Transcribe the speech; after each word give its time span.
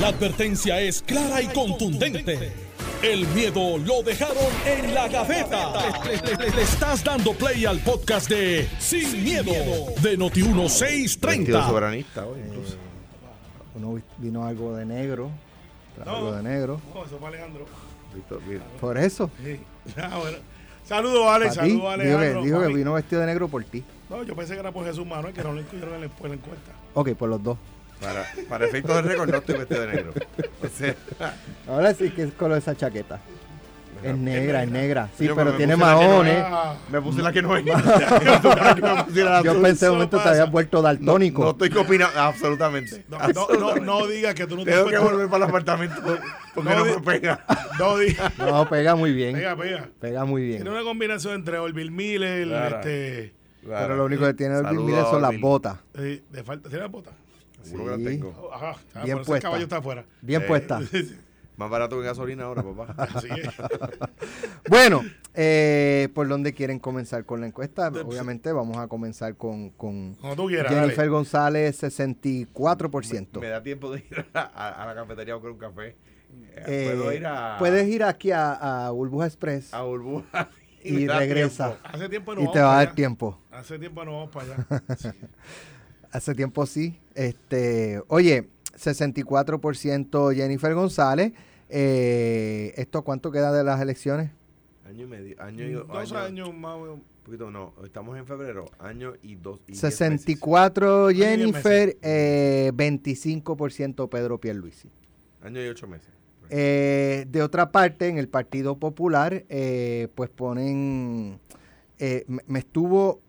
La 0.00 0.08
advertencia 0.08 0.80
es 0.80 1.02
clara 1.02 1.40
y 1.40 1.46
contundente. 1.48 2.52
El 3.02 3.26
miedo 3.28 3.78
lo 3.78 4.02
dejaron 4.02 4.36
en 4.66 4.94
la 4.94 5.08
gaveta. 5.08 5.72
Le, 6.04 6.50
le 6.50 6.62
estás 6.62 7.04
dando 7.04 7.32
play 7.34 7.64
al 7.66 7.78
podcast 7.80 8.28
de 8.28 8.68
Sin, 8.78 9.22
miedo, 9.22 9.52
de 10.02 10.18
Noti1630. 10.18 11.66
soberanista 11.66 12.26
hoy, 12.26 12.40
incluso. 12.46 12.76
Uno 13.74 13.94
vi- 13.94 14.02
vino 14.18 14.44
algo 14.44 14.74
de 14.74 14.84
negro. 14.86 15.30
trajo 15.96 16.16
algo 16.16 16.32
de 16.32 16.42
negro. 16.42 16.80
No, 16.94 17.04
eso 17.04 17.18
fue 17.18 17.28
Alejandro. 17.28 17.66
Víctor. 18.14 18.40
Por 18.80 18.98
eso. 18.98 19.30
Sí. 19.42 19.60
Ah, 19.98 20.18
bueno. 20.18 20.38
Saludos. 20.86 21.26
Pa' 21.26 21.38
ti. 21.50 21.54
Saludos, 21.54 21.98
Dijo 21.98 22.18
que, 22.18 22.34
dijo 22.44 22.60
vino 22.68 22.92
vestido 22.94 23.20
de 23.20 23.26
negro 23.26 23.48
por 23.48 23.62
ti. 23.64 23.84
No, 24.08 24.22
yo 24.22 24.34
pensé 24.34 24.54
que 24.54 24.60
era 24.60 24.72
por 24.72 24.84
Jesús 24.86 25.06
Manuel, 25.06 25.34
que 25.34 25.42
no 25.42 25.52
lo 25.52 25.60
incluyeron 25.60 25.94
en 25.94 26.00
la, 26.02 26.06
en 26.06 26.28
la 26.28 26.34
encuesta. 26.34 26.72
Ok, 26.94 27.10
por 27.12 27.28
los 27.28 27.42
dos. 27.42 27.58
Para, 28.00 28.24
para 28.48 28.66
efectos 28.66 28.96
de 28.96 29.02
récord, 29.02 29.30
no 29.30 29.36
estoy 29.38 29.56
vestido 29.58 29.80
de 29.82 29.86
negro. 29.88 30.12
O 30.62 30.68
sea, 30.68 30.94
Ahora 31.68 31.94
sí 31.94 32.10
que 32.10 32.24
es 32.24 32.32
color 32.34 32.58
esa 32.58 32.76
chaqueta. 32.76 33.20
Es 34.02 34.14
negra, 34.18 34.62
es 34.64 34.70
negra. 34.70 35.08
Sí, 35.16 35.26
Yo 35.26 35.34
pero 35.34 35.54
tiene 35.54 35.72
no 35.72 35.78
maones. 35.78 36.36
Ah, 36.46 36.74
me 36.90 37.00
puse 37.00 37.22
la 37.22 37.32
que 37.32 37.40
no 37.40 37.56
es. 37.56 37.64
Yo 39.42 39.62
pensé 39.62 39.88
un 39.88 39.92
Eso 39.92 39.92
momento 39.94 40.18
te 40.20 40.28
habías 40.28 40.50
vuelto 40.50 40.82
daltónico. 40.82 41.42
No 41.42 41.50
estoy 41.52 41.74
opinando, 41.78 42.20
absolutamente. 42.20 43.02
no, 43.08 43.18
no, 43.32 43.48
no, 43.58 43.76
no 43.76 44.06
digas 44.06 44.34
que 44.34 44.46
tú 44.46 44.56
no 44.56 44.64
te 44.64 44.72
Tengo 44.72 44.88
que 44.88 44.98
volver 44.98 45.26
para 45.28 45.44
el 45.44 45.48
apartamento 45.50 45.94
porque 46.54 46.68
No 46.70 46.84
no, 46.84 46.84
me 46.84 47.00
pega. 47.00 47.46
No 47.78 47.96
digas. 47.96 48.38
No, 48.38 48.68
pega 48.68 48.94
muy 48.94 49.12
bien. 49.14 49.36
Pega, 49.36 49.56
pega. 49.56 49.88
Pega 49.98 50.24
muy 50.26 50.42
bien. 50.42 50.56
Tiene 50.62 50.70
una 50.70 50.82
combinación 50.82 51.34
entre 51.36 51.56
Orville 51.58 51.90
Miller, 51.90 52.46
Claro. 52.48 52.76
este. 52.80 53.32
Pero 53.66 53.96
lo 53.96 54.04
único 54.04 54.26
que 54.26 54.34
tiene 54.34 54.56
Saludos 54.56 54.84
Miller 54.84 55.04
son 55.04 55.22
las 55.22 55.30
Orville. 55.30 55.42
botas. 55.42 55.78
de 55.94 56.44
falta. 56.44 56.68
¿Tiene 56.68 56.82
la 56.82 56.88
bota? 56.88 57.12
Seguro 57.64 57.96
que 57.96 58.02
la 58.04 58.10
tengo. 58.10 58.50
Ajá. 58.52 58.76
Ah, 58.94 59.02
Bien 59.04 59.16
puesta. 59.18 59.34
el 59.36 59.42
caballo 59.42 59.62
está 59.64 59.76
afuera. 59.78 60.04
Bien 60.22 60.42
Eh, 60.42 60.46
puesta. 60.46 60.80
Más 61.56 61.70
barato 61.70 61.96
que 62.00 62.04
gasolina 62.06 62.44
ahora, 62.44 62.64
papá. 62.64 62.94
Así 63.14 63.28
es. 63.30 63.48
Bueno, 64.68 65.02
eh, 65.34 66.08
¿por 66.14 66.26
dónde 66.26 66.52
quieren 66.52 66.78
comenzar 66.80 67.24
con 67.26 67.40
la 67.40 67.46
encuesta? 67.46 67.88
Obviamente 67.88 68.50
vamos 68.50 68.76
a 68.78 68.88
comenzar 68.88 69.36
con, 69.36 69.70
con 69.70 70.16
tú 70.36 70.46
quieras. 70.48 70.72
Jennifer 70.72 70.96
dale. 70.96 71.08
González, 71.10 71.82
64%. 71.82 73.40
Me 73.40 73.48
da 73.48 73.62
tiempo 73.62 73.92
de 73.92 73.98
ir 74.00 74.26
a, 74.34 74.40
a- 74.40 74.82
a 74.82 74.86
la 74.86 74.94
cafetería 74.94 75.34
a 75.34 75.36
buscar 75.36 75.52
un 75.52 75.58
café. 75.58 75.86
Eh, 75.88 75.96
Eh, 76.66 76.92
Puedo 76.96 77.12
ir 77.12 77.26
a. 77.26 77.56
Puedes 77.58 77.88
ir 77.88 78.02
aquí 78.02 78.30
a, 78.32 78.86
a 78.86 78.90
Burbuja 78.90 79.26
Express 79.26 79.72
a 79.72 79.82
Burbuja 79.82 80.48
y 80.82 80.92
me 80.92 81.06
da 81.06 81.18
regresa. 81.20 81.68
tiempo. 81.78 81.88
Hace 81.92 82.08
tiempo 82.08 82.34
no 82.34 82.40
y 82.40 82.44
vamos 82.44 82.54
te 82.54 82.60
va 82.60 82.72
a 82.72 82.76
dar 82.78 82.86
allá. 82.86 82.94
tiempo. 82.94 83.38
Hace 83.52 83.78
tiempo 83.78 84.04
no 84.04 84.12
vamos 84.12 84.30
para 84.30 84.46
allá. 84.54 84.82
Sí. 84.98 85.08
Hace 86.14 86.34
tiempo 86.36 86.64
sí. 86.64 87.00
Este, 87.16 88.00
oye, 88.06 88.48
64% 88.78 90.32
Jennifer 90.34 90.72
González. 90.74 91.32
Eh, 91.68 92.72
¿Esto 92.76 93.02
cuánto 93.02 93.32
queda 93.32 93.52
de 93.52 93.64
las 93.64 93.80
elecciones? 93.80 94.30
Año 94.86 95.04
y 95.04 95.06
medio. 95.08 95.42
Año 95.42 95.64
y 95.64 95.72
Dos 95.72 95.90
año- 96.12 96.18
años 96.18 96.54
más. 96.54 96.74
o 96.76 96.80
menos. 96.82 96.94
Un 96.98 97.24
poquito, 97.24 97.50
no. 97.50 97.72
Estamos 97.84 98.16
en 98.16 98.26
febrero. 98.26 98.66
Año 98.78 99.14
y 99.22 99.34
dos. 99.34 99.58
Y 99.66 99.72
diez 99.72 99.80
64 99.80 101.08
diez 101.08 101.26
Jennifer, 101.26 101.86
meses. 101.88 101.96
eh, 102.02 102.70
25% 102.74 104.08
Pedro 104.08 104.38
Pierluisi. 104.40 104.88
Año 105.42 105.60
y 105.64 105.66
ocho 105.68 105.88
meses. 105.88 106.10
Eh, 106.50 107.24
de 107.28 107.42
otra 107.42 107.72
parte, 107.72 108.06
en 108.08 108.18
el 108.18 108.28
Partido 108.28 108.78
Popular, 108.78 109.44
eh, 109.48 110.08
pues 110.14 110.30
ponen, 110.30 111.40
eh, 111.98 112.24
me 112.46 112.58
estuvo 112.60 113.20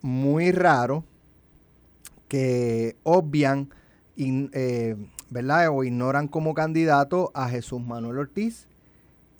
muy 0.00 0.50
raro 0.50 1.04
que 2.34 2.96
obvian, 3.04 3.68
eh, 4.16 4.96
¿verdad? 5.30 5.68
O 5.68 5.84
ignoran 5.84 6.26
como 6.26 6.52
candidato 6.52 7.30
a 7.32 7.48
Jesús 7.48 7.80
Manuel 7.80 8.18
Ortiz 8.18 8.66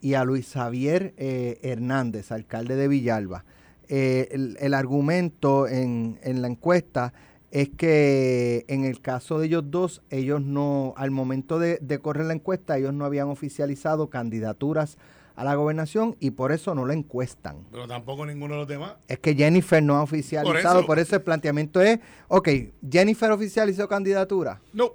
y 0.00 0.14
a 0.14 0.22
Luis 0.22 0.52
Javier 0.52 1.12
eh, 1.16 1.58
Hernández, 1.62 2.30
alcalde 2.30 2.76
de 2.76 2.86
Villalba. 2.86 3.44
Eh, 3.88 4.28
el, 4.30 4.56
el 4.60 4.74
argumento 4.74 5.66
en, 5.66 6.20
en 6.22 6.40
la 6.40 6.46
encuesta 6.46 7.12
es 7.50 7.68
que 7.70 8.64
en 8.68 8.84
el 8.84 9.00
caso 9.00 9.40
de 9.40 9.46
ellos 9.46 9.64
dos, 9.72 10.00
ellos 10.10 10.40
no, 10.40 10.94
al 10.96 11.10
momento 11.10 11.58
de, 11.58 11.78
de 11.82 11.98
correr 11.98 12.26
la 12.26 12.34
encuesta, 12.34 12.78
ellos 12.78 12.94
no 12.94 13.06
habían 13.06 13.26
oficializado 13.26 14.08
candidaturas 14.08 14.98
a 15.36 15.44
la 15.44 15.54
gobernación 15.56 16.16
y 16.20 16.30
por 16.30 16.52
eso 16.52 16.74
no 16.74 16.86
la 16.86 16.94
encuestan. 16.94 17.66
Pero 17.72 17.86
tampoco 17.88 18.24
ninguno 18.24 18.54
de 18.54 18.60
los 18.60 18.68
demás. 18.68 18.94
Es 19.08 19.18
que 19.18 19.34
Jennifer 19.34 19.82
no 19.82 19.96
ha 19.96 20.02
oficializado, 20.02 20.80
por 20.80 20.86
Por 20.86 20.98
eso, 21.00 21.16
el 21.16 21.22
planteamiento 21.22 21.80
es, 21.80 21.98
ok, 22.28 22.48
Jennifer 22.90 23.30
oficializó 23.32 23.88
candidatura, 23.88 24.60
No. 24.72 24.92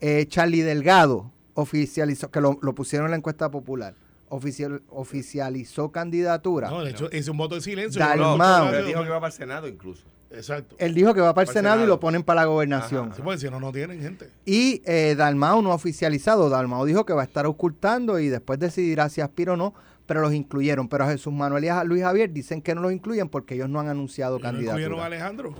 eh, 0.00 0.26
Charlie 0.28 0.62
Delgado 0.62 1.30
oficializó, 1.54 2.30
que 2.30 2.40
lo, 2.40 2.58
lo 2.62 2.74
pusieron 2.74 3.06
en 3.06 3.10
la 3.12 3.16
encuesta 3.16 3.50
popular, 3.50 3.94
oficial, 4.28 4.82
oficializó 4.88 5.90
candidatura. 5.90 6.70
No, 6.70 6.82
de 6.82 6.90
hecho, 6.92 7.08
hice 7.12 7.30
un 7.30 7.36
voto 7.36 7.56
de 7.56 7.60
silencio. 7.60 7.98
Dalmau. 8.00 8.70
No, 8.72 8.82
dijo 8.84 9.02
que 9.02 9.08
va 9.10 9.20
para 9.20 9.26
el 9.26 9.32
Senado 9.32 9.68
incluso. 9.68 10.04
Exacto. 10.34 10.76
Él 10.78 10.94
dijo 10.94 11.12
que 11.14 11.20
va 11.20 11.34
para 11.34 11.42
el 11.42 11.46
Para 11.48 11.58
el 11.60 11.64
Senado 11.64 11.84
y 11.84 11.86
lo 11.86 12.00
ponen 12.00 12.22
para 12.22 12.40
la 12.42 12.46
gobernación. 12.46 13.06
Ajá. 13.08 13.16
Sí, 13.16 13.22
porque 13.22 13.38
si 13.40 13.50
no, 13.50 13.60
no 13.60 13.70
tienen 13.72 14.00
gente. 14.00 14.28
Y 14.44 14.82
eh, 14.86 15.14
Dalmau 15.16 15.62
no 15.62 15.72
ha 15.72 15.74
oficializado. 15.74 16.48
Dalmau 16.48 16.84
dijo 16.86 17.04
que 17.04 17.12
va 17.12 17.22
a 17.22 17.24
estar 17.24 17.46
ocultando 17.46 18.18
y 18.18 18.28
después 18.28 18.58
decidirá 18.58 19.08
si 19.08 19.20
aspira 19.20 19.52
o 19.52 19.56
no, 19.56 19.74
pero 20.06 20.20
los 20.20 20.32
incluyeron. 20.32 20.88
Pero 20.88 21.04
a 21.04 21.08
Jesús 21.10 21.32
Manuel 21.32 21.64
y 21.64 21.68
a 21.68 21.84
Luis 21.84 22.02
Javier 22.02 22.32
dicen 22.32 22.62
que 22.62 22.74
no 22.74 22.80
los 22.80 22.92
incluyen 22.92 23.28
porque 23.28 23.54
ellos 23.54 23.68
no 23.68 23.78
han 23.80 23.88
anunciado 23.88 24.38
¿Y 24.38 24.42
¿No 24.42 24.50
incluyeron 24.60 25.00
a. 25.00 25.06
Alejandro? 25.06 25.54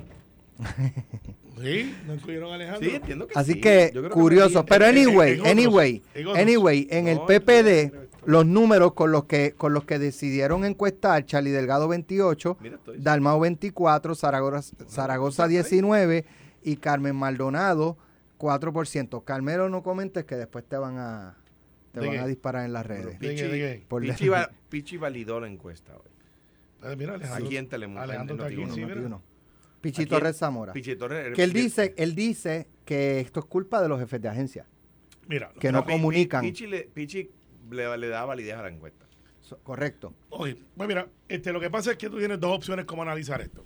sí, 1.61 1.95
no 2.07 2.15
incluyeron 2.15 2.51
a 2.53 2.55
Alejandro. 2.55 2.89
Sí, 2.91 2.97
entiendo 2.97 3.27
que 3.27 3.39
Así 3.39 3.53
sí. 3.55 3.61
que, 3.61 3.93
curioso. 4.11 4.65
pero 4.65 4.87
en- 4.87 4.97
en- 4.97 5.07
anyway, 5.09 5.33
en 5.35 5.41
otros, 5.41 5.49
anyway, 5.51 6.03
en 6.15 6.27
otros. 6.27 6.39
anyway, 6.43 6.89
en 6.91 7.09
el 7.09 7.17
No, 7.17 7.27
PPD, 7.27 8.02
los 8.25 8.47
números 8.47 8.93
con 8.95 9.11
los 9.13 9.25
que 9.25 9.53
con 9.57 9.73
los 9.75 9.85
que 9.85 9.99
decidieron 9.99 10.65
encuestar, 10.65 11.25
Charlie 11.27 11.51
Delgado 11.51 11.89
28, 11.89 12.57
Mira, 12.61 12.79
Dalmau 12.99 13.41
24, 13.41 14.15
Zaragoza, 14.15 14.75
Zaragoza 14.89 15.49
19 15.49 16.25
y 16.63 16.77
Carmen 16.77 17.17
Maldonado 17.17 17.97
4%. 18.39 19.25
Carmelo, 19.25 19.69
no 19.69 19.83
comentes 19.83 20.25
que 20.25 20.37
después 20.37 20.65
te 20.69 20.77
van 20.77 20.99
a 20.99 21.37
te 21.93 22.01
¿De 22.01 22.07
van 22.07 22.17
qué? 22.17 22.21
a 22.23 22.27
disparar 22.27 22.65
en 22.65 22.73
las 22.73 22.87
redes. 22.87 23.19
Pichi, 23.19 24.29
va- 24.29 24.51
Pichi 24.69 24.97
validó 24.97 25.39
la 25.41 25.49
encuesta 25.49 25.93
hoy. 25.97 26.91
Eh, 26.91 26.97
Mira, 26.97 27.15
Alejandro. 27.15 27.47
Aquí 27.47 27.57
en 27.57 27.69
Telemundo. 27.69 28.03
Alejandro 28.03 28.37
en 28.37 28.43
aquí, 28.43 28.57
Noti1. 28.57 29.19
sí. 29.19 29.23
Pichi 29.83 30.07
Torres 30.07 30.37
Zamora. 30.39 30.73
Pichi 30.73 30.97
Torres. 30.97 31.35
Que 31.35 31.43
él 31.43 31.53
dice, 31.53 31.93
él 31.97 32.15
dice 32.15 32.69
que 32.85 33.21
esto 33.21 33.41
es 33.41 33.47
culpa 33.47 33.83
de 33.83 33.89
los 33.89 33.99
jefes 34.01 34.21
de 34.23 34.29
agencia, 34.29 34.67
Mira, 35.29 35.53
que 35.61 35.71
no 35.73 35.85
comunican. 35.85 36.41
Pichi, 36.43 36.67
le, 36.67 36.83
Pichi 36.85 37.31
le, 37.73 37.97
le 37.99 38.09
da 38.09 38.25
validez 38.25 38.55
a 38.55 38.63
la 38.63 38.69
encuesta. 38.69 39.07
So- 39.41 39.59
correcto. 39.59 40.15
Oye, 40.31 40.57
pues 40.77 40.89
mira, 40.89 41.09
este, 41.29 41.53
lo 41.53 41.61
que 41.61 41.71
pasa 41.71 41.93
es 41.93 41.97
que 41.97 42.09
tú 42.09 42.19
tienes 42.19 42.39
dos 42.41 42.57
opciones 42.57 42.85
como 42.85 43.03
analizar 43.03 43.41
esto. 43.41 43.65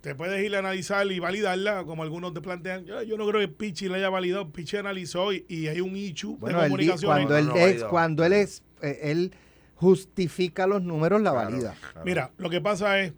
Te 0.00 0.14
puedes 0.14 0.42
ir 0.44 0.54
a 0.54 0.60
analizar 0.60 1.06
y 1.10 1.18
validarla, 1.18 1.84
como 1.84 2.02
algunos 2.02 2.32
te 2.32 2.40
plantean. 2.40 2.84
Yo, 2.84 3.02
yo 3.02 3.16
no 3.16 3.26
creo 3.28 3.40
que 3.40 3.48
Pichi 3.48 3.88
la 3.88 3.96
haya 3.96 4.08
validado. 4.08 4.50
Pichi 4.50 4.76
analizó 4.76 5.32
y, 5.32 5.44
y 5.48 5.66
hay 5.68 5.80
un 5.80 5.96
issue 5.96 6.36
Bueno, 6.38 6.60
de 6.62 6.68
comunicación. 6.68 7.10
cuando 7.10 7.30
No, 7.34 7.38
él 7.38 7.46
no, 7.48 7.56
es, 7.56 7.84
cuando 7.84 8.24
él 8.24 8.32
es, 8.32 8.62
eh, 8.82 8.98
él 9.02 9.32
justifica 9.74 10.66
los 10.66 10.82
números, 10.82 11.20
la 11.22 11.32
Claro, 11.32 11.50
valida. 11.50 11.74
claro. 11.92 12.04
Mira, 12.04 12.30
lo 12.38 12.50
que 12.50 12.60
pasa 12.60 13.00
es, 13.00 13.12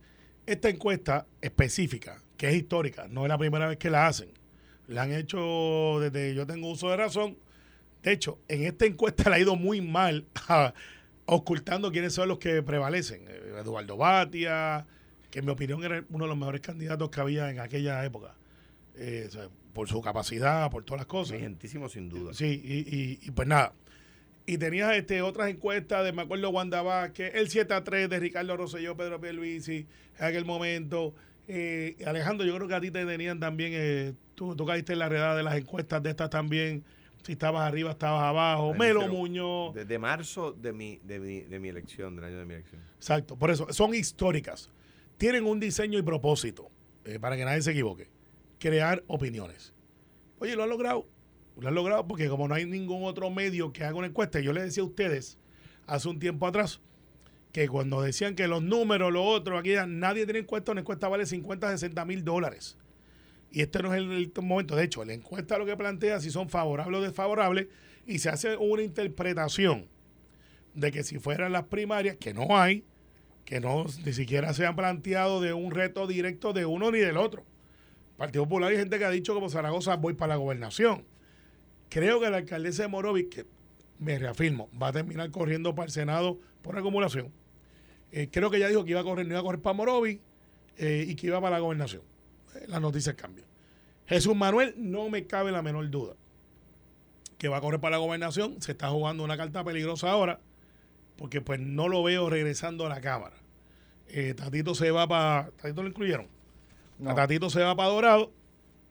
esta 0.47 0.69
encuesta 0.69 1.26
específica, 1.41 2.22
que 2.37 2.48
es 2.48 2.54
histórica, 2.56 3.06
no 3.08 3.22
es 3.25 3.28
la 3.28 3.38
primera 3.38 3.69
vez 3.69 3.76
que 3.78 3.91
la 3.91 4.06
hacen. 4.06 4.31
La 4.88 5.03
han 5.03 5.12
hecho 5.12 5.98
desde 6.00 6.34
yo 6.34 6.47
tengo 6.47 6.70
uso 6.70 6.88
de 6.91 6.97
razón. 6.97 7.37
De 8.03 8.12
hecho, 8.12 8.38
en 8.48 8.64
esta 8.64 8.86
encuesta 8.86 9.28
le 9.31 9.36
ha 9.36 9.38
ido 9.41 9.56
muy 9.56 9.81
mal 9.81 10.26
a- 10.48 10.72
ocultando 11.26 11.91
quiénes 11.92 12.12
son 12.14 12.28
los 12.28 12.38
que 12.38 12.62
prevalecen. 12.62 13.22
Eh, 13.28 13.54
Eduardo 13.60 13.97
Batia, 13.97 14.86
que 15.31 15.41
en 15.41 15.44
mi 15.44 15.50
opinión 15.53 15.82
era 15.84 16.04
uno 16.10 16.25
de 16.25 16.28
los 16.28 16.38
mejores 16.38 16.60
candidatos 16.60 17.10
que 17.10 17.20
había 17.20 17.50
en 17.50 17.60
aquella 17.60 18.04
época. 18.04 18.34
Eh, 18.97 19.25
o 19.28 19.31
sea, 19.31 19.48
por 19.72 19.88
su 19.88 20.00
capacidad, 20.00 20.70
por 20.70 20.84
todas 20.84 21.00
las 21.00 21.06
cosas. 21.06 21.37
Vigentísimo, 21.37 21.88
sin 21.88 22.08
duda. 22.08 22.32
Sí, 22.34 22.60
y, 22.64 22.78
y- 22.97 23.19
y 23.22 23.31
pues 23.32 23.46
nada. 23.46 23.72
Y 24.46 24.56
tenías 24.56 24.94
este, 24.96 25.20
otras 25.20 25.50
encuestas 25.50 26.05
de, 26.05 26.12
me 26.12 26.22
acuerdo, 26.22 26.49
Wanda 26.49 26.81
Vázquez, 26.81 27.34
el 27.34 27.50
7 27.50 27.75
a 27.75 27.84
3 27.84 28.08
de 28.08 28.19
Ricardo 28.19 28.56
Rosselló, 28.56 28.96
Pedro 28.96 29.20
Pierluisi, 29.20 29.87
en 30.19 30.25
aquel 30.25 30.46
momento. 30.46 31.14
Eh, 31.46 31.96
Alejandro, 32.06 32.46
yo 32.46 32.55
creo 32.56 32.67
que 32.69 32.75
a 32.75 32.81
ti 32.81 32.90
te 32.90 33.05
tenían 33.05 33.38
también, 33.40 33.72
eh, 33.75 34.14
tú, 34.34 34.56
tú 34.56 34.64
caíste 34.64 34.94
en 34.94 35.00
la 35.00 35.08
redada 35.11 35.37
de 35.37 35.43
las 35.43 35.55
encuestas 35.56 36.02
de 36.02 36.11
estas 36.11 36.31
también. 36.31 36.82
Si 37.23 37.32
estabas 37.32 37.67
arriba, 37.67 37.91
estabas 37.91 38.23
abajo. 38.23 38.75
Melo 38.75 39.06
Muñoz. 39.09 39.75
Desde 39.75 39.99
marzo 39.99 40.53
de 40.53 40.73
mi, 40.73 40.99
de, 41.03 41.19
mi, 41.19 41.41
de 41.41 41.59
mi 41.59 41.69
elección, 41.69 42.17
del 42.17 42.25
año 42.25 42.38
de 42.38 42.44
mi 42.47 42.55
elección. 42.55 42.81
Exacto, 42.97 43.37
por 43.37 43.50
eso, 43.50 43.70
son 43.73 43.94
históricas. 43.94 44.70
Tienen 45.17 45.44
un 45.44 45.61
diseño 45.61 45.99
y 45.99 46.03
propósito, 46.03 46.70
eh, 47.05 47.19
para 47.19 47.37
que 47.37 47.44
nadie 47.44 47.62
se 47.62 47.73
equivoque. 47.73 48.09
Crear 48.59 49.05
opiniones. 49.06 49.75
Oye, 50.38 50.56
lo 50.56 50.62
han 50.62 50.70
logrado. 50.70 51.06
Lo 51.59 51.69
han 51.69 51.75
logrado 51.75 52.06
porque 52.06 52.29
como 52.29 52.47
no 52.47 52.55
hay 52.55 52.67
ningún 52.67 53.05
otro 53.05 53.31
medio 53.31 53.73
que 53.73 53.85
haga 53.85 53.97
una 53.97 54.06
encuesta, 54.06 54.38
yo 54.41 54.53
les 54.53 54.65
decía 54.65 54.82
a 54.82 54.87
ustedes 54.87 55.38
hace 55.87 56.09
un 56.09 56.20
tiempo 56.20 56.47
atrás 56.47 56.81
que 57.53 57.69
cuando 57.69 58.03
decían 58.03 58.35
que 58.35 58.47
los 58.47 58.62
números, 58.62 59.12
lo 59.12 59.25
otro, 59.25 59.59
aquí 59.59 59.73
nadie 59.88 60.25
tiene 60.25 60.41
encuesta, 60.41 60.73
una 60.73 60.82
encuesta 60.82 61.09
vale 61.09 61.26
50, 61.26 61.70
60 61.70 62.05
mil 62.05 62.25
dólares. 62.25 62.76
Y 63.50 63.62
este 63.62 63.82
no 63.82 63.94
es 63.94 64.00
el, 64.00 64.32
momento. 64.42 64.76
De 64.76 64.84
hecho, 64.84 65.04
la 65.04 65.14
encuesta 65.14 65.58
lo 65.58 65.66
que 65.66 65.76
plantea 65.76 66.20
si 66.20 66.30
son 66.30 66.48
favorables 66.48 67.00
o 67.00 67.02
desfavorables 67.02 67.68
y 68.06 68.18
se 68.18 68.28
hace 68.28 68.56
una 68.56 68.82
interpretación 68.82 69.86
de 70.74 70.92
que 70.92 71.02
si 71.02 71.18
fueran 71.18 71.52
las 71.52 71.64
primarias, 71.64 72.16
que 72.16 72.34
no 72.34 72.58
hay, 72.58 72.84
que 73.44 73.60
no 73.60 73.86
ni 74.04 74.12
siquiera 74.12 74.52
se 74.52 74.66
han 74.66 74.76
planteado 74.76 75.40
de 75.40 75.52
un 75.52 75.70
reto 75.70 76.06
directo 76.06 76.52
de 76.52 76.66
uno 76.66 76.90
ni 76.90 76.98
del 76.98 77.16
otro. 77.16 77.44
Partido 78.16 78.44
Popular 78.44 78.70
hay 78.70 78.76
gente 78.76 78.98
que 78.98 79.04
ha 79.04 79.10
dicho 79.10 79.32
como 79.32 79.48
Zaragoza 79.48 79.96
voy 79.96 80.14
para 80.14 80.30
la 80.30 80.36
gobernación. 80.36 81.04
Creo 81.88 82.20
que 82.20 82.28
la 82.28 82.38
alcaldesa 82.38 82.82
de 82.82 82.88
Morovis, 82.88 83.26
que 83.30 83.46
me 83.98 84.18
reafirmo, 84.18 84.68
va 84.80 84.88
a 84.88 84.92
terminar 84.92 85.30
corriendo 85.30 85.74
para 85.74 85.86
el 85.86 85.92
Senado 85.92 86.38
por 86.62 86.76
acumulación. 86.76 87.32
Eh, 88.12 88.28
creo 88.30 88.50
que 88.50 88.58
ya 88.58 88.68
dijo 88.68 88.84
que 88.84 88.90
iba 88.90 89.00
a 89.00 89.04
correr, 89.04 89.26
no 89.26 89.32
iba 89.32 89.40
a 89.40 89.42
correr 89.42 89.62
para 89.62 89.74
Morovis 89.74 90.18
eh, 90.76 91.06
y 91.08 91.14
que 91.14 91.28
iba 91.28 91.40
para 91.40 91.56
la 91.56 91.60
gobernación. 91.60 92.02
Las 92.66 92.80
noticias 92.80 93.14
cambian. 93.14 93.46
Jesús 94.06 94.34
Manuel, 94.34 94.74
no 94.76 95.08
me 95.10 95.26
cabe 95.26 95.52
la 95.52 95.62
menor 95.62 95.88
duda 95.90 96.14
que 97.36 97.48
va 97.48 97.58
a 97.58 97.60
correr 97.60 97.78
para 97.80 97.92
la 97.92 97.98
gobernación. 97.98 98.60
Se 98.60 98.72
está 98.72 98.88
jugando 98.90 99.22
una 99.22 99.36
carta 99.36 99.62
peligrosa 99.62 100.10
ahora 100.10 100.40
porque 101.16 101.40
pues 101.40 101.60
no 101.60 101.88
lo 101.88 102.02
veo 102.02 102.28
regresando 102.30 102.86
a 102.86 102.88
la 102.88 103.00
Cámara. 103.00 103.36
Eh, 104.08 104.34
Tatito 104.34 104.74
se 104.74 104.90
va 104.90 105.06
para... 105.06 105.50
¿Tatito 105.60 105.82
lo 105.82 105.88
incluyeron? 105.88 106.26
No. 106.98 107.10
A 107.10 107.14
Tatito 107.14 107.50
se 107.50 107.60
va 107.62 107.76
para 107.76 107.90
Dorado. 107.90 108.32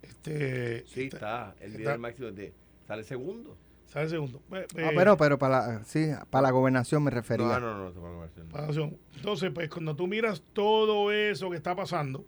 Este, 0.02 0.86
Sí, 0.88 1.04
este, 1.04 1.16
está. 1.18 1.56
El 1.60 1.68
está- 1.68 1.78
líder 1.80 2.00
máximo 2.00 2.32
de, 2.32 2.54
sale 2.88 3.04
segundo. 3.04 3.58
¿Sabe 3.88 4.06
el 4.06 4.12
segundo? 4.12 4.42
Eh, 4.52 4.66
Ah, 4.78 4.82
eh, 4.82 4.92
pero, 4.96 5.18
pero 5.18 5.38
para 5.40 5.68
la, 5.80 5.84
sí, 5.86 6.08
para 6.30 6.44
la 6.44 6.52
gobernación 6.52 7.04
me 7.04 7.10
No, 7.12 7.16
refería. 7.18 7.60
no, 7.60 7.78
no, 7.78 7.88
a 7.88 7.94
conversar. 7.94 8.44
para 8.46 8.66
acción. 8.68 8.98
Entonces, 9.16 9.50
pues 9.54 9.70
cuando 9.70 9.96
tú 9.96 10.08
miras 10.08 10.44
todo 10.54 11.12
eso 11.12 11.50
que 11.50 11.56
está 11.58 11.74
pasando, 11.76 12.26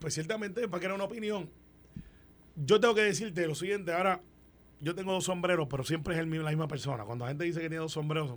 pues 0.00 0.14
ciertamente 0.14 0.66
para 0.68 0.80
crear 0.80 0.94
una 0.94 1.04
opinión. 1.04 1.48
Yo 2.56 2.80
tengo 2.80 2.94
que 2.94 3.02
decirte 3.02 3.46
lo 3.46 3.54
siguiente, 3.54 3.92
ahora 3.92 4.20
yo 4.80 4.94
tengo 4.94 5.12
dos 5.12 5.24
sombreros, 5.24 5.68
pero 5.70 5.84
siempre 5.84 6.14
es 6.14 6.20
el 6.20 6.26
mismo- 6.26 6.44
la 6.44 6.50
misma 6.50 6.66
persona. 6.68 7.04
Cuando 7.04 7.24
la 7.24 7.30
gente 7.30 7.44
dice 7.44 7.60
que 7.60 7.68
tiene 7.68 7.82
dos 7.82 7.92
sombreros, 7.92 8.36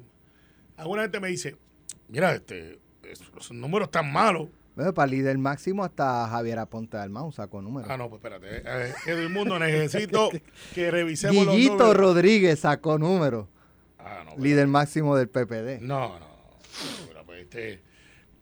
alguna 0.77 1.01
gente 1.03 1.19
me 1.19 1.29
dice, 1.29 1.57
mira, 2.07 2.33
este, 2.35 2.79
es- 3.03 3.21
los 3.33 3.51
números 3.51 3.87
están 3.87 4.11
malos. 4.11 4.49
Bueno, 4.75 4.93
para 4.93 5.07
líder 5.07 5.37
máximo 5.37 5.83
hasta 5.83 6.27
Javier 6.27 6.57
Aponte 6.59 6.97
Almau 6.97 7.31
sacó 7.31 7.61
números. 7.61 7.89
Ah, 7.91 7.95
no, 7.97 8.09
pues 8.09 8.23
espérate. 8.23 8.57
eh, 8.57 8.63
eh, 8.65 8.93
Edwin 9.11 9.31
Mundo, 9.31 9.59
necesito 9.59 10.29
que 10.73 10.89
revisemos 10.89 11.45
los 11.45 11.55
Guillito 11.55 11.73
números. 11.77 11.97
Rodríguez 11.97 12.59
sacó 12.59 12.97
números. 12.97 13.47
Ah, 13.99 14.23
no, 14.25 14.43
líder 14.43 14.67
máximo 14.67 15.15
del 15.15 15.29
PPD. 15.29 15.79
No, 15.81 16.17
no. 16.19 16.25
Pero, 17.07 17.23
pues, 17.25 17.41
este, 17.43 17.81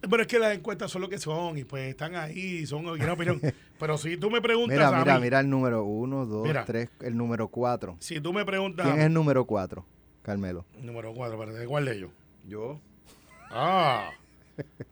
pero 0.10 0.22
es 0.24 0.28
que 0.28 0.40
las 0.40 0.56
encuestas 0.56 0.90
son 0.92 1.02
lo 1.02 1.10
que 1.10 1.18
son 1.18 1.58
y 1.58 1.64
pues 1.64 1.90
están 1.90 2.16
ahí, 2.16 2.66
son 2.66 2.86
una 2.88 3.14
opinión. 3.14 3.40
Pero 3.80 3.98
si 3.98 4.16
tú 4.18 4.30
me 4.30 4.42
preguntas 4.42 4.76
Mira, 4.78 4.90
a 4.90 5.00
mira, 5.00 5.16
mí, 5.16 5.22
mira 5.22 5.40
el 5.40 5.50
número 5.50 5.84
uno, 5.84 6.26
dos, 6.28 6.46
Mira. 6.46 6.66
tres, 6.66 6.90
el 7.02 7.18
número 7.18 7.48
cuatro. 7.48 7.96
si 8.00 8.20
tú 8.22 8.32
me 8.32 8.46
preguntas 8.46 8.86
¿Quién 8.86 9.00
es 9.00 9.06
el 9.08 9.14
número 9.14 9.46
cuatro, 9.46 9.86
Carmelo? 10.22 10.66
número 10.82 11.14
cuatro, 11.14 11.42
espérate, 11.42 11.66
¿cuál 11.68 11.86
de 11.86 11.96
ellos? 11.96 12.12
Yo, 12.48 12.80
Ah. 13.50 14.10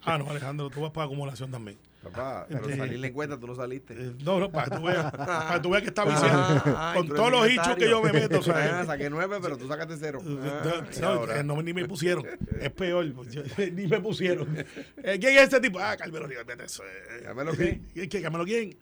Ah, 0.01 0.17
no, 0.17 0.29
Alejandro, 0.29 0.69
tú 0.69 0.81
vas 0.81 0.91
para 0.91 1.05
acumulación 1.05 1.51
también. 1.51 1.77
Papá, 2.03 2.45
pero 2.47 2.61
Este- 2.61 2.77
salí 2.77 2.95
en 2.95 3.01
la 3.01 3.07
encuesta, 3.07 3.39
tú 3.39 3.47
no 3.47 3.55
saliste. 3.55 3.93
Eh, 3.93 4.13
No, 4.23 4.39
no, 4.39 4.49
para 4.51 4.65
que 4.69 4.77
tú 4.77 4.83
veas, 4.83 5.11
para 5.11 5.53
que 5.55 5.59
tú 5.59 5.69
veas 5.69 5.81
que 5.83 5.89
está 5.89 6.05
viciado. 6.05 6.61
Ay, 6.77 6.97
Con 6.97 7.07
todos 7.09 7.31
los 7.31 7.51
hichos 7.51 7.75
que 7.75 7.89
yo 7.89 8.01
me 8.01 8.13
meto, 8.13 8.39
o 8.39 8.41
secretario. 8.41 8.69
sea, 8.71 8.79
Ah, 8.81 8.85
saqué 8.85 9.09
nueve, 9.09 9.37
pero 9.41 9.57
tú 9.57 9.67
sacaste 9.67 9.95
cero. 9.99 10.21
Ah, 10.41 10.83
No, 11.01 11.07
ahora. 11.07 11.39
eh, 11.39 11.43
no, 11.43 11.61
ni 11.61 11.73
me 11.73 11.85
pusieron. 11.85 12.25
Es 12.61 12.71
peor. 12.71 13.11
pues, 13.13 13.31
yo- 13.31 13.43
ni 13.73 13.87
me 13.87 13.99
pusieron. 13.99 14.55
Eh, 14.57 15.17
¿Quién 15.19 15.35
es 15.37 15.43
este 15.43 15.59
tipo? 15.59 15.79
Ah, 15.79 15.95
Carmelo 15.97 16.25
Rivas. 16.27 16.45
vete, 16.45 16.63
eso, 16.65 16.83
eh. 16.83 17.23
¿Carmelo 17.23 17.51
quién? 17.53 17.83
¿Carmelo 18.21 18.45
quién? 18.45 18.77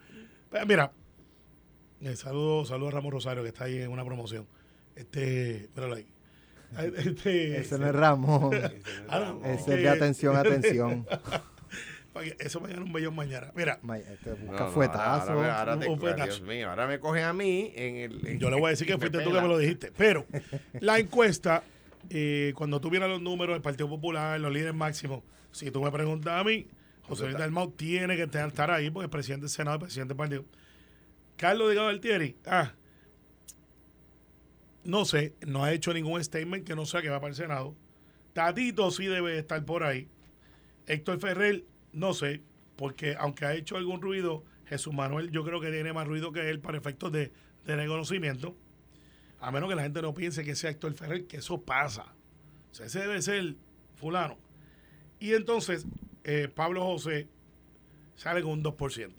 Pues, 0.49 0.65
mira, 0.67 0.91
eh, 2.01 2.15
saludo, 2.15 2.65
saludo 2.65 2.89
a 2.89 2.91
Ramos 2.91 3.11
Rosario, 3.11 3.41
que 3.43 3.49
está 3.49 3.63
ahí 3.65 3.79
en 3.81 3.89
una 3.91 4.05
promoción. 4.05 4.47
Este, 4.95 5.69
míralo 5.75 5.95
ahí. 5.95 6.07
Este, 6.97 7.59
Ese 7.59 7.79
no 7.79 7.87
es 7.87 7.95
Ramón. 7.95 8.51
Ah, 9.09 9.35
Ese 9.45 9.75
es 9.75 9.81
de 9.83 9.89
atención, 9.89 10.35
atención. 10.35 11.05
Eso 12.21 12.59
me 12.61 12.69
gana 12.69 12.83
un 12.83 12.93
bellón 12.93 13.15
mañana. 13.15 13.51
Mira, 13.55 13.79
Ma- 13.81 13.97
este 13.97 14.29
No, 14.31 14.35
busca 14.37 14.63
no, 14.65 14.71
fuetazo. 14.71 15.31
Ahora, 15.33 15.59
ahora, 15.59 15.79
te- 15.79 15.87
Un 15.89 15.99
fuetazo. 15.99 16.25
Dios 16.25 16.41
mío, 16.41 16.69
ahora 16.69 16.87
me 16.87 16.99
cogen 16.99 17.23
a 17.23 17.33
mí 17.33 17.71
en 17.75 17.95
el. 17.97 18.27
en- 18.27 18.39
yo 18.39 18.49
le 18.49 18.55
voy 18.57 18.67
a 18.67 18.69
decir 18.71 18.85
que 18.87 18.97
fuiste 18.97 19.19
tú 19.21 19.31
que 19.31 19.41
me 19.41 19.47
lo 19.47 19.57
dijiste. 19.57 19.91
Pero 19.97 20.25
la 20.79 20.99
encuesta, 20.99 21.63
eh, 22.09 22.53
cuando 22.55 22.79
tú 22.81 22.89
miras 22.91 23.09
los 23.09 23.21
números 23.21 23.55
del 23.55 23.61
Partido 23.61 23.89
Popular, 23.89 24.39
los 24.39 24.51
líderes 24.51 24.73
máximos, 24.75 25.23
si 25.51 25.71
tú 25.71 25.81
me 25.81 25.91
preguntas 25.91 26.33
a 26.39 26.43
mí, 26.43 26.67
José 27.07 27.23
Luis 27.25 27.37
Dalmau 27.37 27.71
tiene 27.71 28.15
que 28.17 28.23
estar 28.23 28.69
ahí 28.71 28.89
porque 28.89 29.05
es 29.05 29.11
presidente 29.11 29.43
del 29.43 29.49
Senado, 29.49 29.79
presidente 29.79 30.09
del 30.13 30.17
partido. 30.17 30.45
Carlos 31.37 31.67
Delgado 31.69 31.87
Altieri, 31.89 32.35
ah, 32.45 32.73
no 34.83 35.05
sé, 35.05 35.33
no 35.45 35.63
ha 35.63 35.73
hecho 35.73 35.93
ningún 35.93 36.23
statement 36.23 36.65
que 36.65 36.75
no 36.75 36.85
sea 36.85 37.01
que 37.01 37.09
va 37.09 37.19
para 37.19 37.29
el 37.29 37.35
Senado. 37.35 37.75
Tatito 38.33 38.89
sí 38.91 39.05
debe 39.07 39.37
estar 39.37 39.63
por 39.65 39.83
ahí. 39.83 40.07
Héctor 40.85 41.19
Ferrer, 41.19 41.63
no 41.97 42.13
sé, 42.13 42.41
porque 42.75 43.15
aunque 43.17 43.45
ha 43.45 43.55
hecho 43.55 43.77
algún 43.77 44.01
ruido, 44.01 44.43
Jesús 44.65 44.93
Manuel 44.93 45.31
yo 45.31 45.43
creo 45.43 45.59
que 45.59 45.71
tiene 45.71 45.93
más 45.93 46.07
ruido 46.07 46.31
que 46.31 46.49
él 46.49 46.59
para 46.59 46.77
efectos 46.77 47.11
de, 47.11 47.31
de 47.65 47.75
reconocimiento. 47.75 48.55
A 49.39 49.51
menos 49.51 49.69
que 49.69 49.75
la 49.75 49.83
gente 49.83 50.01
no 50.01 50.13
piense 50.13 50.43
que 50.43 50.55
sea 50.55 50.71
Héctor 50.71 50.93
Ferrer, 50.93 51.27
que 51.27 51.37
eso 51.37 51.61
pasa. 51.61 52.13
O 52.79 52.83
ese 52.83 52.99
debe 52.99 53.21
ser 53.21 53.55
fulano. 53.95 54.37
Y 55.19 55.33
entonces, 55.33 55.85
eh, 56.23 56.49
Pablo 56.53 56.83
José 56.83 57.27
sale 58.15 58.41
con 58.41 58.51
un 58.51 58.63
2%. 58.63 59.13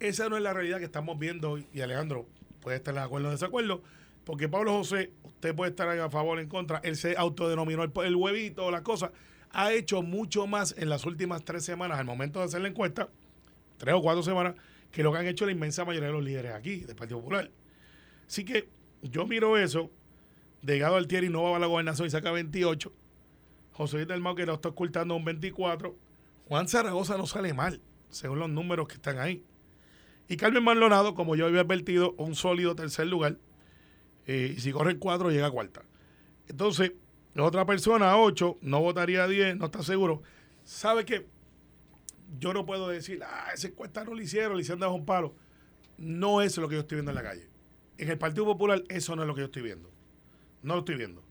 Esa 0.00 0.28
no 0.28 0.36
es 0.36 0.42
la 0.42 0.52
realidad 0.52 0.78
que 0.78 0.84
estamos 0.84 1.18
viendo 1.18 1.58
y 1.58 1.80
Alejandro 1.80 2.26
puede 2.60 2.76
estar 2.76 2.94
de 2.94 3.00
acuerdo 3.00 3.28
o 3.28 3.30
desacuerdo, 3.30 3.82
porque 4.24 4.48
Pablo 4.48 4.72
José, 4.72 5.12
usted 5.24 5.54
puede 5.54 5.70
estar 5.70 5.88
a 5.88 6.10
favor 6.10 6.38
o 6.38 6.40
en 6.40 6.48
contra, 6.48 6.80
él 6.84 6.96
se 6.96 7.16
autodenominó 7.16 7.82
el, 7.82 8.16
huevito, 8.16 8.70
las 8.70 8.82
cosas, 8.82 9.10
ha 9.52 9.72
hecho 9.72 10.02
mucho 10.02 10.46
más 10.46 10.74
en 10.78 10.88
las 10.88 11.04
últimas 11.06 11.44
tres 11.44 11.64
semanas, 11.64 11.98
al 11.98 12.04
momento 12.04 12.38
de 12.38 12.46
hacer 12.46 12.60
la 12.60 12.68
encuesta, 12.68 13.08
tres 13.76 13.94
o 13.94 14.02
cuatro 14.02 14.22
semanas, 14.22 14.54
que 14.90 15.02
lo 15.02 15.12
que 15.12 15.18
han 15.18 15.26
hecho 15.26 15.46
la 15.46 15.52
inmensa 15.52 15.84
mayoría 15.84 16.08
de 16.08 16.12
los 16.14 16.24
líderes 16.24 16.52
aquí, 16.52 16.80
del 16.80 16.96
Partido 16.96 17.18
Popular. 17.18 17.50
Así 18.26 18.44
que 18.44 18.68
yo 19.02 19.26
miro 19.26 19.58
eso, 19.58 19.90
Delgado 20.62 20.96
Altieri 20.96 21.28
no 21.28 21.42
va 21.42 21.56
a 21.56 21.60
la 21.60 21.66
gobernación 21.66 22.06
y 22.06 22.10
saca 22.10 22.30
28, 22.30 22.92
José 23.72 23.96
Luis 23.96 24.08
del 24.08 24.22
que 24.36 24.46
lo 24.46 24.54
está 24.54 24.68
ocultando 24.68 25.16
un 25.16 25.24
24, 25.24 25.96
Juan 26.48 26.68
Zaragoza 26.68 27.16
no 27.16 27.26
sale 27.26 27.54
mal, 27.54 27.80
según 28.08 28.38
los 28.38 28.50
números 28.50 28.88
que 28.88 28.94
están 28.94 29.18
ahí. 29.18 29.44
Y 30.28 30.36
Carmen 30.36 30.62
Maldonado, 30.62 31.14
como 31.14 31.34
yo 31.34 31.46
había 31.46 31.62
advertido, 31.62 32.14
un 32.16 32.36
sólido 32.36 32.76
tercer 32.76 33.08
lugar. 33.08 33.38
Eh, 34.26 34.54
y 34.56 34.60
si 34.60 34.70
corre 34.70 34.96
cuatro, 34.96 35.30
llega 35.30 35.48
a 35.48 35.50
cuarta. 35.50 35.82
Entonces, 36.46 36.92
la 37.34 37.44
otra 37.44 37.64
persona, 37.64 38.10
a 38.10 38.18
8, 38.18 38.58
no 38.62 38.80
votaría 38.80 39.24
a 39.24 39.28
10, 39.28 39.56
no 39.56 39.66
está 39.66 39.82
seguro. 39.82 40.22
¿Sabe 40.64 41.04
que 41.04 41.26
Yo 42.38 42.54
no 42.54 42.64
puedo 42.64 42.88
decir, 42.88 43.22
ah, 43.24 43.48
esa 43.52 43.68
encuesta 43.68 44.04
no 44.04 44.14
lo 44.14 44.22
hicieron, 44.22 44.56
le 44.56 44.62
hicieron 44.62 44.80
dado 44.80 44.94
un 44.94 45.04
palo. 45.04 45.34
No 45.98 46.42
es 46.42 46.56
lo 46.58 46.68
que 46.68 46.76
yo 46.76 46.82
estoy 46.82 46.96
viendo 46.96 47.10
en 47.10 47.16
la 47.16 47.22
calle. 47.22 47.48
En 47.98 48.08
el 48.08 48.18
Partido 48.18 48.44
Popular, 48.44 48.82
eso 48.88 49.16
no 49.16 49.22
es 49.22 49.28
lo 49.28 49.34
que 49.34 49.40
yo 49.40 49.46
estoy 49.46 49.62
viendo. 49.62 49.90
No 50.62 50.74
lo 50.74 50.80
estoy 50.80 50.94
viendo. 50.94 51.24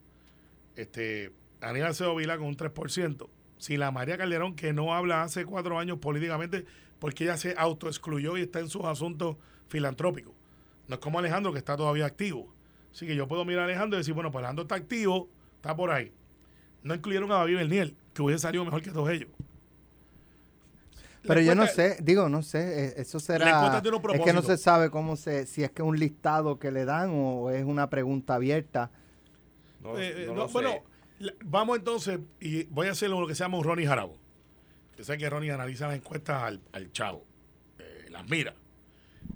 Este, 0.76 1.32
Aníbal 1.60 1.90
Acevedo 1.90 2.16
Vila 2.16 2.36
con 2.36 2.48
un 2.48 2.56
3%. 2.56 3.28
Si 3.58 3.76
la 3.76 3.90
María 3.90 4.18
Calderón, 4.18 4.54
que 4.54 4.72
no 4.72 4.94
habla 4.94 5.22
hace 5.22 5.44
cuatro 5.44 5.78
años 5.78 5.98
políticamente, 5.98 6.64
porque 6.98 7.24
ella 7.24 7.36
se 7.36 7.54
autoexcluyó 7.56 8.36
y 8.36 8.42
está 8.42 8.60
en 8.60 8.68
sus 8.68 8.84
asuntos 8.84 9.36
filantrópicos. 9.68 10.34
No 10.86 10.94
es 10.94 11.00
como 11.00 11.18
Alejandro, 11.18 11.52
que 11.52 11.58
está 11.58 11.76
todavía 11.76 12.06
activo. 12.06 12.52
Así 12.92 13.06
que 13.06 13.16
yo 13.16 13.26
puedo 13.26 13.44
mirar 13.44 13.62
a 13.62 13.64
Alejandro 13.64 13.96
y 13.96 14.00
decir, 14.00 14.14
bueno, 14.14 14.30
pues 14.30 14.40
Alejandro 14.40 14.62
está 14.62 14.74
activo, 14.74 15.28
está 15.60 15.76
por 15.76 15.90
ahí. 15.90 16.10
No 16.82 16.94
incluyeron 16.94 17.30
a 17.30 17.34
David 17.36 17.56
Berniel, 17.56 17.96
que 18.14 18.22
hubiese 18.22 18.40
salido 18.40 18.64
mejor 18.64 18.80
que 18.82 18.90
todos 18.90 19.10
ellos. 19.10 19.28
Pero 21.22 21.42
yo 21.42 21.54
no 21.54 21.66
sé, 21.66 21.98
digo, 22.02 22.30
no 22.30 22.42
sé, 22.42 22.86
eh, 22.86 22.94
eso 22.96 23.20
será... 23.20 23.82
es 24.14 24.20
que 24.22 24.32
no 24.32 24.40
se 24.40 24.56
sabe 24.56 24.90
cómo 24.90 25.16
se, 25.16 25.44
si 25.46 25.62
es 25.62 25.70
que 25.70 25.82
es 25.82 25.88
un 25.88 25.98
listado 25.98 26.58
que 26.58 26.70
le 26.70 26.86
dan 26.86 27.10
o 27.12 27.50
es 27.50 27.62
una 27.64 27.90
pregunta 27.90 28.36
abierta. 28.36 28.90
No, 29.82 29.98
Eh, 29.98 30.24
no 30.28 30.32
no, 30.34 30.40
lo 30.42 30.46
sé. 30.48 30.52
bueno, 30.54 30.74
vamos 31.44 31.76
entonces, 31.76 32.20
y 32.40 32.64
voy 32.64 32.88
a 32.88 32.92
hacer 32.92 33.10
lo 33.10 33.26
que 33.26 33.34
se 33.34 33.44
llama 33.44 33.58
un 33.58 33.64
Ronnie 33.64 33.86
Jarabo. 33.86 34.16
Yo 34.96 35.04
sé 35.04 35.18
que 35.18 35.28
Ronnie 35.28 35.50
analiza 35.50 35.88
las 35.88 35.96
encuestas 35.96 36.42
al, 36.42 36.62
al 36.72 36.90
chavo, 36.92 37.26
eh, 37.78 38.06
las 38.10 38.26
mira. 38.28 38.54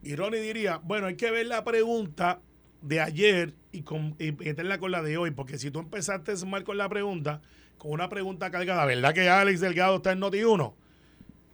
Y 0.02 0.16
Ronnie 0.16 0.40
diría, 0.40 0.78
bueno, 0.82 1.06
hay 1.06 1.16
que 1.16 1.30
ver 1.30 1.46
la 1.46 1.64
pregunta 1.64 2.40
de 2.84 3.00
ayer 3.00 3.54
y, 3.72 3.82
con, 3.82 4.14
y 4.18 4.32
meterla 4.32 4.78
con 4.78 4.90
la 4.90 5.02
de 5.02 5.16
hoy, 5.16 5.30
porque 5.30 5.58
si 5.58 5.70
tú 5.70 5.78
empezaste 5.80 6.34
mal 6.44 6.64
con 6.64 6.76
la 6.76 6.88
pregunta, 6.88 7.40
con 7.78 7.92
una 7.92 8.10
pregunta 8.10 8.50
cargada, 8.50 8.84
¿verdad 8.84 9.14
que 9.14 9.28
Alex 9.28 9.60
Delgado 9.60 9.96
está 9.96 10.12
en 10.12 10.20
Noti1? 10.20 10.74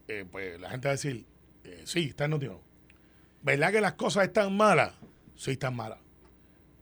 Eh, 0.09 0.27
pues 0.31 0.61
la 0.61 0.71
gente 0.71 0.89
va 0.89 0.93
a 0.93 0.97
decir, 0.97 1.25
eh, 1.63 1.83
sí, 1.85 2.09
está 2.09 2.25
en 2.25 2.33
Noti1. 2.33 2.59
¿Verdad 3.43 3.71
que 3.71 3.81
las 3.81 3.93
cosas 3.93 4.25
están 4.25 4.57
malas? 4.57 4.93
Sí, 5.37 5.53
están 5.53 5.77
malas. 5.77 6.01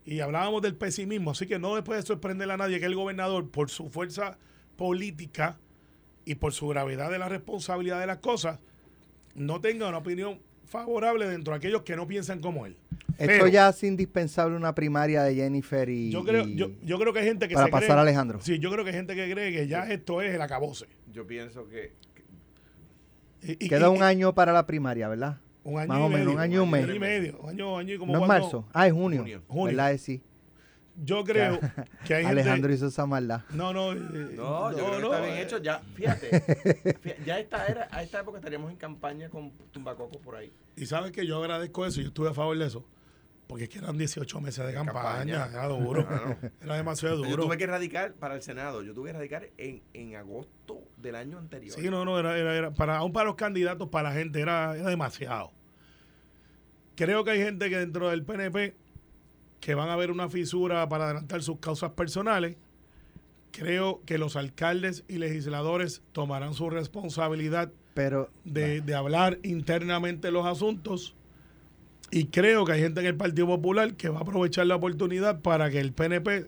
Y 0.07 0.21
hablábamos 0.21 0.63
del 0.63 0.75
pesimismo, 0.75 1.33
así 1.33 1.47
que 1.47 1.59
no 1.59 1.77
le 1.77 1.83
puede 1.83 2.01
sorprender 2.01 2.51
a 2.51 2.57
nadie 2.57 2.81
que 2.81 2.87
el 2.87 2.95
gobernador, 2.95 3.51
por 3.51 3.69
su 3.69 3.91
fuerza 3.91 4.39
política 4.77 5.59
y 6.25 6.37
por 6.37 6.55
su 6.55 6.69
gravedad 6.69 7.11
de 7.11 7.19
la 7.19 7.29
responsabilidad 7.29 8.01
de 8.01 8.07
las 8.07 8.19
cosas, 8.19 8.61
no 9.35 9.61
tenga 9.61 9.89
una 9.89 9.99
opinión 9.99 10.41
favorable 10.69 11.27
dentro 11.29 11.53
de 11.53 11.59
aquellos 11.59 11.83
que 11.83 11.97
no 11.97 12.07
piensan 12.07 12.41
como 12.41 12.67
él. 12.67 12.77
Esto 13.13 13.25
Pero 13.27 13.47
ya 13.49 13.71
es 13.71 13.83
indispensable 13.83 14.55
una 14.57 14.75
primaria 14.75 15.23
de 15.25 15.35
Jennifer 15.35 15.89
y. 15.89 16.11
yo 16.11 16.25
creo, 16.25 16.47
y- 16.47 16.55
yo, 16.55 16.71
yo 16.85 16.99
creo 16.99 17.13
que 17.13 17.19
hay 17.21 17.25
gente 17.27 17.49
que 17.49 17.55
para 17.55 17.67
se 17.67 17.73
pasar 17.73 17.89
cree- 17.89 17.99
a 17.99 18.03
Alejandro. 18.03 18.41
Sí, 18.41 18.59
yo 18.59 18.71
creo 18.71 18.85
que 18.85 18.91
hay 18.91 18.97
gente 18.97 19.15
que 19.17 19.31
cree 19.33 19.53
que 19.53 19.67
ya 19.67 19.91
esto 19.91 20.23
es 20.23 20.35
el 20.35 20.41
acabose. 20.43 20.87
Yo 21.13 21.27
pienso 21.27 21.67
que, 21.69 21.93
Y- 23.43 23.53
y- 23.65 23.69
Queda 23.69 23.87
y- 23.87 23.97
un 23.97 24.03
año 24.03 24.35
para 24.35 24.53
la 24.53 24.67
primaria, 24.67 25.09
¿verdad? 25.09 25.39
un 25.65 25.79
año 25.79 25.89
más 25.89 25.99
y 25.99 26.03
o 26.03 26.09
menos, 26.09 26.19
medio, 26.27 26.33
un 26.33 26.41
año 26.41 26.55
y 26.55 26.59
un 26.67 26.75
año 26.75 26.87
mes. 26.87 26.97
y 26.97 26.99
medio, 26.99 27.39
un 27.41 27.51
año, 27.51 27.79
año 27.79 27.95
y 27.95 27.99
como 27.99 28.13
no 28.15 28.23
es 28.23 28.29
marzo. 28.29 28.69
Ah, 28.73 28.87
es 28.87 28.93
junio. 28.93 29.21
Junio. 29.21 29.43
Junio. 29.49 29.67
¿Verdad? 29.77 29.93
que 29.93 29.99
Sí. 29.99 30.23
Yo 31.05 31.23
creo 31.25 31.61
que 32.05 32.15
hay 32.15 32.25
gente... 32.25 32.41
Alejandro 32.41 32.73
hizo 32.73 32.87
esa 32.89 33.07
maldad. 33.07 33.43
No, 33.51 33.73
no, 33.73 33.93
eh, 33.93 33.97
No, 34.35 34.71
yo 34.73 34.77
creo 34.79 34.91
que 34.97 35.01
no, 35.01 35.13
está 35.15 35.21
bien 35.27 35.35
eh, 35.39 35.43
hecho. 35.43 35.59
Ya, 35.59 35.81
fíjate, 35.95 36.41
fíjate, 37.03 37.19
ya 37.25 37.39
esta 37.39 37.67
era, 37.67 37.89
a 37.91 38.03
esta 38.03 38.21
época 38.21 38.39
estaríamos 38.39 38.71
en 38.71 38.77
campaña 38.77 39.29
con 39.29 39.51
Tumbacoco 39.71 40.19
por 40.21 40.37
ahí. 40.37 40.53
Y 40.77 40.87
sabes 40.87 41.13
que 41.13 41.27
yo 41.27 41.39
agradezco 41.39 41.87
eso, 41.87 42.01
yo 42.01 42.09
estuve 42.09 42.31
a 42.31 42.35
favor 42.35 42.59
de 42.59 42.67
eso. 42.67 42.85
Porque 43.47 43.65
es 43.65 43.71
que 43.71 43.79
eran 43.79 43.97
18 43.97 44.41
meses 44.43 44.67
de 44.67 44.75
campaña, 44.75 45.39
campaña. 45.39 45.47
era 45.51 45.69
duro. 45.69 46.07
Claro. 46.07 46.37
Era 46.63 46.77
demasiado 46.77 47.23
Yo 47.25 47.31
duro. 47.31 47.45
tuve 47.45 47.57
que 47.57 47.67
radicar 47.67 48.13
para 48.13 48.35
el 48.35 48.43
Senado. 48.43 48.83
Yo 48.83 48.93
tuve 48.93 49.09
que 49.11 49.15
radicar 49.17 49.49
en, 49.57 49.83
en 49.95 50.17
agosto 50.17 50.83
del 50.99 51.15
año 51.15 51.39
anterior. 51.39 51.75
Sí, 51.75 51.89
no, 51.89 52.05
no, 52.05 52.19
era, 52.19 52.37
era, 52.37 52.55
era- 52.55 52.71
para, 52.75 52.99
aún 52.99 53.11
para 53.13 53.25
los 53.27 53.37
candidatos, 53.37 53.89
para 53.89 54.11
la 54.11 54.15
gente, 54.15 54.41
era, 54.41 54.77
era 54.77 54.91
demasiado. 54.91 55.51
Creo 56.95 57.25
que 57.25 57.31
hay 57.31 57.39
gente 57.39 57.71
que 57.71 57.79
dentro 57.79 58.11
del 58.11 58.23
PNP 58.25 58.75
que 59.61 59.75
van 59.75 59.89
a 59.91 59.97
ver 59.97 60.11
una 60.11 60.29
fisura 60.29 60.89
para 60.89 61.05
adelantar 61.07 61.43
sus 61.43 61.59
causas 61.59 61.91
personales. 61.93 62.57
Creo 63.51 64.03
que 64.07 64.19
los 64.19 64.37
alcaldes 64.37 65.05
y 65.09 65.19
legisladores 65.19 66.03
tomarán 66.13 66.55
su 66.55 66.71
responsabilidad 66.71 67.73
Pero. 67.95 68.31
de, 68.45 68.81
de 68.83 68.95
hablar 68.95 69.39
internamente 69.43 70.31
los 70.31 70.47
asuntos. 70.47 71.17
Y 72.11 72.27
creo 72.27 72.65
que 72.65 72.73
hay 72.73 72.81
gente 72.81 73.01
en 73.01 73.07
el 73.07 73.17
Partido 73.17 73.47
Popular 73.47 73.95
que 73.95 74.09
va 74.11 74.19
a 74.19 74.23
aprovechar 74.23 74.67
la 74.67 74.77
oportunidad 74.77 75.41
para 75.41 75.71
que 75.71 75.81
el 75.81 75.93
PNP 75.93 76.47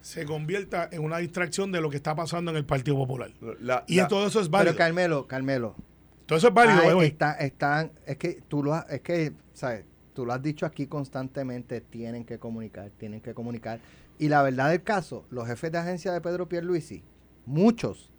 se 0.00 0.24
convierta 0.24 0.88
en 0.92 1.02
una 1.02 1.18
distracción 1.18 1.72
de 1.72 1.80
lo 1.80 1.90
que 1.90 1.96
está 1.96 2.14
pasando 2.14 2.50
en 2.52 2.56
el 2.58 2.64
Partido 2.64 2.96
Popular. 2.96 3.30
La- 3.60 3.84
Y 3.88 3.96
la- 3.96 4.08
todo 4.08 4.26
eso 4.26 4.40
es 4.40 4.48
válido. 4.48 4.74
Pero 4.74 4.78
Carmelo, 4.86 5.26
Carmelo. 5.26 5.74
todo 6.26 6.38
eso 6.38 6.48
es 6.48 6.54
válido, 6.54 6.80
Ay, 6.84 6.94
güey. 6.94 7.08
está- 7.08 7.32
están, 7.32 7.90
es 8.06 8.16
que 8.18 8.40
tú 8.46 8.62
lo 8.62 8.74
has, 8.74 8.88
es 8.90 9.00
que, 9.00 9.32
¿sabes? 9.52 9.84
Tú 10.16 10.24
lo 10.24 10.32
has 10.32 10.40
dicho 10.42 10.64
aquí 10.64 10.86
constantemente, 10.86 11.82
tienen 11.82 12.24
que 12.24 12.38
comunicar, 12.38 12.88
tienen 12.96 13.20
que 13.20 13.34
comunicar. 13.34 13.80
Y 14.18 14.30
la 14.30 14.42
verdad 14.42 14.70
del 14.70 14.82
caso, 14.82 15.26
los 15.28 15.46
jefes 15.46 15.70
de 15.70 15.76
agencia 15.76 16.10
de 16.10 16.22
Pedro 16.22 16.48
Pierluisi, 16.48 17.04
muchos, 17.44 18.10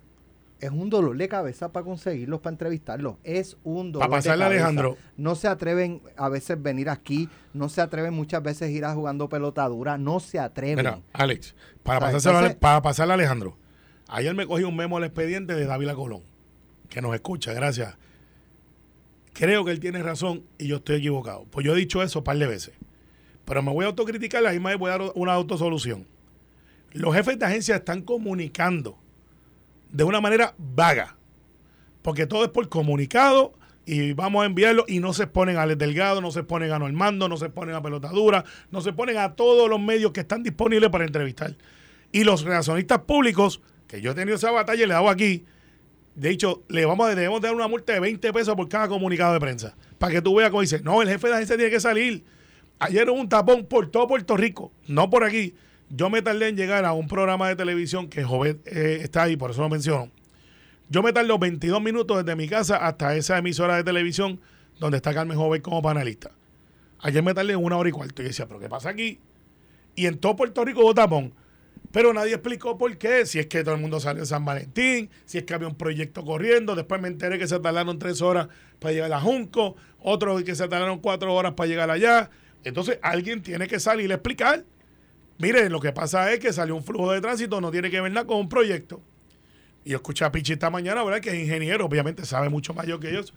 es 0.60 0.70
un 0.70 0.92
dolor 0.92 1.18
de 1.18 1.27
cabeza 1.27 1.72
para 1.72 1.84
conseguirlos, 1.84 2.39
para 2.39 2.54
entrevistarlos. 2.54 3.16
Es 3.24 3.58
un 3.63 3.92
dolor 3.92 4.08
Para 4.08 4.20
pasarle 4.20 4.44
de 4.46 4.50
cabeza. 4.50 4.68
Alejandro. 4.68 4.98
No 5.18 5.34
se 5.34 5.48
atreven 5.48 6.04
a 6.18 6.30
veces 6.30 6.62
venir 6.62 6.88
aquí, 6.92 7.30
no 7.56 7.68
se 7.68 7.82
atreven 7.82 8.13
muchas 8.13 8.44
veces 8.44 8.70
ir 8.70 8.86
a 8.86 8.94
jugando 8.94 9.27
pelota 9.27 9.68
dura, 9.68 9.98
no 9.98 10.20
se 10.20 10.38
atreven. 10.38 10.77
Mira, 10.86 11.01
Alex, 11.13 11.56
para 11.82 12.00
pasárselo 12.00 12.36
entonces- 12.36 12.58
para 12.60 12.84
pasarle 12.84 13.13
a 13.13 13.16
Alejandro. 13.16 13.58
Ayer 14.08 14.36
me 14.36 14.46
cogí 14.46 14.66
un 14.66 14.75
memo 14.75 14.98
al 14.98 15.04
expediente 15.04 15.56
de 15.56 15.66
Dávila 15.66 15.96
Colón, 15.96 16.22
que 16.89 17.01
nos 17.01 17.16
escucha, 17.16 17.54
gracias. 17.54 17.98
Creo 19.38 19.63
que 19.63 19.72
él 19.72 19.79
tiene 19.79 20.01
razón 20.01 20.44
y 20.58 20.67
yo 20.67 20.77
estoy 20.77 20.96
equivocado. 20.96 21.46
Pues 21.51 21.63
yo 21.63 21.75
he 21.75 21.77
dicho 21.77 22.01
eso 22.01 22.20
un 22.20 22.24
par 22.24 22.38
de 22.39 22.48
veces. 22.48 22.74
Pero 23.46 23.62
me 23.62 23.72
voy 23.72 23.86
a 23.86 23.89
autocriticar, 23.89 24.41
la 24.41 24.51
misma 24.51 24.75
voy 24.75 24.89
a 24.89 24.98
dar 24.98 25.12
una 25.13 25.34
autosolución. 25.34 26.08
Los 26.91 27.13
jefes 27.13 27.38
de 27.38 27.46
agencia 27.46 27.75
están 27.75 28.01
comunicando 28.01 28.98
de 29.91 30.03
una 30.03 30.22
manera 30.22 30.56
vaga. 30.58 31.17
Porque 32.01 32.25
todo 32.25 32.46
es 32.46 32.50
por 32.50 32.67
comunicado 32.67 33.53
y 33.86 34.13
vamos 34.13 34.41
a 34.41 34.48
enviarlo 34.48 34.86
y 34.88 35.00
no 35.00 35.13
se 35.13 35.24
exponen 35.24 35.58
a 35.58 35.62
Alex 35.62 35.77
Delgado, 35.77 36.20
no 36.20 36.32
se 36.32 36.39
exponen 36.39 36.72
a 36.72 36.79
Normando, 36.79 37.29
no 37.29 37.38
se 37.38 37.46
exponen 37.46 37.75
a 37.75 37.82
Pelotadura, 37.84 38.44
no 38.72 38.82
se 38.82 38.89
exponen 38.89 39.17
a 39.17 39.36
todos 39.36 39.70
los 39.70 39.79
medios 39.79 40.13
que 40.13 40.22
están 40.22 40.41
disponibles 40.41 40.89
para 40.89 41.06
entrevistar. 41.06 41.56
Y 42.12 42.24
los 42.24 42.41
relacionistas 42.41 43.00
públicos, 43.01 43.62
que 43.88 44.01
yo 44.01 44.12
he 44.12 44.15
tenido 44.15 44.36
esa 44.36 44.50
batalla 44.50 44.84
y 44.84 44.88
le 44.88 44.96
hago 44.96 45.12
aquí, 45.12 45.46
de 46.18 46.32
hecho, 46.32 46.64
le 46.68 46.84
vamos 46.84 47.08
a, 47.08 47.14
debemos 47.14 47.40
dar 47.42 47.54
una 47.54 47.68
multa 47.68 47.94
de 47.94 48.00
20 48.00 48.34
pesos 48.34 48.56
por 48.56 48.68
cada 48.68 48.88
comunicado 48.88 49.34
de 49.34 49.40
prensa. 49.40 49.76
Para 50.00 50.14
que 50.14 50.22
tú 50.24 50.34
veas 50.34 50.50
cómo 50.50 50.62
dice, 50.62 50.82
no, 50.82 51.04
el 51.04 51.08
jefe 51.08 51.28
de 51.28 51.36
agencia 51.36 51.56
tiene 51.56 51.70
que 51.70 51.80
salir. 51.80 52.24
Ayer 52.80 53.08
hubo 53.08 53.20
un 53.20 53.30
tapón 53.30 53.68
por 53.68 53.92
todo 53.92 54.08
Puerto 54.08 54.36
Rico, 54.36 54.72
no 54.88 55.12
por 55.12 55.24
aquí. 55.24 55.54
Yo 55.92 56.10
me 56.10 56.24
tardé 56.24 56.48
en 56.48 56.58
llegar 56.58 56.86
a 56.86 56.94
un 56.94 57.08
programa 57.08 57.48
de 57.48 57.56
televisión 57.56 58.08
que 58.10 58.24
Jovet 58.24 58.66
eh, 58.66 59.02
está 59.04 59.24
ahí, 59.24 59.38
por 59.38 59.52
eso 59.52 59.62
lo 59.62 59.70
menciono. 59.70 60.10
Yo 60.90 61.04
me 61.04 61.14
tardé 61.14 61.38
22 61.38 61.80
minutos 61.84 62.26
desde 62.26 62.36
mi 62.36 62.48
casa 62.48 62.78
hasta 62.78 63.16
esa 63.16 63.38
emisora 63.38 63.76
de 63.76 63.84
televisión 63.84 64.42
donde 64.80 64.98
está 64.98 65.14
Carmen 65.14 65.38
Jovet 65.38 65.62
como 65.62 65.84
panelista. 65.84 66.32
Ayer 67.00 67.22
me 67.22 67.36
tardé 67.36 67.56
una 67.56 67.78
hora 67.78 67.90
y 67.90 67.92
cuarto. 67.92 68.24
Y 68.24 68.26
decía, 68.26 68.48
¿pero 68.48 68.60
qué 68.60 68.70
pasa 68.70 68.90
aquí? 68.90 69.20
Y 69.96 70.08
en 70.08 70.18
todo 70.18 70.36
Puerto 70.36 70.66
Rico 70.66 70.82
hubo 70.82 70.96
tapón. 70.96 71.32
Pero 71.91 72.13
nadie 72.13 72.34
explicó 72.34 72.77
por 72.77 72.98
qué. 72.98 73.25
Si 73.25 73.39
es 73.39 73.48
que 73.48 73.63
todo 73.63 73.75
el 73.75 73.82
mundo 73.82 74.00
salió 74.00 74.22
en 74.22 74.27
San 74.27 74.46
Valentín, 74.46 75.10
si 75.25 75.38
es 75.38 75.44
que 75.46 75.53
había 75.53 75.67
un 75.67 75.75
proyecto 75.75 76.24
corriendo. 76.24 76.75
Después 76.75 77.01
me 77.01 77.08
enteré 77.08 77.39
que 77.39 77.48
se 77.48 77.60
tardaron 77.60 77.98
tres 78.00 78.22
horas 78.22 78.50
para 78.79 78.94
llegar 78.94 79.13
a 79.13 79.22
Junco, 79.22 79.75
otros 80.00 80.44
que 80.44 80.56
se 80.56 80.67
tardaron 80.67 81.00
cuatro 81.00 81.34
horas 81.34 81.53
para 81.53 81.67
llegar 81.67 81.89
allá. 81.89 82.29
Entonces 82.63 83.00
alguien 83.01 83.41
tiene 83.41 83.67
que 83.67 83.79
salir 83.79 84.12
a 84.12 84.15
explicar. 84.15 84.65
Miren, 85.39 85.72
lo 85.72 85.79
que 85.79 85.91
pasa 85.91 86.32
es 86.34 86.39
que 86.39 86.51
salió 86.51 86.75
un 86.75 86.84
flujo 86.84 87.12
de 87.12 87.22
tránsito, 87.22 87.62
no 87.62 87.72
tiene 87.72 87.89
que 87.91 88.01
ver 88.01 88.12
nada 88.12 88.25
con 88.25 88.38
un 88.38 88.50
proyecto. 88.50 89.01
Y 89.86 89.91
yo 89.91 89.98
escuché 89.98 90.25
a 90.25 90.32
Pichi 90.32 90.53
esta 90.53 90.70
mañana, 90.70 91.03
¿verdad? 91.03 91.22
Que 91.22 91.29
es 91.29 91.36
ingeniero, 91.36 91.86
obviamente 91.86 92.25
sabe 92.25 92.50
mucho 92.50 92.74
más 92.74 92.86
que 92.86 93.10
ellos. 93.10 93.34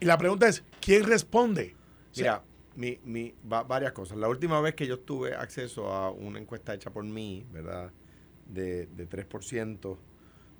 Y 0.00 0.04
la 0.04 0.18
pregunta 0.18 0.48
es, 0.48 0.64
¿quién 0.80 1.04
responde? 1.04 1.76
O 2.10 2.14
sea, 2.14 2.24
Mira, 2.24 2.42
mi, 2.76 2.98
mi, 3.04 3.34
va- 3.50 3.62
varias 3.64 3.92
cosas. 3.92 4.18
La 4.18 4.28
última 4.28 4.60
vez 4.60 4.74
que 4.74 4.86
yo 4.86 4.98
tuve 5.00 5.34
acceso 5.34 5.92
a 5.92 6.10
una 6.10 6.38
encuesta 6.38 6.74
hecha 6.74 6.90
por 6.90 7.04
mí, 7.04 7.44
¿verdad? 7.52 7.90
De, 8.52 8.86
de 8.86 9.06
3% 9.08 9.98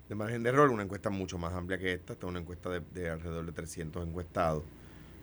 de 0.09 0.15
margen 0.15 0.43
de 0.43 0.49
error, 0.49 0.69
una 0.69 0.83
encuesta 0.83 1.09
mucho 1.09 1.37
más 1.37 1.53
amplia 1.53 1.77
que 1.77 1.93
esta. 1.93 2.13
Esta 2.13 2.27
es 2.27 2.29
una 2.29 2.39
encuesta 2.39 2.69
de, 2.69 2.81
de 2.93 3.09
alrededor 3.09 3.45
de 3.45 3.51
300 3.51 4.05
encuestados, 4.07 4.63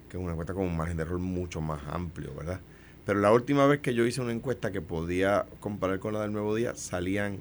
que 0.09 0.17
es 0.17 0.23
una 0.23 0.33
encuesta 0.33 0.55
con 0.55 0.65
un 0.65 0.77
margen 0.77 0.97
de 0.97 1.03
error 1.05 1.19
mucho 1.19 1.61
más 1.61 1.83
amplio, 1.89 2.35
¿verdad? 2.35 2.61
Pero 3.07 3.21
la 3.21 3.33
última 3.33 3.67
vez 3.67 3.81
que 3.81 3.95
yo 3.95 4.07
hice 4.07 4.21
una 4.23 4.33
encuesta 4.33 4.73
que 4.73 4.81
podía 4.81 5.47
comparar 5.61 5.99
con 6.01 6.15
la 6.15 6.23
del 6.23 6.33
Nuevo 6.33 6.55
Día, 6.55 6.75
salían 6.75 7.39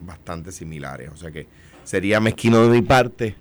bastante 0.00 0.52
similares. 0.52 1.10
O 1.10 1.16
sea 1.16 1.30
que 1.30 1.46
sería 1.84 2.20
mezquino 2.20 2.62
de 2.62 2.68
mi 2.68 2.82
parte 2.82 3.36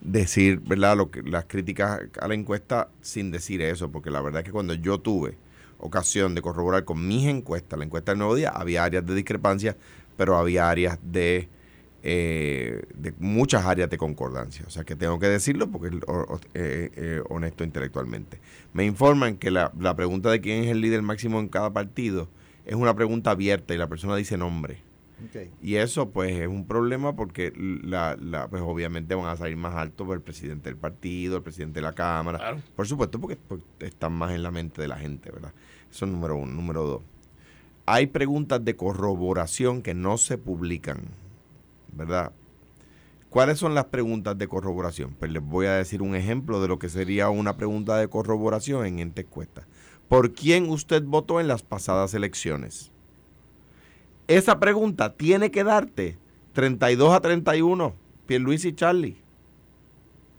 decir, 0.00 0.60
¿verdad? 0.60 0.96
Lo 0.96 1.10
que, 1.10 1.22
las 1.22 1.44
críticas 1.44 2.00
a 2.20 2.28
la 2.28 2.34
encuesta 2.34 2.88
sin 3.00 3.30
decir 3.30 3.62
eso, 3.62 3.90
porque 3.90 4.10
la 4.10 4.20
verdad 4.20 4.40
es 4.40 4.46
que 4.46 4.52
cuando 4.52 4.74
yo 4.74 4.98
tuve 4.98 5.36
ocasión 5.78 6.34
de 6.34 6.42
corroborar 6.42 6.84
con 6.84 7.06
mis 7.06 7.26
encuestas, 7.26 7.78
la 7.78 7.84
encuesta 7.84 8.12
del 8.12 8.18
Nuevo 8.18 8.34
Día, 8.34 8.50
había 8.50 8.84
áreas 8.84 9.06
de 9.06 9.14
discrepancia, 9.14 9.76
pero 10.16 10.36
había 10.36 10.68
áreas 10.68 10.98
de, 11.02 11.48
eh, 12.02 12.82
de 12.94 13.14
muchas 13.18 13.64
áreas 13.64 13.88
de 13.90 13.98
concordancia. 13.98 14.64
O 14.66 14.70
sea 14.70 14.84
que 14.84 14.96
tengo 14.96 15.18
que 15.18 15.28
decirlo 15.28 15.70
porque 15.70 15.96
es 15.96 16.02
eh, 16.54 16.90
eh, 16.96 17.22
honesto 17.28 17.64
intelectualmente. 17.64 18.40
Me 18.72 18.84
informan 18.84 19.36
que 19.36 19.50
la, 19.50 19.72
la 19.78 19.94
pregunta 19.94 20.30
de 20.30 20.40
quién 20.40 20.64
es 20.64 20.70
el 20.70 20.80
líder 20.80 21.02
máximo 21.02 21.38
en 21.40 21.48
cada 21.48 21.72
partido 21.72 22.28
es 22.64 22.74
una 22.74 22.94
pregunta 22.94 23.30
abierta 23.30 23.74
y 23.74 23.78
la 23.78 23.88
persona 23.88 24.16
dice 24.16 24.36
nombre. 24.36 24.87
Y 25.62 25.76
eso 25.76 26.10
pues 26.10 26.32
es 26.36 26.48
un 26.48 26.66
problema 26.66 27.14
porque 27.16 27.52
la, 27.56 28.16
la, 28.20 28.48
pues 28.48 28.62
obviamente 28.62 29.14
van 29.14 29.26
a 29.26 29.36
salir 29.36 29.56
más 29.56 29.74
altos 29.74 30.06
por 30.06 30.16
el 30.16 30.22
presidente 30.22 30.70
del 30.70 30.78
partido, 30.78 31.36
el 31.36 31.42
presidente 31.42 31.80
de 31.80 31.82
la 31.82 31.94
Cámara. 31.94 32.38
Claro. 32.38 32.58
Por 32.76 32.86
supuesto, 32.86 33.20
porque, 33.20 33.36
porque 33.36 33.64
están 33.80 34.12
más 34.12 34.32
en 34.32 34.42
la 34.42 34.50
mente 34.50 34.80
de 34.80 34.88
la 34.88 34.96
gente, 34.96 35.30
¿verdad? 35.30 35.52
Eso 35.90 36.04
es 36.04 36.10
número 36.10 36.36
uno. 36.36 36.52
Número 36.52 36.84
dos. 36.84 37.02
Hay 37.86 38.06
preguntas 38.08 38.64
de 38.64 38.76
corroboración 38.76 39.82
que 39.82 39.94
no 39.94 40.18
se 40.18 40.36
publican, 40.36 41.00
¿verdad? 41.92 42.32
¿Cuáles 43.30 43.58
son 43.58 43.74
las 43.74 43.86
preguntas 43.86 44.38
de 44.38 44.48
corroboración? 44.48 45.14
Pues 45.18 45.30
les 45.30 45.42
voy 45.42 45.66
a 45.66 45.72
decir 45.72 46.00
un 46.00 46.14
ejemplo 46.14 46.62
de 46.62 46.68
lo 46.68 46.78
que 46.78 46.88
sería 46.88 47.28
una 47.28 47.56
pregunta 47.56 47.96
de 47.96 48.08
corroboración 48.08 48.86
en 48.86 48.98
esta 49.00 49.20
encuesta. 49.20 49.66
¿Por 50.08 50.32
quién 50.32 50.70
usted 50.70 51.02
votó 51.02 51.38
en 51.40 51.48
las 51.48 51.62
pasadas 51.62 52.14
elecciones? 52.14 52.90
Esa 54.28 54.60
pregunta 54.60 55.14
tiene 55.14 55.50
que 55.50 55.64
darte 55.64 56.18
32 56.52 57.14
a 57.14 57.20
31, 57.20 57.94
Pierluis 58.26 58.64
y 58.66 58.74
Charlie. 58.74 59.16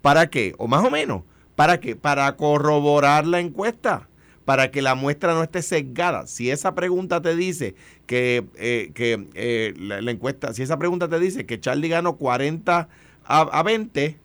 ¿Para 0.03 0.29
qué? 0.29 0.53
O 0.59 0.67
más 0.67 0.85
o 0.85 0.91
menos. 0.91 1.23
¿Para 1.55 1.79
qué? 1.79 1.95
Para 1.95 2.35
corroborar 2.37 3.25
la 3.25 3.39
encuesta. 3.39 4.07
Para 4.45 4.71
que 4.71 4.81
la 4.81 4.95
muestra 4.95 5.33
no 5.33 5.43
esté 5.43 5.61
sesgada. 5.63 6.27
Si 6.27 6.51
esa 6.51 6.75
pregunta 6.75 7.21
te 7.21 7.35
dice 7.35 7.75
que, 8.05 8.45
eh, 8.55 8.91
que 8.93 9.27
eh, 9.33 9.73
la, 9.77 10.01
la 10.01 10.11
encuesta, 10.11 10.53
si 10.53 10.61
esa 10.61 10.77
pregunta 10.77 11.07
te 11.07 11.19
dice 11.19 11.45
que 11.45 11.59
Charlie 11.59 11.89
ganó 11.89 12.17
40 12.17 12.89
a, 13.25 13.39
a 13.41 13.63
20, 13.63 14.19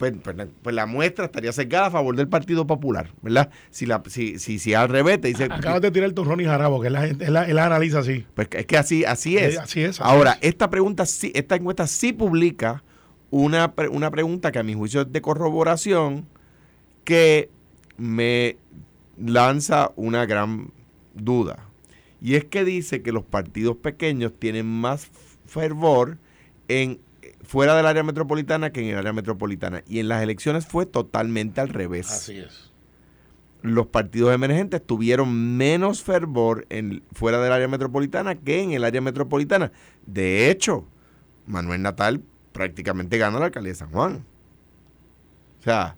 pues, 0.00 0.14
pues 0.24 0.34
la- 0.36 0.48
pues 0.62 0.74
la 0.74 0.86
muestra 0.86 1.26
estaría 1.26 1.52
sesgada 1.52 1.86
a 1.86 1.90
favor 1.92 2.16
del 2.16 2.26
Partido 2.26 2.66
Popular, 2.66 3.10
¿verdad? 3.22 3.50
Si, 3.70 3.84
la, 3.86 4.02
si, 4.08 4.38
si, 4.40 4.58
si 4.58 4.74
al 4.74 4.88
revés 4.88 5.20
te 5.20 5.28
dice... 5.28 5.44
Acabas 5.44 5.80
de 5.82 5.90
tirar 5.92 6.10
tu 6.12 6.24
Ronnie 6.24 6.46
Jarabo, 6.46 6.80
que 6.80 6.88
él 6.88 6.96
él 6.96 7.16
él 7.20 7.54
la 7.54 7.66
analiza 7.66 8.00
así. 8.00 8.24
Pues 8.34 8.48
es 8.50 8.66
que 8.66 8.76
así, 8.78 9.04
así 9.04 9.36
es. 9.36 9.58
Así 9.58 9.82
es, 9.82 10.00
así 10.00 10.02
Ahora, 10.02 10.32
es. 10.40 10.48
esta 10.48 10.70
pregunta 10.70 11.06
sí, 11.06 11.30
esta 11.34 11.54
encuesta 11.54 11.86
sí 11.86 12.12
publica 12.12 12.82
una, 13.30 13.72
una 13.92 14.10
pregunta 14.10 14.50
que 14.50 14.58
a 14.58 14.62
mi 14.64 14.74
juicio 14.74 15.02
es 15.02 15.12
de 15.12 15.20
corroboración, 15.20 16.26
que 17.04 17.50
me 17.96 18.56
lanza 19.18 19.92
una 19.96 20.24
gran 20.26 20.70
duda. 21.14 21.58
Y 22.22 22.34
es 22.36 22.44
que 22.46 22.64
dice 22.64 23.02
que 23.02 23.12
los 23.12 23.24
partidos 23.24 23.76
pequeños 23.76 24.32
tienen 24.38 24.66
más 24.66 25.08
fervor 25.46 26.16
en 26.68 26.98
fuera 27.50 27.74
del 27.74 27.84
área 27.86 28.04
metropolitana 28.04 28.70
que 28.70 28.80
en 28.80 28.90
el 28.90 28.98
área 28.98 29.12
metropolitana. 29.12 29.82
Y 29.88 29.98
en 29.98 30.06
las 30.06 30.22
elecciones 30.22 30.68
fue 30.68 30.86
totalmente 30.86 31.60
al 31.60 31.68
revés. 31.68 32.08
Así 32.08 32.38
es. 32.38 32.70
Los 33.62 33.88
partidos 33.88 34.32
emergentes 34.32 34.86
tuvieron 34.86 35.56
menos 35.56 36.04
fervor 36.04 36.64
en, 36.70 37.02
fuera 37.10 37.40
del 37.40 37.52
área 37.52 37.66
metropolitana 37.66 38.36
que 38.36 38.62
en 38.62 38.70
el 38.70 38.84
área 38.84 39.00
metropolitana. 39.00 39.72
De 40.06 40.48
hecho, 40.48 40.86
Manuel 41.46 41.82
Natal 41.82 42.22
prácticamente 42.52 43.18
gana 43.18 43.40
la 43.40 43.46
alcaldía 43.46 43.72
de 43.72 43.78
San 43.78 43.90
Juan. 43.90 44.24
O 45.58 45.62
sea, 45.64 45.96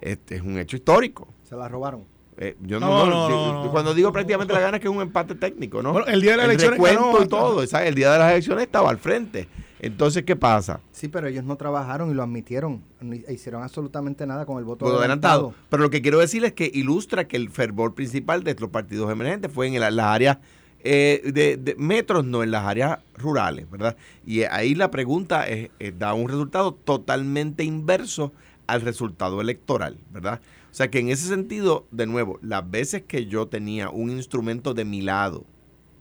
este 0.00 0.34
es 0.34 0.42
un 0.42 0.58
hecho 0.58 0.76
histórico. 0.76 1.28
Se 1.44 1.54
la 1.54 1.68
robaron. 1.68 2.06
Eh, 2.40 2.56
yo 2.60 2.78
no, 2.78 3.06
no, 3.06 3.70
cuando 3.72 3.94
digo 3.94 4.12
prácticamente 4.12 4.54
la 4.54 4.60
gana 4.60 4.76
es 4.76 4.80
que 4.80 4.88
es 4.88 4.94
un 4.94 5.02
empate 5.02 5.34
técnico, 5.34 5.82
¿no? 5.82 6.06
el 6.06 6.20
día 6.20 6.32
de 6.32 6.36
las 6.36 6.46
elecciones 6.46 6.78
recuento 6.78 7.24
y 7.24 7.26
todo, 7.26 7.66
¿sabes? 7.66 7.88
el 7.88 7.96
día 7.96 8.12
de 8.12 8.18
las 8.18 8.30
elecciones 8.30 8.64
estaba 8.64 8.90
al 8.90 8.98
frente. 8.98 9.48
Entonces, 9.80 10.24
¿qué 10.24 10.34
pasa? 10.36 10.80
Sí, 10.92 11.08
pero 11.08 11.28
ellos 11.28 11.44
no 11.44 11.56
trabajaron 11.56 12.10
y 12.10 12.14
lo 12.14 12.22
admitieron. 12.22 12.82
No 13.00 13.14
hicieron 13.14 13.62
absolutamente 13.62 14.26
nada 14.26 14.44
con 14.44 14.58
el 14.58 14.64
voto 14.64 14.86
adelantado. 14.86 15.54
Pero 15.68 15.82
lo 15.84 15.90
que 15.90 16.02
quiero 16.02 16.18
decir 16.18 16.44
es 16.44 16.52
que 16.52 16.68
ilustra 16.72 17.28
que 17.28 17.36
el 17.36 17.50
fervor 17.50 17.94
principal 17.94 18.42
de 18.42 18.56
los 18.58 18.70
partidos 18.70 19.10
emergentes 19.10 19.52
fue 19.52 19.68
en 19.68 19.78
las 19.78 19.96
áreas 19.98 20.38
eh, 20.82 21.22
de, 21.32 21.74
metros, 21.78 22.24
no 22.24 22.42
en 22.42 22.50
las 22.50 22.64
áreas 22.64 22.98
rurales, 23.16 23.70
¿verdad? 23.70 23.96
Y 24.26 24.42
ahí 24.42 24.74
la 24.74 24.90
pregunta 24.90 25.46
es, 25.46 25.70
da 25.96 26.14
un 26.14 26.28
resultado 26.28 26.72
totalmente 26.72 27.62
inverso 27.62 28.32
al 28.68 28.82
resultado 28.82 29.40
electoral, 29.40 29.98
¿verdad? 30.12 30.40
O 30.70 30.74
sea 30.74 30.90
que 30.90 31.00
en 31.00 31.08
ese 31.08 31.26
sentido, 31.26 31.88
de 31.90 32.06
nuevo, 32.06 32.38
las 32.42 32.70
veces 32.70 33.02
que 33.02 33.26
yo 33.26 33.48
tenía 33.48 33.90
un 33.90 34.10
instrumento 34.10 34.74
de 34.74 34.84
mi 34.84 35.00
lado, 35.02 35.44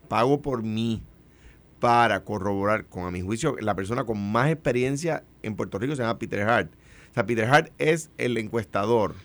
pago 0.07 0.41
por 0.41 0.61
mí, 0.61 1.01
para 1.79 2.23
corroborar, 2.23 2.85
con 2.85 3.05
a 3.05 3.11
mi 3.11 3.21
juicio, 3.21 3.55
la 3.59 3.75
persona 3.75 4.03
con 4.03 4.31
más 4.31 4.51
experiencia 4.51 5.23
en 5.43 5.55
Puerto 5.55 5.79
Rico 5.79 5.95
se 5.95 6.01
llama 6.01 6.19
Peter 6.19 6.41
Hart. 6.41 6.71
O 7.11 7.13
sea, 7.13 7.25
Peter 7.25 7.45
Hart 7.45 7.71
es 7.77 8.09
el 8.17 8.37
encuestador, 8.37 9.15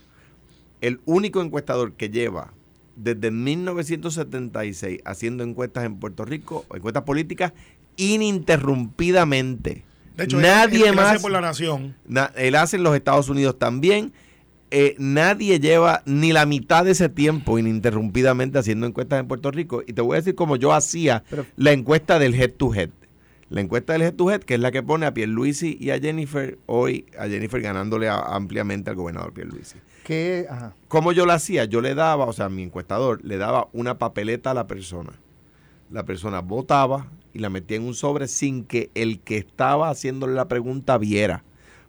el 0.80 1.00
único 1.04 1.42
encuestador 1.42 1.94
que 1.94 2.10
lleva 2.10 2.52
desde 2.96 3.30
1976 3.30 5.00
haciendo 5.04 5.44
encuestas 5.44 5.84
en 5.84 5.98
Puerto 5.98 6.24
Rico, 6.24 6.64
encuestas 6.74 7.04
políticas, 7.04 7.52
ininterrumpidamente. 7.96 9.84
De 10.16 10.24
hecho, 10.24 10.38
nadie 10.38 10.92
más. 10.92 11.12
Hace 11.12 11.20
por 11.20 11.32
la 11.32 11.40
nación. 11.40 11.94
él 12.36 12.54
hace 12.54 12.76
en 12.76 12.82
los 12.82 12.94
Estados 12.94 13.28
Unidos 13.28 13.58
también. 13.58 14.12
Eh, 14.74 14.94
nadie 14.98 15.60
lleva 15.60 16.02
ni 16.06 16.32
la 16.32 16.46
mitad 16.46 16.86
de 16.86 16.92
ese 16.92 17.10
tiempo 17.10 17.58
ininterrumpidamente 17.58 18.58
haciendo 18.58 18.86
encuestas 18.86 19.20
en 19.20 19.28
Puerto 19.28 19.50
Rico. 19.50 19.82
Y 19.86 19.92
te 19.92 20.00
voy 20.00 20.14
a 20.14 20.20
decir 20.20 20.34
cómo 20.34 20.56
yo 20.56 20.72
hacía 20.72 21.24
la 21.56 21.72
encuesta 21.72 22.18
del 22.18 22.34
head 22.34 22.52
to 22.52 22.74
head. 22.74 22.88
La 23.50 23.60
encuesta 23.60 23.92
del 23.92 24.00
head 24.00 24.14
to 24.14 24.30
head, 24.30 24.40
que 24.40 24.54
es 24.54 24.60
la 24.60 24.70
que 24.70 24.82
pone 24.82 25.04
a 25.04 25.12
Pierluisi 25.12 25.76
y 25.78 25.90
a 25.90 26.00
Jennifer, 26.00 26.56
hoy 26.64 27.04
a 27.18 27.28
Jennifer 27.28 27.60
ganándole 27.60 28.08
ampliamente 28.08 28.88
al 28.88 28.96
gobernador 28.96 29.34
Pierluisi. 29.34 29.76
¿Qué? 30.04 30.46
Ajá. 30.48 30.72
¿Cómo 30.88 31.12
yo 31.12 31.26
la 31.26 31.34
hacía? 31.34 31.66
Yo 31.66 31.82
le 31.82 31.94
daba, 31.94 32.24
o 32.24 32.32
sea, 32.32 32.48
mi 32.48 32.62
encuestador 32.62 33.22
le 33.22 33.36
daba 33.36 33.68
una 33.74 33.98
papeleta 33.98 34.52
a 34.52 34.54
la 34.54 34.66
persona. 34.66 35.12
La 35.90 36.06
persona 36.06 36.40
votaba 36.40 37.08
y 37.32 37.38
la 37.38 37.50
metía 37.50 37.76
en 37.76 37.84
un 37.84 37.94
sobre 37.94 38.28
sin 38.28 38.64
que 38.64 38.90
el 38.94 39.20
que 39.20 39.36
estaba 39.36 39.88
haciéndole 39.88 40.34
la 40.34 40.48
pregunta 40.48 40.98
viera. 40.98 41.44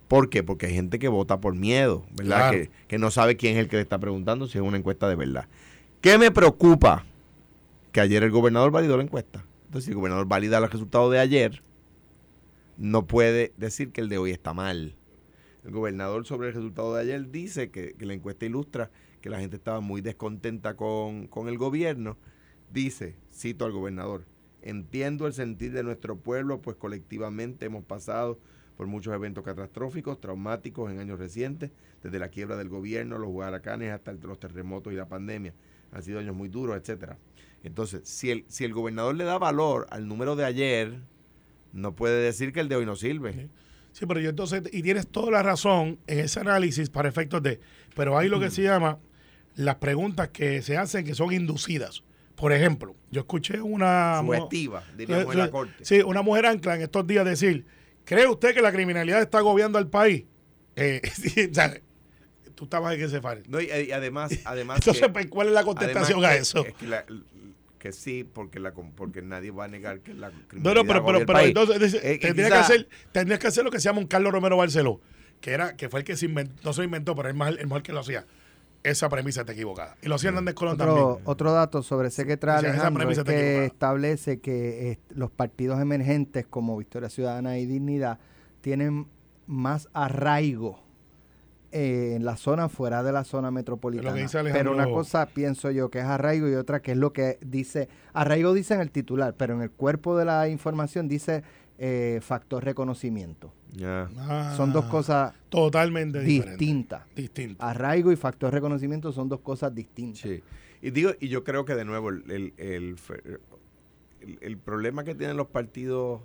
¿Por 0.08 0.30
qué? 0.30 0.44
Porque 0.44 0.68
hay 0.68 0.74
gente 0.74 1.00
que 1.00 1.08
vota 1.08 1.40
por 1.40 1.56
miedo, 1.56 2.06
¿verdad? 2.16 2.54
Que, 2.88 2.98
no 2.98 3.10
sabe 3.10 3.36
quién 3.36 3.54
es 3.56 3.62
el 3.62 3.68
que 3.68 3.78
le 3.78 3.82
está 3.82 4.00
preguntando 4.00 4.48
si 4.48 4.58
es 4.58 4.64
una 4.64 4.78
encuesta 4.78 5.10
de 5.10 5.16
verdad. 5.16 5.48
¿Qué 6.02 6.18
me 6.18 6.32
preocupa? 6.32 7.06
Que 7.92 8.02
ayer 8.02 8.24
el 8.24 8.32
gobernador 8.32 8.72
validó 8.72 8.98
la 8.98 9.04
encuesta. 9.04 9.44
Entonces, 9.66 9.86
si 9.86 9.92
el 9.92 9.98
gobernador 9.98 10.28
valida 10.28 10.60
los 10.60 10.72
resultados 10.72 11.12
de 11.12 11.20
ayer, 11.20 11.64
no 12.78 13.08
puede 13.08 13.54
decir 13.58 13.91
que 13.91 14.02
el 14.02 14.10
de 14.10 14.17
hoy 14.17 14.32
está 14.32 14.54
mal. 14.54 14.96
El 15.63 15.72
gobernador 15.72 16.26
sobre 16.26 16.50
el 16.50 16.54
resultado 16.54 16.94
de 16.94 17.02
ayer 17.02 17.32
dice 17.32 17.72
que, 17.72 17.96
la 18.00 18.13
encuesta 18.13 18.46
ilustra 18.46 18.91
que 19.22 19.30
la 19.30 19.39
gente 19.39 19.56
estaba 19.56 19.80
muy 19.80 20.02
descontenta 20.02 20.76
con, 20.76 21.28
con 21.28 21.48
el 21.48 21.58
gobierno. 21.58 22.17
Dice, 22.72 23.15
cito 23.32 23.65
al 23.65 23.72
gobernador, 23.72 24.26
entiendo 24.63 25.28
el 25.28 25.34
sentir 25.34 25.71
de 25.71 25.84
nuestro 25.84 26.17
pueblo, 26.17 26.62
pues 26.62 26.78
colectivamente 26.78 27.65
hemos 27.65 27.84
pasado 27.84 28.39
por 28.76 28.88
muchos 28.88 29.13
eventos 29.13 29.43
catastróficos, 29.43 30.19
traumáticos 30.19 30.91
en 30.91 30.99
años 30.99 31.19
recientes, 31.19 31.71
desde 32.02 32.19
la 32.19 32.30
quiebra 32.30 32.58
del 32.58 32.69
gobierno, 32.69 33.17
los 33.17 33.30
huracanes 33.32 33.91
hasta 33.91 34.13
los 34.13 34.39
terremotos 34.39 34.91
y 34.91 34.95
la 34.95 35.08
pandemia. 35.08 35.54
Han 35.91 36.02
sido 36.02 36.19
años 36.19 36.36
muy 36.36 36.49
duros, 36.49 36.76
etcétera. 36.76 37.17
Entonces, 37.63 38.02
si 38.04 38.32
el, 38.32 38.45
si 38.47 38.65
el 38.65 38.73
gobernador 38.73 39.15
le 39.15 39.23
da 39.23 39.38
valor 39.38 39.88
al 39.91 40.08
número 40.08 40.36
de 40.36 40.45
ayer, 40.45 40.99
no 41.71 41.95
puede 41.95 42.21
decir 42.23 42.52
que 42.52 42.60
el 42.60 42.67
de 42.67 42.76
hoy 42.76 42.86
no 42.86 42.95
sirve. 42.95 43.49
Sí, 43.91 44.06
pero 44.08 44.19
yo 44.19 44.32
entonces, 44.32 44.63
y 44.71 44.82
tienes 44.82 45.08
toda 45.08 45.32
la 45.32 45.43
razón 45.43 45.99
en 46.08 46.19
ese 46.19 46.39
análisis 46.39 46.89
para 46.89 47.08
efectos 47.08 47.43
de, 47.43 47.60
pero 47.95 48.17
hay 48.17 48.28
lo 48.28 48.39
que 48.39 48.49
se 48.49 48.63
llama 48.63 48.99
las 49.56 49.76
preguntas 49.76 50.30
que 50.30 50.62
se 50.62 50.78
hacen 50.78 51.06
que 51.06 51.13
son 51.13 51.32
inducidas. 51.32 52.04
Por 52.36 52.52
ejemplo, 52.52 52.96
yo 53.12 53.22
escuché 53.22 53.62
una... 53.62 54.22
Sugestiva, 54.22 54.84
diríamos 54.98 55.34
en 55.34 55.39
la 55.39 55.52
corte. 55.52 55.86
Sí, 55.86 56.02
una 56.02 56.22
mujer 56.22 56.46
ancla 56.46 56.76
en 56.76 56.82
estos 56.82 57.06
días 57.06 57.26
decir, 57.26 57.65
¿Cree 58.06 58.28
usted 58.28 58.54
que 58.54 58.62
la 58.62 58.72
criminalidad 58.72 59.22
está 59.22 59.38
agobiando 59.39 59.78
al 59.78 59.89
país? 59.89 60.26
Eh, 60.76 61.02
tú 62.56 62.65
estabas 62.65 62.96
en 62.96 63.02
ese 63.02 63.22
faro. 63.22 63.41
No, 63.48 63.62
y, 63.62 63.69
además, 63.91 64.32
además 64.46 64.80
Entonces, 64.80 65.10
pues, 65.12 65.28
¿cuál 65.28 65.48
es 65.48 65.54
la 65.54 65.63
contestación 65.63 66.24
a 66.24 66.36
eso? 66.36 66.65
que, 67.80 67.91
sí, 67.91 68.24
porque 68.24 68.62
la 68.62 68.72
porque 68.72 69.22
nadie 69.22 69.52
va 69.52 69.65
a 69.65 69.67
negar 69.67 70.00
que 70.00 70.13
la 70.13 70.32
criminalidad 70.48 70.63
No, 70.63 70.74
no, 70.74 70.88
pero, 70.88 71.06
pero, 71.06 71.26
pero 71.26 71.39
entonces 71.39 72.00
eh, 72.02 72.17
tendría, 72.17 72.48
que 72.48 72.56
hacer, 72.56 72.88
tendría 73.12 73.38
que 73.38 73.48
hacer 73.48 73.65
lo 73.65 73.72
que 73.72 73.80
se 73.80 73.86
llama 73.86 74.00
un 74.00 74.08
Carlos 74.08 74.32
Romero 74.32 74.56
Barceló, 74.56 75.02
que 75.41 75.52
era 75.52 75.76
que 75.76 75.89
fue 75.89 76.00
el 76.00 76.06
que 76.06 76.15
se 76.15 76.28
inventó, 76.28 76.56
no 76.63 76.72
se 76.72 76.84
inventó, 76.84 77.13
pero 77.13 77.30
es 77.30 77.36
el, 77.36 77.60
el 77.60 77.67
mejor 77.67 77.84
que 77.84 77.91
lo 77.91 78.00
hacía 78.00 78.26
esa 78.84 79.10
premisa 79.10 79.41
está 79.41 79.54
equivocada. 79.54 79.96
Y 80.02 80.08
lo 80.08 80.15
hacían 80.15 80.34
Hernández 80.34 80.56
Colón 80.56 80.76
otro, 80.76 80.96
también. 80.96 81.17
Otro 81.26 81.52
dato 81.52 81.84
sobre 81.84 82.10
ese 82.10 82.26
que 82.26 82.38
trae 82.38 82.58
Alejandro 82.58 83.10
es 83.10 83.24
que 83.24 83.65
establece 83.65 84.39
que 84.39 85.00
los 85.10 85.32
partidos 85.32 85.80
emergentes 85.80 86.46
como 86.46 86.78
Victoria 86.78 87.10
Ciudadana 87.10 87.58
y 87.58 87.65
Dignidad 87.65 88.19
tienen 88.62 89.08
más 89.48 89.89
arraigo 89.93 90.80
eh, 91.72 92.13
en 92.15 92.24
la 92.24 92.38
zona 92.38 92.69
fuera 92.69 93.02
de 93.04 93.12
la 93.12 93.24
zona 93.24 93.50
metropolitana. 93.50 94.15
Pero 94.54 94.72
una 94.72 94.86
cosa 94.86 95.26
pienso 95.26 95.72
yo 95.72 95.89
que 95.89 96.00
es 96.00 96.06
arraigo 96.06 96.48
y 96.48 96.56
otra 96.56 96.82
que 96.82 96.91
es 96.91 96.98
lo 96.98 97.13
que 97.13 97.39
dice, 97.41 97.89
arraigo 98.13 98.54
dice 98.54 98.76
en 98.76 98.82
el 98.82 98.91
titular, 98.91 99.34
pero 99.36 99.56
en 99.56 99.62
el 99.62 99.72
cuerpo 99.72 100.15
de 100.17 100.26
la 100.26 100.48
información 100.50 101.08
dice 101.08 101.43
eh, 101.80 102.19
factor 102.22 102.63
reconocimiento. 102.63 103.52
Ah, 103.82 104.54
son 104.56 104.72
dos 104.72 104.86
cosas 104.86 105.34
totalmente 105.50 106.20
distintas. 106.22 107.04
Arraigo 107.60 108.12
y 108.12 108.16
factor 108.16 108.54
reconocimiento 108.54 109.12
son 109.12 109.30
dos 109.30 109.40
cosas 109.40 109.74
distintas. 109.74 110.26
Y 110.82 110.92
digo, 110.92 111.12
y 111.20 111.30
yo 111.30 111.44
creo 111.44 111.66
que 111.66 111.76
de 111.76 111.86
nuevo 111.86 112.10
el, 112.10 112.54
el, 114.42 114.58
problema 114.58 115.04
que 115.04 115.16
tienen 115.16 115.38
los 115.38 115.48
partidos 115.48 116.22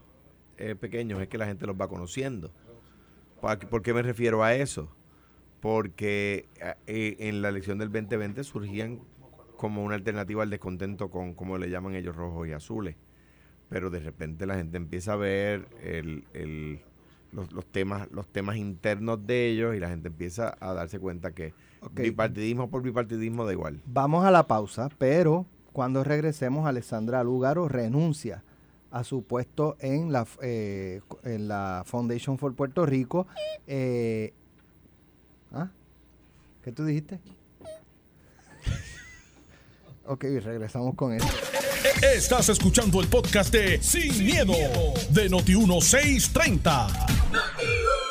eh, 0.57 0.75
pequeños 0.75 1.21
es 1.21 1.29
que 1.29 1.39
la 1.39 1.47
gente 1.47 1.67
los 1.67 1.81
va 1.81 1.89
conociendo. 1.89 2.53
¿Por 3.41 3.83
qué 3.83 3.95
me 3.95 4.03
refiero 4.03 4.43
a 4.43 4.55
eso? 4.55 4.91
Porque 5.61 6.49
eh, 6.87 7.17
en 7.21 7.41
la 7.41 7.49
elección 7.49 7.79
del 7.79 7.91
2020 7.91 8.43
surgían 8.45 9.01
como 9.57 9.85
una 9.85 9.95
alternativa 9.95 10.43
al 10.43 10.51
descontento 10.51 11.11
con, 11.11 11.35
como 11.35 11.57
le 11.59 11.71
llaman 11.71 11.95
ellos, 11.95 12.15
rojos 12.15 12.47
y 12.49 12.53
azules 12.53 12.97
pero 13.69 13.91
de 13.91 14.01
repente 14.01 14.47
la 14.47 14.57
gente 14.57 14.77
empieza 14.77 15.13
a 15.13 15.17
ver 15.17 15.69
el, 15.83 16.81
los, 17.33 17.67
temas 17.67 18.11
los 18.11 18.27
temas 18.29 18.57
internos 18.57 19.27
de 19.27 19.49
ellos 19.49 19.75
y 19.77 19.81
la 19.81 19.89
gente 19.89 20.09
empieza 20.09 20.57
a 20.61 20.73
darse 20.73 20.99
cuenta 20.99 21.33
que 21.33 21.53
bipartidismo 21.93 22.71
por 22.71 22.83
bipartidismo 22.83 23.45
da 23.45 23.53
igual. 23.53 23.81
Vamos 23.87 24.25
a 24.25 24.31
la 24.31 24.47
pausa, 24.47 24.89
pero 24.99 25.47
cuando 25.73 26.03
regresemos 26.05 26.67
Alessandra 26.67 27.23
Lugaro 27.23 27.69
renuncia 27.69 28.43
a 28.91 29.05
su 29.05 29.23
puesto 29.23 29.77
en 29.81 30.13
la, 30.13 30.27
eh, 30.43 31.03
en 31.25 31.49
la 31.49 31.83
Foundation 31.87 32.39
for 32.39 32.55
Puerto 32.55 32.87
Rico. 32.87 33.27
Eh, 33.67 34.33
¿ah? 35.53 35.69
¿Qué 36.63 36.73
tú 36.73 36.85
dijiste? 36.85 37.21
ok, 40.07 40.25
regresamos 40.43 40.95
con 40.95 41.13
eso. 41.13 41.29
Estás 42.03 42.49
escuchando 42.49 43.01
el 43.01 43.09
podcast 43.09 43.53
de 43.53 43.83
Sin, 43.83 44.25
miedo, 44.25 44.55
de 45.11 45.29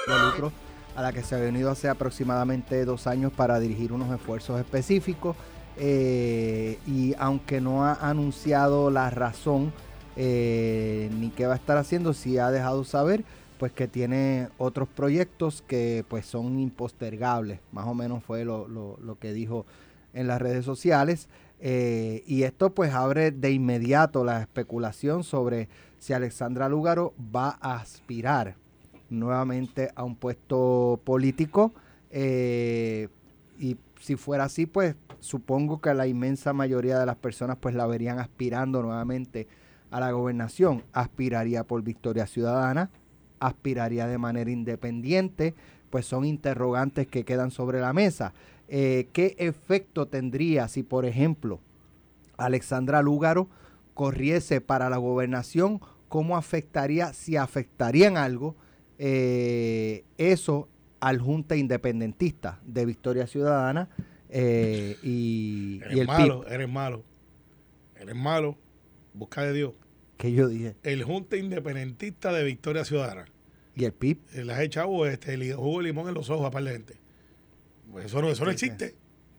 Noti1630. 0.08 0.52
a 0.96 1.02
la 1.04 1.14
que 1.14 1.22
se 1.22 1.36
ha 1.36 1.40
venido 1.40 1.70
hace 1.70 1.90
aproximadamente 1.90 2.84
dos 2.84 3.06
años 3.06 3.32
para 3.32 3.60
dirigir 3.60 3.94
unos 3.94 4.12
esfuerzos 4.14 4.60
específicos. 4.60 5.36
Eh, 5.78 6.80
y 6.88 7.14
aunque 7.20 7.62
no 7.62 7.86
ha 7.86 7.94
anunciado 7.94 8.90
la 8.90 9.12
razón 9.12 9.72
eh, 10.16 11.12
ni 11.20 11.30
qué 11.30 11.46
va 11.46 11.54
a 11.54 11.58
estar 11.58 11.78
haciendo, 11.78 12.14
sí 12.14 12.40
ha 12.40 12.50
dejado 12.50 12.84
saber 12.84 13.24
pues 13.60 13.72
que 13.72 13.88
tiene 13.88 14.50
otros 14.58 14.88
proyectos 14.88 15.64
que 15.68 16.04
pues 16.08 16.26
son 16.26 16.58
impostergables. 16.60 17.60
Más 17.72 17.86
o 17.86 17.94
menos 17.94 18.24
fue 18.24 18.44
lo, 18.44 18.68
lo 18.68 19.20
que 19.20 19.34
dijo 19.34 19.68
en 20.14 20.28
las 20.28 20.42
redes 20.42 20.66
sociales. 20.66 21.28
eh, 21.60 22.24
y 22.28 22.44
esto 22.44 22.72
pues 22.72 22.94
abre 22.94 23.32
de 23.32 23.52
inmediato 23.52 24.24
la 24.24 24.42
especulación 24.42 25.24
sobre 25.24 25.70
si 26.00 26.14
Alexandra 26.14 26.70
Lúgaro 26.70 27.14
va 27.36 27.58
a 27.62 27.76
aspirar 27.76 28.56
nuevamente 29.10 29.92
a 29.96 30.04
un 30.04 30.16
puesto 30.16 31.00
político. 31.04 31.74
eh, 32.12 33.10
y 33.60 33.78
si 34.00 34.16
fuera 34.16 34.46
así, 34.46 34.66
pues 34.66 34.96
supongo 35.20 35.82
que 35.82 35.94
la 35.94 36.08
inmensa 36.08 36.54
mayoría 36.54 37.00
de 37.00 37.06
las 37.06 37.16
personas 37.16 37.58
pues 37.60 37.76
la 37.76 37.88
verían 37.88 38.20
aspirando 38.20 38.82
nuevamente 38.82 39.48
a 39.92 40.00
la 40.00 40.12
gobernación. 40.12 40.84
Aspiraría 40.94 41.64
por 41.64 41.82
Victoria 41.84 42.28
Ciudadana, 42.28 42.90
aspiraría 43.40 44.08
de 44.08 44.18
manera 44.18 44.52
independiente, 44.52 45.56
pues 45.90 46.06
son 46.06 46.26
interrogantes 46.26 47.08
que 47.08 47.24
quedan 47.24 47.52
sobre 47.52 47.80
la 47.80 47.94
mesa. 47.94 48.34
Eh, 48.68 49.08
¿Qué 49.14 49.36
efecto 49.40 50.08
tendría 50.08 50.68
si, 50.68 50.84
por 50.84 51.06
ejemplo, 51.06 51.60
Alexandra 52.38 53.02
Lúgaro 53.02 53.48
corriese 53.94 54.62
para 54.62 54.90
la 54.90 54.98
gobernación? 54.98 55.80
¿Cómo 56.10 56.38
afectaría, 56.38 57.14
si 57.14 57.38
afectaría 57.38 58.08
en 58.08 58.18
algo, 58.18 58.56
eh, 58.98 60.04
eso 60.18 60.70
al 61.00 61.20
Junta 61.20 61.56
Independentista 61.56 62.60
de 62.66 62.86
Victoria 62.86 63.28
Ciudadana 63.28 63.90
eh, 64.30 64.98
y, 65.04 65.80
Eres 65.84 65.98
y 65.98 66.00
el 66.02 66.08
malo, 66.08 66.42
PIB? 66.42 66.52
eres 66.54 66.70
malo. 66.70 67.04
Eres 68.00 68.16
malo. 68.16 68.58
Busca 69.14 69.44
de 69.44 69.54
Dios. 69.54 69.74
Que 70.18 70.32
yo 70.32 70.48
dije. 70.48 70.76
El 70.84 71.04
Junta 71.04 71.38
Independentista 71.38 72.32
de 72.34 72.44
Victoria 72.44 72.84
Ciudadana. 72.86 73.26
¿Y 73.76 73.86
el 73.86 73.94
PIB? 73.94 74.18
Eh, 74.34 74.44
Le 74.46 74.54
has 74.54 74.62
echado 74.62 75.06
este, 75.06 75.38
li- 75.38 75.52
jugo 75.52 75.78
de 75.80 75.84
limón 75.86 76.08
en 76.08 76.16
los 76.16 76.30
ojos 76.30 76.48
a 76.48 76.52
de 76.62 76.72
gente. 76.72 76.96
Pues 77.92 78.06
eso 78.08 78.22
no, 78.22 78.30
eso 78.30 78.44
no 78.44 78.52
existe. 78.52 78.96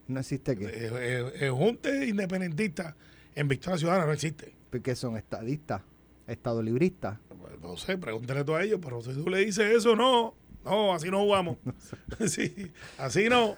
No 0.07 0.21
existe. 0.21 0.53
Eh, 0.53 0.59
eh, 0.93 1.33
El 1.41 1.51
Junta 1.51 2.05
Independentista 2.05 2.97
en 3.35 3.49
Victoria 3.49 3.79
Ciudadana 3.79 4.07
no 4.07 4.13
existe. 4.13 4.55
Porque 4.71 4.95
son 4.95 5.17
estadistas, 5.17 5.83
estadolibristas. 6.29 7.19
Pues, 7.41 7.61
No 7.61 7.77
sé, 7.77 7.99
pregúntale 7.99 8.45
tú 8.45 8.55
a 8.55 8.63
ellos, 8.63 8.79
pero 8.83 9.01
si 9.03 9.13
tú 9.13 9.29
le 9.29 9.39
dices 9.39 9.77
eso, 9.77 9.97
no. 9.97 10.35
No, 10.65 10.93
así 10.95 11.11
no 11.11 11.19
jugamos. 11.21 11.57
sí, 12.27 12.71
así 12.99 13.29
no. 13.29 13.57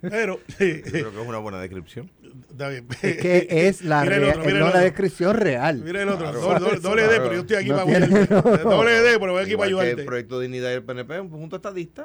Pero, 0.00 0.40
creo 0.58 0.82
que 0.82 0.98
es 0.98 1.28
una 1.28 1.38
buena 1.38 1.60
descripción. 1.60 2.10
bien. 2.56 2.88
Es 3.02 3.16
que 3.18 3.46
es 3.68 3.82
la, 3.84 4.02
Mira 4.02 4.16
el 4.16 4.24
otro, 4.24 4.40
es 4.40 4.46
mira 4.46 4.58
el 4.58 4.64
no 4.64 4.70
la 4.72 4.80
descripción 4.80 5.36
real. 5.36 5.78
Mira 5.84 6.02
el 6.02 6.08
otro, 6.08 6.24
Claro, 6.32 6.40
doble, 6.40 6.58
doble- 6.58 6.80
doble 6.80 7.02
D, 7.02 7.08
claro. 7.08 7.22
pero 7.22 7.34
yo 7.34 7.40
estoy 7.42 7.56
aquí 7.56 7.68
No 7.68 7.74
para 7.76 7.86
tiene- 7.86 8.04
ayudarte. 8.06 8.62
Doble 8.64 8.90
D, 9.00 9.18
pero 9.20 9.32
voy 9.32 9.42
aquí 9.44 9.56
para 9.56 9.70
Igual 9.70 9.84
que 9.86 9.90
el 9.90 9.94
ayudarte. 9.94 10.04
proyecto 10.04 10.38
de 10.40 10.46
Dignidad 10.46 10.70
del 10.70 10.82
PNP, 10.82 11.20
un 11.20 11.30
punto 11.30 11.54
estadista. 11.56 12.02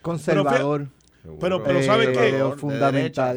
Conservador. 0.00 0.80
Seguro. 0.80 1.01
Pero- 1.40 1.62
pero 1.62 1.78
Eh, 1.78 1.82
¿sabes 1.84 2.08
qué? 2.08 2.32
De 2.32 2.52
fundamentalista, 2.56 3.34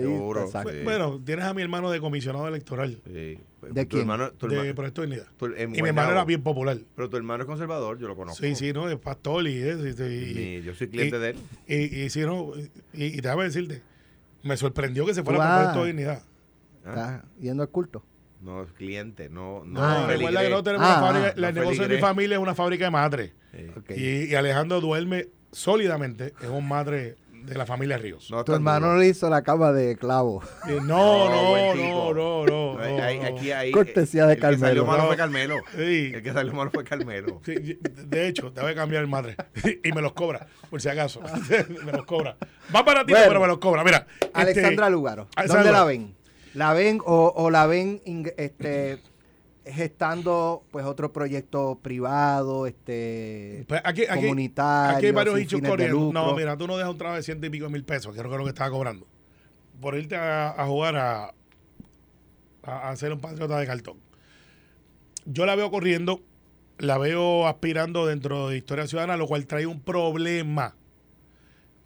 sí. 0.72 0.80
Bueno, 0.84 1.22
tienes 1.24 1.46
a 1.46 1.54
mi 1.54 1.62
hermano 1.62 1.92
de 1.92 2.00
comisionado 2.00 2.48
electoral 2.48 3.00
Sí. 3.06 3.38
¿De 3.72 3.84
tu 3.86 3.90
quién? 3.90 4.02
hermano, 4.02 4.32
tu 4.32 4.48
de 4.48 4.74
Proyecto 4.74 5.02
de 5.02 5.08
Dignidad. 5.08 5.28
Y 5.78 5.82
mi 5.82 5.90
hermano 5.90 6.12
era 6.12 6.24
bien 6.26 6.42
popular. 6.44 6.78
Pero 6.96 7.10
tu 7.10 7.18
hermano 7.18 7.44
es 7.44 7.48
conservador, 7.48 7.98
yo 8.00 8.08
lo 8.08 8.16
conozco. 8.16 8.44
Sí, 8.44 8.56
sí, 8.56 8.74
¿no? 8.74 8.90
Es 8.90 8.98
pastor 8.98 9.48
y 9.48 9.58
eso. 9.60 9.88
Y, 10.08 10.62
yo 10.64 10.74
soy 10.76 10.88
cliente 10.88 11.18
y- 11.18 11.20
de 11.20 11.30
él. 11.30 11.38
Y, 11.68 12.00
y 12.06 12.10
sí, 12.10 12.22
no, 12.22 12.54
y, 12.94 13.06
y 13.06 13.22
déjame 13.22 13.44
decirte, 13.46 13.82
me 14.44 14.56
sorprendió 14.58 15.06
que 15.06 15.14
se 15.14 15.24
fuera 15.24 15.40
por 15.40 15.48
Proyecto 15.56 15.80
de 15.82 15.88
Dignidad. 15.88 16.24
¿Ah? 16.86 16.90
Estás 16.90 17.24
yendo 17.40 17.64
al 17.64 17.70
culto. 17.70 18.04
No, 18.42 18.62
es 18.62 18.72
cliente, 18.74 19.30
no. 19.30 19.64
No, 19.66 19.80
No, 19.80 19.84
Ah, 19.84 20.06
recuerda 20.08 20.44
que 20.44 20.50
no 20.50 20.64
tenemos 20.64 20.88
Ah, 20.88 21.00
una 21.00 21.08
fábrica, 21.08 21.28
ah, 21.30 21.40
la 21.40 21.52
no 21.52 21.60
negocio 21.62 21.88
de 21.88 21.96
mi 21.96 22.02
familia 22.02 22.36
es 22.38 22.42
una 22.42 22.54
fábrica 22.54 22.86
de 22.86 22.92
madre. 22.92 23.34
Sí. 23.52 23.94
Y, 23.96 24.32
y 24.32 24.36
Alejandro 24.36 24.82
duerme 24.82 25.30
sólidamente 25.52 26.34
en 26.42 26.52
un 26.52 26.68
madre 26.68 27.16
de 27.46 27.56
la 27.58 27.66
familia 27.66 27.98
Ríos. 27.98 28.30
No 28.32 28.44
tu 28.44 28.54
hermano 28.54 28.88
duro. 28.88 29.00
le 29.00 29.08
hizo 29.08 29.30
la 29.30 29.42
cama 29.44 29.72
de 29.72 29.96
clavo. 29.98 30.42
Eh, 30.68 30.80
no, 30.84 31.30
No, 31.30 31.76
no, 31.76 32.14
no, 32.14 32.46
no, 32.46 32.76
no, 32.78 32.82
Hay- 33.04 33.20
aquí 33.20 33.52
hay, 33.52 33.72
Cortesía 33.72 34.26
de 34.26 34.34
el 34.34 34.40
que 34.40 34.42
salió 34.58 34.60
Carmelo. 34.60 34.86
malo 34.86 35.08
fue 35.08 35.18
Carmelo. 35.18 35.56
Sí. 35.76 36.12
El 36.14 36.24
que 36.24 36.34
salió 36.34 36.54
malo 36.54 36.72
fue 36.74 36.84
Carmelo. 36.84 37.42
Sí, 37.46 37.80
de 37.82 38.28
hecho, 38.28 38.50
debe 38.52 38.74
cambiar 38.76 39.02
el 39.04 39.08
madre. 39.08 39.36
Y 39.84 39.92
me 39.92 40.02
los 40.02 40.14
cobra, 40.14 40.48
por 40.70 40.82
si 40.82 40.90
acaso. 40.90 41.22
me 41.86 41.92
los 41.92 42.06
cobra. 42.06 42.38
Va 42.76 42.84
para 42.84 43.06
ti, 43.06 43.12
Bueno. 43.14 43.28
pero 43.28 43.40
me 43.42 43.48
los 43.48 43.58
cobra. 43.60 43.84
Mira. 43.84 44.08
este, 44.20 44.30
Alexandra 44.34 44.90
Lugaro. 44.90 45.28
Alexandra. 45.36 45.64
¿Dónde 45.64 45.72
la 45.80 45.84
ven? 45.86 46.16
¿La 46.54 46.74
ven 46.74 47.00
o, 47.06 47.34
o 47.36 47.50
la 47.52 47.66
ven 47.68 48.02
este, 48.38 49.00
gestando 49.66 50.64
pues 50.72 50.86
otro 50.86 51.12
proyecto 51.12 51.80
privado, 51.82 52.68
este 52.68 53.66
Pues 53.68 53.82
aquí, 53.84 54.04
aquí, 54.08 54.22
comunitario, 54.22 54.98
aquí 54.98 55.06
hay 55.08 55.12
varios 55.12 55.40
hechos 55.40 55.62
corriendo. 55.62 56.12
No, 56.14 56.36
mira, 56.36 56.56
tú 56.56 56.68
no 56.68 56.78
dejas 56.78 56.92
un 56.92 56.98
trabajo 56.98 57.18
de 57.18 57.24
ciento 57.24 57.48
y 57.48 57.50
pico 57.50 57.70
mil 57.70 57.84
pesos, 57.84 58.14
que 58.14 58.22
es 58.22 58.26
lo 58.26 58.44
que 58.44 58.50
estaba 58.50 58.70
cobrando. 58.70 59.08
Por 59.82 59.96
irte 59.96 60.16
a, 60.16 60.50
a 60.52 60.66
jugar 60.68 60.96
a, 60.96 61.26
a, 61.26 61.34
a 62.64 62.90
hacer 62.90 63.12
un 63.12 63.20
patriota 63.20 63.58
de 63.58 63.66
cartón. 63.66 63.98
Yo 65.26 65.46
la 65.46 65.56
veo 65.56 65.72
corriendo, 65.72 66.22
la 66.78 66.98
veo 66.98 67.48
aspirando 67.48 68.06
dentro 68.06 68.50
de 68.50 68.58
Historia 68.58 68.88
Ciudadana, 68.88 69.18
lo 69.18 69.28
cual 69.28 69.48
trae 69.48 69.66
un 69.66 69.82
problema. 69.82 70.76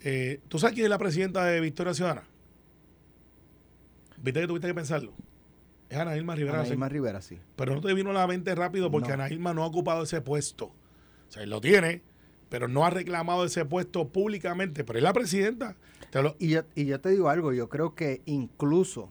Eh, 0.02 0.40
¿Tú 0.48 0.58
sabes 0.58 0.74
quién 0.74 0.84
es 0.84 0.90
la 0.90 0.98
presidenta 0.98 1.44
de 1.44 1.60
Victoria 1.60 1.94
Ciudadana? 1.94 2.24
Viste 4.18 4.40
que 4.40 4.46
tuviste 4.46 4.68
que 4.68 4.74
pensarlo. 4.74 5.14
Es 5.90 5.98
Ana 5.98 6.16
Irma 6.16 6.34
Rivera. 6.36 6.60
Ana. 6.60 6.68
Irma 6.68 6.88
Rivera, 6.88 7.20
sí. 7.20 7.38
Pero 7.56 7.74
no 7.74 7.80
te 7.82 7.92
vino 7.92 8.10
a 8.10 8.14
la 8.14 8.26
mente 8.26 8.54
rápido 8.54 8.90
porque 8.90 9.08
No. 9.08 9.14
Ana 9.14 9.28
Irma 9.30 9.52
no 9.52 9.62
ha 9.64 9.66
ocupado 9.66 10.04
ese 10.04 10.20
puesto. 10.22 10.66
O 10.66 10.72
sea, 11.32 11.42
él 11.42 11.50
lo 11.50 11.60
tiene, 11.60 12.02
pero 12.48 12.68
no 12.68 12.86
ha 12.86 12.90
reclamado 12.90 13.44
ese 13.44 13.64
puesto 13.64 14.08
públicamente. 14.08 14.84
Pero 14.84 14.98
es 14.98 15.02
la 15.02 15.12
presidenta. 15.12 15.76
Lo- 16.14 16.36
Y 16.38 16.48
yo, 16.50 16.62
y 16.74 16.86
yo 16.86 17.00
te 17.00 17.10
digo 17.10 17.28
algo, 17.28 17.52
yo 17.52 17.68
creo 17.68 17.94
que 17.94 18.22
incluso, 18.24 19.10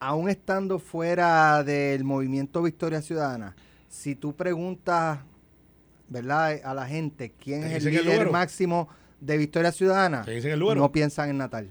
aún 0.00 0.28
estando 0.28 0.78
fuera 0.78 1.62
del 1.62 2.04
movimiento 2.04 2.62
Victoria 2.62 3.00
Ciudadana, 3.02 3.54
si 3.88 4.14
tú 4.14 4.34
preguntas, 4.34 5.20
¿verdad?, 6.08 6.60
a 6.64 6.74
la 6.74 6.86
gente 6.86 7.32
quién 7.42 7.64
es 7.64 7.84
el 7.84 7.92
líder 7.94 8.30
máximo 8.30 8.88
de 9.20 9.36
Victoria 9.38 9.72
Ciudadana, 9.72 10.24
el 10.26 10.58
no 10.58 10.92
piensan 10.92 11.30
en 11.30 11.38
Natal, 11.38 11.70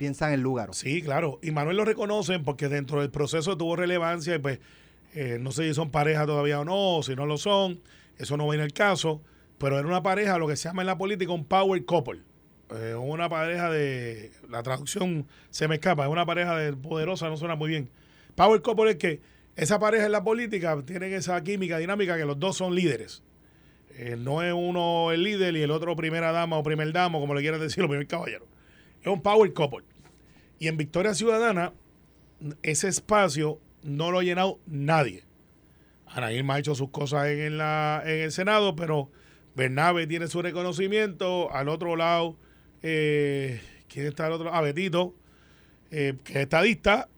piensan 0.00 0.32
en 0.32 0.40
Lugaro. 0.40 0.72
Sí, 0.72 1.02
claro. 1.02 1.38
Y 1.42 1.50
Manuel 1.50 1.76
lo 1.76 1.84
reconocen 1.84 2.42
porque 2.42 2.70
dentro 2.70 3.02
del 3.02 3.10
proceso 3.10 3.58
tuvo 3.58 3.76
relevancia 3.76 4.34
y 4.34 4.38
pues 4.38 4.58
eh, 5.12 5.36
no 5.38 5.52
sé 5.52 5.68
si 5.68 5.74
son 5.74 5.90
pareja 5.90 6.24
todavía 6.24 6.58
o 6.58 6.64
no, 6.64 6.96
o 6.96 7.02
si 7.02 7.14
no 7.14 7.26
lo 7.26 7.36
son. 7.36 7.82
Eso 8.16 8.38
no 8.38 8.48
viene 8.48 8.64
el 8.64 8.72
caso. 8.72 9.20
Pero 9.58 9.78
era 9.78 9.86
una 9.86 10.02
pareja, 10.02 10.38
lo 10.38 10.48
que 10.48 10.56
se 10.56 10.70
llama 10.70 10.80
en 10.80 10.86
la 10.86 10.96
política 10.96 11.32
un 11.32 11.44
power 11.44 11.84
couple. 11.84 12.20
Eh, 12.74 12.94
una 12.94 13.28
pareja 13.28 13.70
de... 13.70 14.32
La 14.48 14.62
traducción 14.62 15.26
se 15.50 15.68
me 15.68 15.74
escapa. 15.74 16.04
Es 16.04 16.10
una 16.10 16.24
pareja 16.24 16.56
de 16.56 16.72
poderosa, 16.72 17.28
no 17.28 17.36
suena 17.36 17.54
muy 17.54 17.68
bien. 17.68 17.90
Power 18.36 18.62
couple 18.62 18.92
es 18.92 18.96
que 18.96 19.20
esa 19.54 19.78
pareja 19.78 20.06
en 20.06 20.12
la 20.12 20.24
política 20.24 20.82
tienen 20.86 21.12
esa 21.12 21.38
química 21.42 21.76
dinámica 21.76 22.16
que 22.16 22.24
los 22.24 22.38
dos 22.38 22.56
son 22.56 22.74
líderes. 22.74 23.22
Eh, 23.98 24.16
no 24.18 24.42
es 24.42 24.54
uno 24.54 25.12
el 25.12 25.24
líder 25.24 25.54
y 25.56 25.60
el 25.60 25.70
otro 25.70 25.94
primera 25.94 26.32
dama 26.32 26.56
o 26.56 26.62
primer 26.62 26.90
damo, 26.90 27.20
como 27.20 27.34
le 27.34 27.42
quieran 27.42 27.60
decir, 27.60 27.84
o 27.84 27.88
primer 27.88 28.06
caballero. 28.06 28.46
Es 29.02 29.06
un 29.06 29.22
power 29.22 29.52
couple. 29.52 29.89
Y 30.60 30.68
en 30.68 30.76
Victoria 30.76 31.14
Ciudadana, 31.14 31.72
ese 32.62 32.86
espacio 32.86 33.58
no 33.82 34.10
lo 34.12 34.18
ha 34.18 34.22
llenado 34.22 34.60
nadie. 34.66 35.24
Ana 36.06 36.32
Irma 36.32 36.54
ha 36.54 36.58
hecho 36.58 36.74
sus 36.74 36.90
cosas 36.90 37.28
en, 37.28 37.60
el 37.60 38.30
Senado, 38.30 38.76
pero 38.76 39.10
Bernabe 39.56 40.06
tiene 40.06 40.28
su 40.28 40.42
reconocimiento. 40.42 41.50
Al 41.50 41.70
otro 41.70 41.96
lado, 41.96 42.36
eh, 42.82 43.62
¿quién 43.88 44.06
está 44.06 44.26
al 44.26 44.32
otro 44.32 44.44
lado? 44.46 44.58
Ah, 44.58 44.60
Betito, 44.60 45.14
eh, 45.90 46.14
que 46.24 46.32
es 46.34 46.38
estadista, 46.40 47.08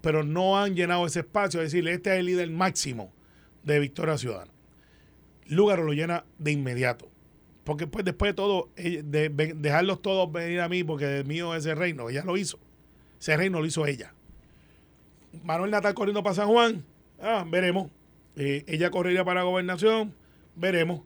pero 0.00 0.22
no 0.24 0.58
han 0.58 0.74
llenado 0.74 1.06
ese 1.06 1.20
espacio. 1.20 1.60
Es 1.60 1.72
decir, 1.72 1.86
este 1.88 2.14
es 2.14 2.20
el 2.20 2.26
líder 2.26 2.50
máximo 2.50 3.12
de 3.62 3.78
Victoria 3.78 4.16
Ciudadana. 4.16 4.52
Lugaro 5.48 5.84
lo 5.84 5.92
llena 5.92 6.24
de 6.38 6.52
inmediato. 6.52 7.10
Porque 7.62 7.86
pues 7.86 8.06
después 8.06 8.30
de 8.30 8.34
todo, 8.34 8.70
de- 8.76 9.28
dejarlos 9.54 10.00
todos 10.00 10.32
venir 10.32 10.60
a 10.60 10.68
mí, 10.70 10.82
porque 10.82 11.18
el 11.18 11.26
mío 11.26 11.54
es 11.54 11.66
el 11.66 11.76
reino, 11.76 12.08
ella 12.08 12.24
lo 12.24 12.38
hizo. 12.38 12.58
Ese 13.26 13.36
reino 13.36 13.58
lo 13.58 13.66
hizo 13.66 13.84
ella. 13.86 14.14
Manuel 15.42 15.72
Natal 15.72 15.94
corriendo 15.94 16.22
para 16.22 16.36
San 16.36 16.46
Juan, 16.46 16.84
ah, 17.20 17.44
veremos. 17.50 17.90
Eh, 18.36 18.62
ella 18.68 18.92
correría 18.92 19.24
para 19.24 19.40
la 19.40 19.46
gobernación, 19.46 20.14
veremos. 20.54 21.02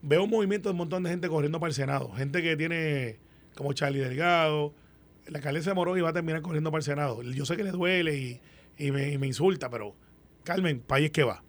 Veo 0.00 0.24
un 0.24 0.30
movimiento 0.30 0.70
de 0.70 0.72
un 0.72 0.78
montón 0.78 1.02
de 1.02 1.10
gente 1.10 1.28
corriendo 1.28 1.60
para 1.60 1.68
el 1.68 1.74
Senado. 1.74 2.12
Gente 2.12 2.40
que 2.40 2.56
tiene 2.56 3.18
como 3.56 3.74
Charlie 3.74 3.98
Delgado. 3.98 4.72
La 5.26 5.36
alcaldesa 5.36 5.72
de 5.72 5.74
Morovi 5.74 6.00
va 6.00 6.08
a 6.08 6.12
terminar 6.14 6.40
corriendo 6.40 6.70
para 6.70 6.78
el 6.78 6.84
Senado. 6.84 7.22
Yo 7.24 7.44
sé 7.44 7.58
que 7.58 7.62
le 7.64 7.72
duele 7.72 8.16
y, 8.16 8.40
y 8.78 8.90
me, 8.90 9.10
y 9.10 9.14
insulta, 9.16 9.68
pero 9.68 9.94
Carmen, 10.44 10.80
país 10.80 11.10
que 11.10 11.24
va. 11.24 11.44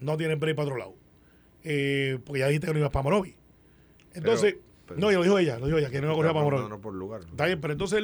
No 0.00 0.16
tienen 0.16 0.40
break 0.40 0.56
para 0.56 0.66
otro 0.66 0.76
lado. 0.76 0.96
Eh, 1.62 2.18
porque 2.26 2.40
ya 2.40 2.48
dijiste 2.48 2.66
que 2.66 2.72
no 2.72 2.80
ibas 2.80 2.90
para 2.90 3.04
Morovi. 3.04 3.36
Entonces, 4.12 4.56
no, 4.96 5.10
ya 5.10 5.18
lo 5.18 5.22
dijo 5.24 5.38
ella, 5.38 5.58
lo 5.58 5.66
dijo 5.66 5.78
ella, 5.78 5.90
que 5.90 6.00
no 6.00 6.06
iba 6.06 6.12
a 6.12 6.16
correr 6.16 6.32
para 6.32 6.44
Morovi. 6.44 6.62
No, 6.64 6.68
no, 6.68 6.80
por 6.80 6.94
lugar. 6.94 7.22
Está 7.22 7.46
bien, 7.46 7.60
pero 7.60 7.72
entonces 7.72 8.00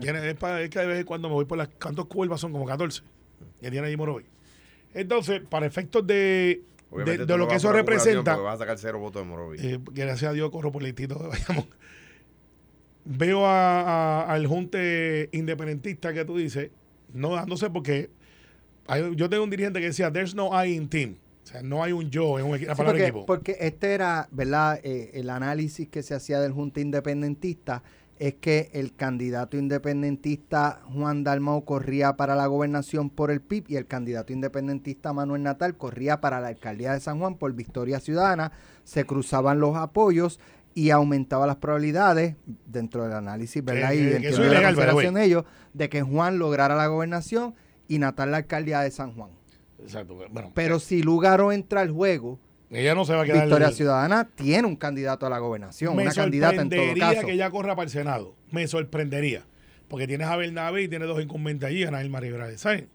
tiene- 0.00 0.30
es, 0.30 0.34
pa- 0.36 0.60
es 0.62 0.70
que 0.70 0.78
de 0.78 0.86
vez 0.86 0.98
en 1.00 1.04
cuando 1.04 1.28
me 1.28 1.34
voy 1.34 1.44
por 1.44 1.58
las. 1.58 1.68
¿Cuántos 1.80 2.06
curvas 2.06 2.40
son? 2.40 2.52
Como 2.52 2.64
14. 2.64 3.02
Que 3.60 3.70
tiene 3.70 3.86
allí 3.86 3.96
Morovi. 3.96 4.24
Entonces, 4.94 5.42
para 5.48 5.66
efectos 5.66 6.06
de, 6.06 6.62
de, 7.04 7.18
de 7.26 7.36
lo 7.38 7.46
que 7.48 7.56
eso 7.56 7.70
representa, 7.72 8.36
Vas 8.36 8.54
a 8.54 8.58
sacar 8.58 8.78
cero 8.78 8.98
votos 8.98 9.22
de 9.22 9.28
Morovi. 9.28 9.58
eh, 9.60 9.78
gracias 9.92 10.30
a 10.30 10.32
Dios 10.32 10.50
corro 10.50 10.72
por 10.72 10.82
el 10.82 10.86
distrito 10.88 11.18
de 11.18 11.28
Bayamón. 11.28 11.66
veo 13.04 13.46
a- 13.46 13.80
a- 14.22 14.32
al 14.32 14.46
junte 14.46 15.28
independentista 15.32 16.12
que 16.12 16.24
tú 16.24 16.36
dices, 16.36 16.70
no 17.12 17.34
dándose 17.34 17.70
porque 17.70 18.10
hay- 18.88 19.14
yo 19.16 19.28
tengo 19.28 19.44
un 19.44 19.50
dirigente 19.50 19.80
que 19.80 19.86
decía, 19.86 20.12
there's 20.12 20.34
no 20.34 20.50
I 20.64 20.74
in 20.74 20.88
team. 20.88 21.16
Sea, 21.60 21.62
no 21.62 21.82
hay 21.82 21.92
un 21.92 22.10
yo 22.10 22.38
en 22.38 22.46
un 22.46 22.52
equi- 22.52 22.66
la 22.66 22.74
Sí, 22.74 22.78
palabra 22.78 22.84
porque, 22.92 23.02
equipo. 23.04 23.26
porque 23.26 23.56
este 23.60 23.94
era, 23.94 24.28
¿verdad? 24.30 24.80
Eh, 24.82 25.10
el 25.14 25.30
análisis 25.30 25.88
que 25.88 26.02
se 26.02 26.14
hacía 26.14 26.40
del 26.40 26.52
Junta 26.52 26.80
Independentista 26.80 27.82
es 28.18 28.34
que 28.34 28.70
el 28.72 28.94
candidato 28.96 29.58
independentista 29.58 30.80
Juan 30.92 31.22
Dalmau 31.22 31.64
corría 31.64 32.16
para 32.16 32.34
la 32.34 32.46
gobernación 32.46 33.10
por 33.10 33.30
el 33.30 33.40
PIB 33.42 33.64
y 33.68 33.76
el 33.76 33.86
candidato 33.86 34.32
independentista 34.32 35.12
Manuel 35.12 35.42
Natal 35.42 35.76
corría 35.76 36.20
para 36.20 36.40
la 36.40 36.48
alcaldía 36.48 36.92
de 36.94 37.00
San 37.00 37.18
Juan 37.18 37.34
por 37.36 37.52
Victoria 37.52 38.00
Ciudadana. 38.00 38.52
Se 38.84 39.04
cruzaban 39.04 39.58
los 39.60 39.76
apoyos 39.76 40.40
y 40.74 40.90
aumentaba 40.90 41.46
las 41.46 41.56
probabilidades 41.56 42.36
dentro 42.66 43.04
del 43.04 43.12
análisis, 43.12 43.62
¿verdad? 43.64 43.90
Que- 43.90 43.96
y 43.96 44.00
entiendo 44.00 44.28
eso 44.28 44.42
es 44.44 44.48
la 44.50 44.70
ilegal, 44.70 45.14
de 45.14 45.24
ellos, 45.24 45.44
de 45.74 45.88
que 45.88 46.02
Juan 46.02 46.38
lograra 46.38 46.74
la 46.74 46.86
gobernación 46.86 47.54
y 47.88 47.98
Natal 47.98 48.30
la 48.30 48.38
alcaldía 48.38 48.80
de 48.80 48.90
San 48.90 49.14
Juan. 49.14 49.30
Exacto. 49.82 50.14
Bueno, 50.14 50.52
Pero 50.54 50.78
si 50.78 51.02
Lugaro 51.02 51.52
entra 51.52 51.80
al 51.80 51.90
juego, 51.90 52.38
ella 52.70 52.94
no 52.94 53.04
se 53.04 53.14
va 53.14 53.22
a 53.22 53.24
quedar. 53.24 53.42
Victoria 53.42 53.70
Ciudadana 53.70 54.28
tiene 54.34 54.66
un 54.66 54.76
candidato 54.76 55.26
a 55.26 55.30
la 55.30 55.38
gobernación, 55.38 55.94
me 55.94 56.02
una 56.02 56.12
candidata 56.12 56.60
en 56.62 56.68
todo 56.68 56.94
caso. 56.98 57.26
que 57.26 57.32
ella 57.32 57.50
corra 57.50 57.76
para 57.76 57.84
el 57.84 57.90
Senado. 57.90 58.34
Me 58.50 58.66
sorprendería. 58.66 59.44
Porque 59.88 60.08
tienes 60.08 60.26
a 60.26 60.36
Bernabe 60.36 60.82
y 60.82 60.88
tienes 60.88 61.06
dos 61.06 61.22
incumbentes 61.22 61.68
allí, 61.68 61.84
Anael 61.84 62.12
Rivera 62.12 62.48
de 62.48 62.58
Sáenz. 62.58 62.88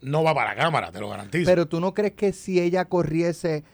No 0.00 0.22
va 0.22 0.34
para 0.34 0.54
la 0.54 0.62
Cámara, 0.62 0.90
te 0.92 1.00
lo 1.00 1.08
garantizo. 1.10 1.44
Pero 1.44 1.66
tú 1.66 1.80
no 1.80 1.92
crees 1.92 2.14
que 2.14 2.32
si 2.32 2.60
ella 2.60 2.86
corriese, 2.86 3.64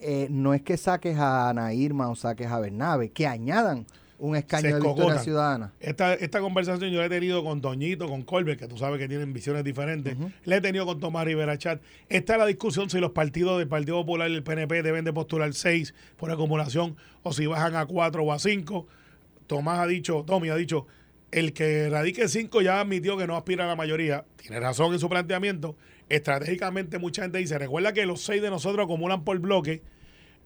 eh, 0.00 0.26
no 0.30 0.52
es 0.52 0.62
que 0.62 0.76
saques 0.76 1.16
a 1.16 1.48
Ana 1.48 1.72
Irma 1.72 2.10
o 2.10 2.16
saques 2.16 2.48
a 2.48 2.58
Bernabe, 2.60 3.10
que 3.10 3.26
añadan 3.26 3.86
un 4.20 4.36
escaño 4.36 4.76
de 4.76 4.80
Victoria. 4.80 5.18
Ciudadana. 5.18 5.72
Esta, 5.80 6.14
esta 6.14 6.40
conversación 6.40 6.90
yo 6.90 7.00
la 7.00 7.06
he 7.06 7.08
tenido 7.08 7.42
con 7.42 7.60
Doñito, 7.60 8.08
con 8.08 8.22
Colbert, 8.22 8.60
que 8.60 8.68
tú 8.68 8.76
sabes 8.76 8.98
que 8.98 9.08
tienen 9.08 9.32
visiones 9.32 9.64
diferentes. 9.64 10.16
La 10.44 10.56
he 10.56 10.60
tenido 10.60 10.86
con 10.86 11.00
Tomás 11.00 11.24
Rivera 11.24 11.58
Chat. 11.58 11.80
Esta 12.08 12.34
es 12.34 12.38
la 12.38 12.46
discusión 12.46 12.90
si 12.90 13.00
los 13.00 13.12
partidos 13.12 13.58
del 13.58 13.68
Partido 13.68 13.96
Popular 13.96 14.30
y 14.30 14.34
el 14.34 14.42
PNP 14.42 14.82
deben 14.82 15.04
de 15.04 15.12
postular 15.12 15.52
seis 15.54 15.94
por 16.16 16.30
acumulación 16.30 16.96
o 17.22 17.32
si 17.32 17.46
bajan 17.46 17.74
a 17.76 17.86
cuatro 17.86 18.22
o 18.22 18.32
a 18.32 18.38
cinco. 18.38 18.86
Tomás 19.46 19.80
ha 19.80 19.86
dicho, 19.86 20.22
Tommy 20.26 20.50
ha 20.50 20.56
dicho, 20.56 20.86
el 21.32 21.52
que 21.52 21.88
radique 21.88 22.28
cinco 22.28 22.60
ya 22.60 22.80
admitió 22.80 23.16
que 23.16 23.26
no 23.26 23.36
aspira 23.36 23.64
a 23.64 23.68
la 23.68 23.76
mayoría. 23.76 24.24
Tiene 24.36 24.60
razón 24.60 24.92
en 24.92 25.00
su 25.00 25.08
planteamiento. 25.08 25.76
Estratégicamente 26.08 26.98
mucha 26.98 27.22
gente 27.22 27.38
dice, 27.38 27.58
recuerda 27.58 27.92
que 27.92 28.04
los 28.04 28.20
seis 28.20 28.42
de 28.42 28.50
nosotros 28.50 28.84
acumulan 28.84 29.24
por 29.24 29.38
bloque 29.38 29.82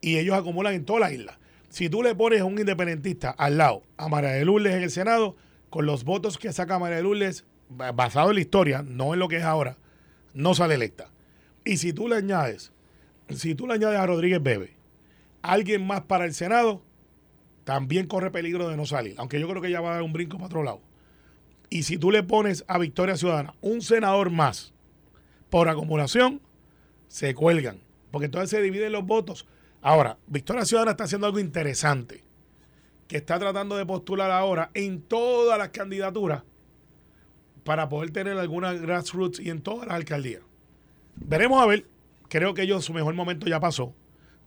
y 0.01 0.19
ellos 0.19 0.37
acumulan 0.37 0.75
en 0.75 0.85
toda 0.85 1.01
la 1.01 1.13
isla. 1.13 1.39
Si 1.75 1.91
tú 1.91 2.05
le 2.05 2.15
pones 2.15 2.41
a 2.41 2.45
un 2.45 2.57
independentista 2.57 3.31
al 3.31 3.59
lado 3.59 3.83
a 3.97 4.09
María 4.09 4.31
de 4.31 4.45
Lourdes 4.45 4.75
en 4.75 4.85
el 4.85 4.93
Senado, 4.93 5.35
con 5.71 5.87
los 5.87 6.05
votos 6.05 6.39
que 6.39 6.53
saca 6.53 6.79
María 6.79 6.99
de 6.99 7.03
Lourdes, 7.03 7.45
ba- 7.69 7.91
basado 7.91 8.29
en 8.29 8.37
la 8.37 8.41
historia, 8.43 8.85
no 8.87 9.13
en 9.13 9.19
lo 9.19 9.27
que 9.27 9.39
es 9.39 9.43
ahora, 9.43 9.77
no 10.35 10.55
sale 10.55 10.77
electa. 10.77 11.11
Y 11.65 11.79
si 11.79 11.93
tú 11.93 12.07
le 12.07 12.15
añades, 12.15 12.71
si 13.31 13.57
tú 13.57 13.67
le 13.67 13.75
añades 13.75 13.99
a 13.99 14.07
Rodríguez 14.07 14.41
Bebe, 14.41 14.77
alguien 15.43 15.85
más 15.85 16.03
para 16.03 16.27
el 16.27 16.33
Senado, 16.33 16.81
también 17.65 18.07
corre 18.07 18.31
peligro 18.31 18.69
de 18.69 18.77
no 18.77 18.87
salir. 18.87 19.17
Aunque 19.19 19.41
yo 19.41 19.49
creo 19.49 19.61
que 19.61 19.67
ella 19.67 19.81
va 19.81 19.91
a 19.91 19.95
dar 19.95 20.03
un 20.05 20.13
brinco 20.13 20.37
para 20.37 20.47
otro 20.47 20.63
lado. 20.63 20.81
Y 21.71 21.83
si 21.83 21.99
tú 21.99 22.13
le 22.13 22.23
pones 22.23 22.65
a 22.69 22.79
Victoria 22.79 23.17
Ciudadana 23.17 23.57
un 23.61 23.83
senador 23.83 24.31
más 24.31 24.73
por 25.51 25.69
acumulación, 25.69 26.41
se 27.09 27.35
cuelgan. 27.35 27.81
Porque 28.13 28.27
entonces 28.27 28.51
se 28.51 28.63
dividen 28.63 28.93
los 28.93 29.05
votos. 29.05 29.45
Ahora, 29.85 30.17
Victoria 30.27 30.65
Ciudadana 30.65 30.93
está 30.93 31.05
haciendo 31.05 31.27
algo 31.27 31.39
interesante. 31.39 32.25
Que 33.07 33.19
está 33.19 33.39
tratando 33.39 33.77
de 33.77 33.85
postular 33.85 34.31
ahora 34.31 34.71
en 34.73 35.03
todas 35.03 35.59
las 35.59 35.69
candidaturas 35.69 36.43
para 37.65 37.91
poder 37.91 38.11
tener 38.11 38.39
alguna 38.39 38.73
grassroots 38.73 39.41
y 39.41 39.51
en 39.51 39.61
todas 39.61 39.87
las 39.87 39.97
alcaldías. 39.97 40.41
Veremos 41.17 41.63
a 41.63 41.67
ver. 41.67 41.87
Creo 42.31 42.55
que 42.55 42.63
ellos 42.63 42.83
su 42.83 42.95
mejor 42.95 43.13
momento 43.13 43.47
ya 43.47 43.61
pasó. 43.61 43.95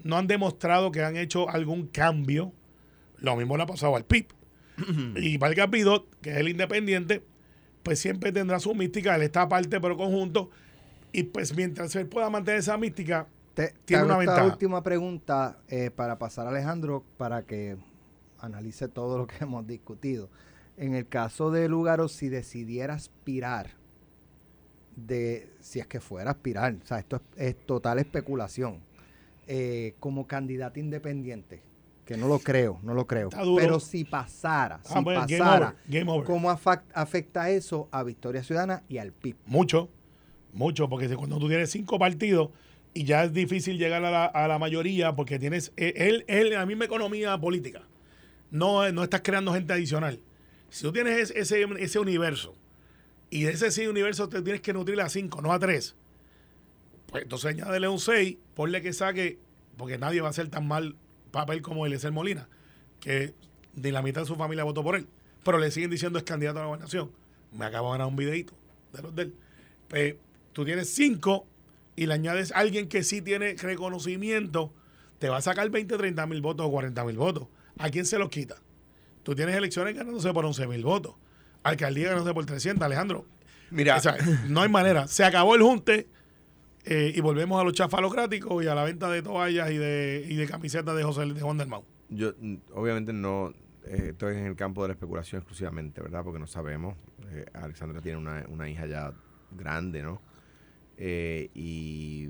No 0.01 0.17
han 0.17 0.25
demostrado 0.25 0.91
que 0.91 1.03
han 1.03 1.15
hecho 1.15 1.47
algún 1.51 1.85
cambio. 1.85 2.51
Lo 3.19 3.35
mismo 3.35 3.57
le 3.57 3.63
ha 3.63 3.67
pasado 3.67 3.95
al 3.95 4.05
PIB. 4.05 4.25
y 5.17 5.37
Vargas 5.37 5.67
Pidot, 5.67 6.19
que 6.19 6.31
es 6.31 6.37
el 6.37 6.49
independiente, 6.49 7.23
pues 7.83 7.99
siempre 7.99 8.31
tendrá 8.31 8.59
su 8.59 8.73
mística. 8.73 9.15
Él 9.15 9.21
está 9.21 9.43
aparte, 9.43 9.79
pero 9.79 9.97
conjunto. 9.97 10.49
Y 11.11 11.23
pues 11.23 11.55
mientras 11.55 11.95
él 11.95 12.07
pueda 12.07 12.27
mantener 12.31 12.61
esa 12.61 12.75
mística, 12.75 13.27
Te, 13.57 13.69
te 13.69 13.73
Tiene 13.85 14.03
hago 14.03 14.13
una 14.13 14.19
esta 14.21 14.33
ventaja. 14.33 14.53
última 14.53 14.83
pregunta 14.83 15.57
eh, 15.67 15.89
para 15.89 16.19
pasar 16.19 16.45
a 16.45 16.51
Alejandro 16.51 17.03
para 17.17 17.41
que 17.41 17.75
analice 18.39 18.87
todo 18.87 19.17
lo 19.17 19.25
que 19.25 19.35
hemos 19.43 19.65
discutido. 19.65 20.29
En 20.77 20.93
el 20.93 21.07
caso 21.07 21.49
de 21.49 21.67
Lugaro, 21.67 22.07
si 22.07 22.29
decidiera 22.29 22.93
aspirar, 22.93 23.71
de 24.95 25.51
si 25.59 25.79
es 25.79 25.87
que 25.87 25.99
fuera 25.99 26.29
a 26.29 26.33
aspirar, 26.33 26.75
o 26.83 26.85
sea, 26.85 26.99
esto 26.99 27.15
es, 27.15 27.21
es 27.47 27.65
total 27.65 27.97
especulación, 27.97 28.79
eh, 29.47 29.95
como 29.99 30.27
candidato 30.27 30.79
independiente, 30.79 31.63
que 32.05 32.15
no 32.15 32.27
lo 32.27 32.37
creo, 32.37 32.79
no 32.83 32.93
lo 32.93 33.07
creo, 33.07 33.29
pero 33.57 33.79
si 33.79 34.03
pasara, 34.05 34.81
Ah, 34.85 34.97
si 34.99 35.03
bueno, 35.03 35.21
game 35.27 35.37
pasara, 35.39 35.67
over, 35.69 35.77
game 35.87 36.11
over. 36.11 36.25
¿cómo 36.27 36.51
afecta 36.51 37.49
eso 37.49 37.87
a 37.91 38.03
Victoria 38.03 38.43
Ciudadana 38.43 38.83
y 38.87 38.99
al 38.99 39.13
PIB? 39.13 39.35
Mucho, 39.47 39.89
mucho, 40.53 40.87
porque 40.87 41.09
cuando 41.15 41.39
tú 41.39 41.47
tienes 41.47 41.71
cinco 41.71 41.97
partidos 41.97 42.49
y 42.97 43.03
ya 43.03 43.25
es 43.25 43.31
difícil 43.31 43.77
llegar 43.77 44.03
a 44.03 44.09
la, 44.09 44.25
a 44.25 44.47
la 44.47 44.57
mayoría 44.57 45.15
porque 45.15 45.37
tienes 45.37 45.71
eh, 45.77 45.93
él, 45.97 46.25
él, 46.27 46.49
la 46.49 46.65
misma 46.65 46.85
economía 46.85 47.37
política. 47.37 47.83
No, 48.49 48.91
no 48.91 49.03
estás 49.03 49.21
creando 49.21 49.53
gente 49.53 49.71
adicional. 49.71 50.19
Si 50.71 50.81
tú 50.81 50.91
tienes 50.91 51.29
ese, 51.29 51.67
ese, 51.77 51.99
universo 51.99 52.55
y 53.29 53.43
de 53.43 53.51
ese 53.51 53.69
sí 53.69 53.85
universo 53.85 54.29
te 54.29 54.41
tienes 54.41 54.61
que 54.61 54.73
nutrir 54.73 54.99
a 54.99 55.09
cinco, 55.09 55.43
no 55.43 55.53
a 55.53 55.59
tres, 55.59 55.95
pues 57.05 57.21
entonces 57.21 57.51
añádele 57.51 57.87
un 57.87 57.99
seis, 57.99 58.37
ponle 58.55 58.81
que 58.81 58.93
saque, 58.93 59.37
porque 59.77 59.99
nadie 59.99 60.21
va 60.21 60.29
a 60.29 60.31
hacer 60.31 60.47
tan 60.47 60.67
mal 60.67 60.95
papel 61.29 61.61
como 61.61 61.85
Eliezer 61.85 62.11
Molina, 62.11 62.49
que 62.99 63.35
ni 63.75 63.91
la 63.91 64.01
mitad 64.01 64.21
de 64.21 64.27
su 64.27 64.35
familia 64.37 64.63
votó 64.63 64.81
por 64.81 64.95
él, 64.95 65.07
pero 65.43 65.59
le 65.59 65.69
siguen 65.69 65.91
diciendo 65.91 66.17
es 66.17 66.25
candidato 66.25 66.57
a 66.57 66.61
la 66.63 66.67
gobernación. 66.67 67.11
Me 67.51 67.65
acabo 67.65 67.91
de 67.91 67.99
ganar 67.99 68.07
un 68.07 68.15
videito 68.15 68.53
de 68.91 69.01
los 69.03 69.13
de 69.13 69.21
él. 69.21 69.35
Pues, 69.87 70.15
tú 70.51 70.65
tienes 70.65 70.89
cinco 70.89 71.45
y 71.97 72.05
le 72.05 72.13
añades 72.13 72.53
a 72.53 72.59
alguien 72.59 72.87
que 72.87 73.03
sí 73.03 73.21
tiene 73.21 73.55
reconocimiento, 73.55 74.73
te 75.19 75.29
va 75.29 75.37
a 75.37 75.41
sacar 75.41 75.69
20, 75.69 75.97
30 75.97 76.27
mil 76.27 76.41
votos 76.41 76.65
o 76.65 76.71
40 76.71 77.03
mil 77.03 77.17
votos. 77.17 77.47
¿A 77.79 77.89
quién 77.89 78.05
se 78.05 78.19
los 78.19 78.29
quita? 78.29 78.55
Tú 79.23 79.35
tienes 79.35 79.55
elecciones 79.55 79.95
ganándose 79.95 80.31
por 80.31 80.45
11 80.45 80.67
mil 80.67 80.83
votos. 80.83 81.15
Alcaldía 81.63 82.09
ganándose 82.09 82.33
por 82.33 82.45
300, 82.45 82.85
Alejandro. 82.85 83.25
Mira, 83.71 83.97
O 83.97 83.99
sea, 83.99 84.15
no 84.47 84.61
hay 84.61 84.69
manera. 84.69 85.07
Se 85.07 85.25
acabó 85.25 85.55
el 85.55 85.63
junte 85.63 86.07
eh, 86.85 87.11
y 87.15 87.19
volvemos 87.19 87.59
a 87.59 87.63
los 87.63 87.73
chafalocráticos 87.73 88.63
y 88.63 88.67
a 88.67 88.75
la 88.75 88.83
venta 88.83 89.09
de 89.09 89.23
toallas 89.23 89.71
y 89.71 89.77
de, 89.77 90.25
y 90.29 90.35
de 90.35 90.47
camisetas 90.47 90.95
de 90.95 91.03
José 91.03 91.25
de 91.25 91.41
Juan 91.41 91.57
del 91.57 91.67
Mau. 91.67 91.83
yo 92.09 92.33
mm, 92.39 92.55
obviamente 92.73 93.11
no 93.11 93.53
eh, 93.85 94.09
estoy 94.11 94.37
en 94.37 94.45
el 94.45 94.55
campo 94.55 94.83
de 94.83 94.89
la 94.89 94.93
especulación 94.93 95.39
exclusivamente, 95.39 95.99
¿verdad? 95.99 96.23
Porque 96.23 96.39
no 96.39 96.47
sabemos. 96.47 96.95
Eh, 97.31 97.45
Alexandra 97.53 98.01
tiene 98.01 98.19
una, 98.19 98.45
una 98.49 98.69
hija 98.69 98.85
ya 98.85 99.13
grande, 99.51 100.03
¿no? 100.03 100.21
Eh, 100.97 101.49
y, 101.53 102.29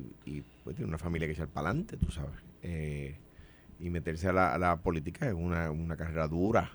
pues 0.64 0.76
tiene 0.76 0.90
una 0.90 0.98
familia 0.98 1.28
que 1.28 1.34
echar 1.34 1.48
para 1.48 1.70
adelante, 1.70 1.98
tú 1.98 2.12
sabes. 2.12 2.40
Eh, 2.62 3.16
y 3.80 3.90
meterse 3.90 4.28
a 4.28 4.34
la, 4.34 4.54
a 4.54 4.58
la 4.58 4.78
política 4.78 5.28
es 5.28 5.34
una, 5.34 5.72
una 5.72 5.96
carrera 5.96 6.28
dura, 6.28 6.72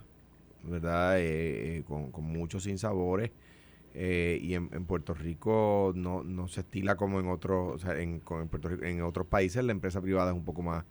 ¿verdad? 0.63 1.19
Eh, 1.19 1.79
eh, 1.79 1.83
con, 1.87 2.11
con 2.11 2.25
muchos 2.25 2.65
sinsabores. 2.65 3.31
Eh, 3.95 4.39
y 4.43 4.55
en, 4.55 4.71
en 4.73 4.87
Puerto 4.87 5.13
Rico 5.13 5.93
no, 5.95 6.23
no 6.23 6.49
se 6.49 6.61
estila 6.61 6.97
como 6.97 7.21
en 7.21 7.29
otros, 7.29 7.85
en, 7.85 9.03
otros 9.03 9.27
países 9.27 9.63
la 9.63 9.73
empresa 9.73 10.01
privada 10.01 10.31
es 10.31 10.37
un 10.37 10.47
poco 10.47 10.63
más, 10.63 10.85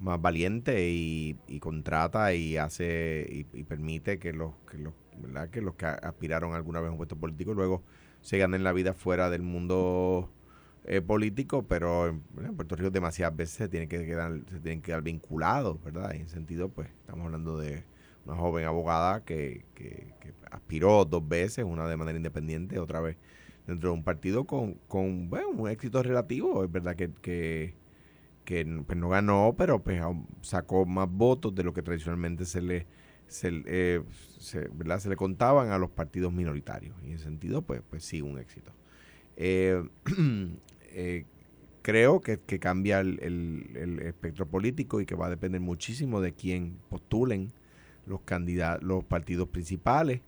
valiente 0.00 0.88
y, 0.90 1.36
contrata 1.60 2.34
y 2.34 2.56
hace 2.56 3.44
y, 3.52 3.62
permite 3.64 4.18
que 4.18 4.32
los 4.32 4.54
que 4.68 4.78
los 4.78 4.94
¿verdad? 5.18 5.50
que 5.50 5.60
los 5.60 5.74
que 5.74 5.86
aspiraron 5.86 6.54
alguna 6.54 6.80
vez 6.80 6.88
a 6.88 6.92
un 6.92 6.96
puesto 6.96 7.16
político 7.16 7.54
luego 7.54 7.82
se 8.20 8.38
ganen 8.38 8.64
la 8.64 8.72
vida 8.72 8.94
fuera 8.94 9.30
del 9.30 9.42
mundo 9.42 10.28
eh, 10.84 11.00
político, 11.02 11.62
pero 11.62 12.08
en, 12.08 12.22
Puerto 12.56 12.74
Rico 12.74 12.90
demasiadas 12.90 13.36
veces 13.36 13.56
se 13.56 13.68
tienen 13.68 13.88
que 13.88 14.04
quedar, 14.04 14.32
se 14.48 14.60
tienen 14.60 14.80
que 14.80 14.86
quedar 14.86 15.02
vinculados, 15.02 15.82
¿verdad? 15.82 16.14
En 16.14 16.22
ese 16.22 16.34
sentido, 16.34 16.70
pues 16.70 16.88
estamos 16.88 17.26
hablando 17.26 17.58
de 17.58 17.84
una 18.24 18.36
joven 18.36 18.64
abogada 18.64 19.24
que, 19.24 19.64
que, 19.74 20.08
aspiró 20.50 21.04
dos 21.04 21.26
veces, 21.28 21.64
una 21.64 21.86
de 21.86 21.96
manera 21.96 22.16
independiente, 22.16 22.78
otra 22.78 23.00
vez 23.00 23.16
dentro 23.66 23.90
de 23.90 23.94
un 23.94 24.02
partido 24.02 24.44
con, 24.44 24.74
con 24.88 25.30
bueno, 25.30 25.50
un 25.50 25.68
éxito 25.68 26.02
relativo. 26.02 26.64
Es 26.64 26.72
verdad 26.72 26.96
que, 26.96 27.10
que, 27.20 27.74
que 28.44 28.64
pues, 28.86 28.98
no 28.98 29.10
ganó, 29.10 29.54
pero 29.56 29.82
pues 29.82 30.00
sacó 30.42 30.86
más 30.86 31.08
votos 31.08 31.54
de 31.54 31.62
lo 31.62 31.72
que 31.72 31.82
tradicionalmente 31.82 32.44
se 32.46 32.62
le, 32.62 32.86
se, 33.28 33.62
eh, 33.66 34.02
se, 34.38 34.68
¿verdad? 34.72 34.98
se 34.98 35.08
le 35.08 35.16
contaban 35.16 35.70
a 35.70 35.78
los 35.78 35.90
partidos 35.90 36.32
minoritarios. 36.32 36.96
Y 37.04 37.12
en 37.12 37.18
sentido, 37.18 37.62
pues, 37.62 37.82
pues 37.88 38.04
sí, 38.04 38.22
un 38.22 38.38
éxito. 38.38 38.72
Eh, 39.36 39.82
eh, 40.92 41.26
creo 41.82 42.20
que, 42.20 42.38
que 42.40 42.58
cambia 42.60 43.00
el, 43.00 43.18
el- 43.22 44.00
espectro 44.00 44.46
político 44.46 45.00
y 45.00 45.06
que 45.06 45.14
va 45.14 45.26
a 45.26 45.30
depender 45.30 45.60
muchísimo 45.60 46.20
de 46.20 46.34
quién 46.34 46.78
postulen 46.88 47.52
los 48.06 48.20
candidatos, 48.22 48.82
los 48.86 49.04
partidos 49.04 49.48
principales 49.48 50.22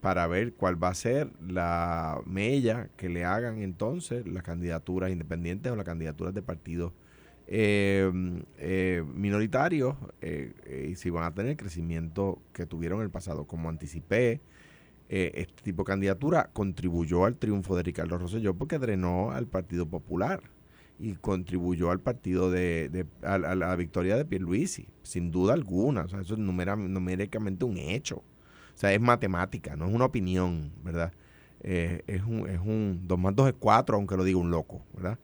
para 0.00 0.26
ver 0.28 0.54
cuál 0.54 0.82
va 0.82 0.88
a 0.88 0.94
ser 0.94 1.30
la 1.46 2.20
mella 2.26 2.88
que 2.96 3.08
le 3.08 3.24
hagan 3.24 3.62
entonces 3.62 4.26
las 4.26 4.42
candidaturas 4.44 5.10
independientes 5.10 5.72
o 5.72 5.76
las 5.76 5.84
candidaturas 5.86 6.34
de 6.34 6.42
partidos 6.42 6.92
eh, 7.48 8.10
eh, 8.58 9.04
minoritarios 9.14 9.96
y 10.22 10.94
si 10.96 11.10
van 11.10 11.24
a 11.24 11.34
tener 11.34 11.52
el 11.52 11.56
crecimiento 11.56 12.40
que 12.52 12.66
tuvieron 12.66 12.98
en 13.00 13.04
el 13.04 13.10
pasado. 13.10 13.46
Como 13.46 13.68
anticipé, 13.68 14.40
este 15.08 15.62
tipo 15.62 15.82
de 15.82 15.86
candidatura 15.86 16.50
contribuyó 16.52 17.24
al 17.24 17.36
triunfo 17.36 17.76
de 17.76 17.82
Ricardo 17.82 18.18
Rosselló 18.18 18.54
porque 18.54 18.78
drenó 18.78 19.30
al 19.30 19.46
Partido 19.46 19.86
Popular 19.86 20.42
y 20.98 21.14
contribuyó 21.14 21.90
al 21.90 22.00
partido 22.00 22.50
de, 22.50 23.06
la 23.22 23.76
victoria 23.76 24.16
de 24.16 24.24
Pierluisi, 24.24 24.88
sin 25.02 25.30
duda 25.30 25.54
alguna. 25.54 26.02
O 26.02 26.08
sea, 26.08 26.20
eso 26.20 26.34
es 26.34 26.40
numéricamente 26.40 27.64
un 27.64 27.78
hecho. 27.78 28.16
O 28.16 28.80
sea, 28.80 28.92
es 28.92 29.00
matemática, 29.00 29.76
no 29.76 29.86
es 29.86 29.94
una 29.94 30.06
opinión, 30.06 30.72
¿verdad? 30.82 31.12
Eh, 31.60 32.02
es 32.06 32.22
un, 32.22 32.48
es 32.48 32.60
un 32.60 33.00
2 33.04 33.18
más 33.18 33.34
2 33.34 33.48
es 33.48 33.54
4, 33.58 33.96
aunque 33.96 34.16
lo 34.16 34.24
diga 34.24 34.38
un 34.38 34.50
loco, 34.50 34.82
¿verdad? 34.94 35.18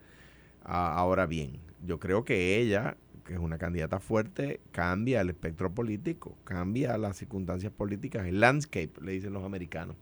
ahora 0.67 1.27
bien, 1.27 1.61
yo 1.85 2.01
creo 2.01 2.25
que 2.25 2.57
ella, 2.59 2.97
que 3.25 3.35
es 3.35 3.39
una 3.39 3.59
candidata 3.59 4.01
fuerte, 4.01 4.61
cambia 4.71 5.21
el 5.21 5.31
espectro 5.31 5.73
político, 5.75 6.37
cambia 6.45 6.99
las 6.99 7.17
circunstancias 7.17 7.73
políticas, 7.73 8.27
el 8.27 8.41
landscape, 8.41 8.93
le 9.03 9.13
dicen 9.13 9.33
los 9.33 9.45
americanos, 9.45 9.97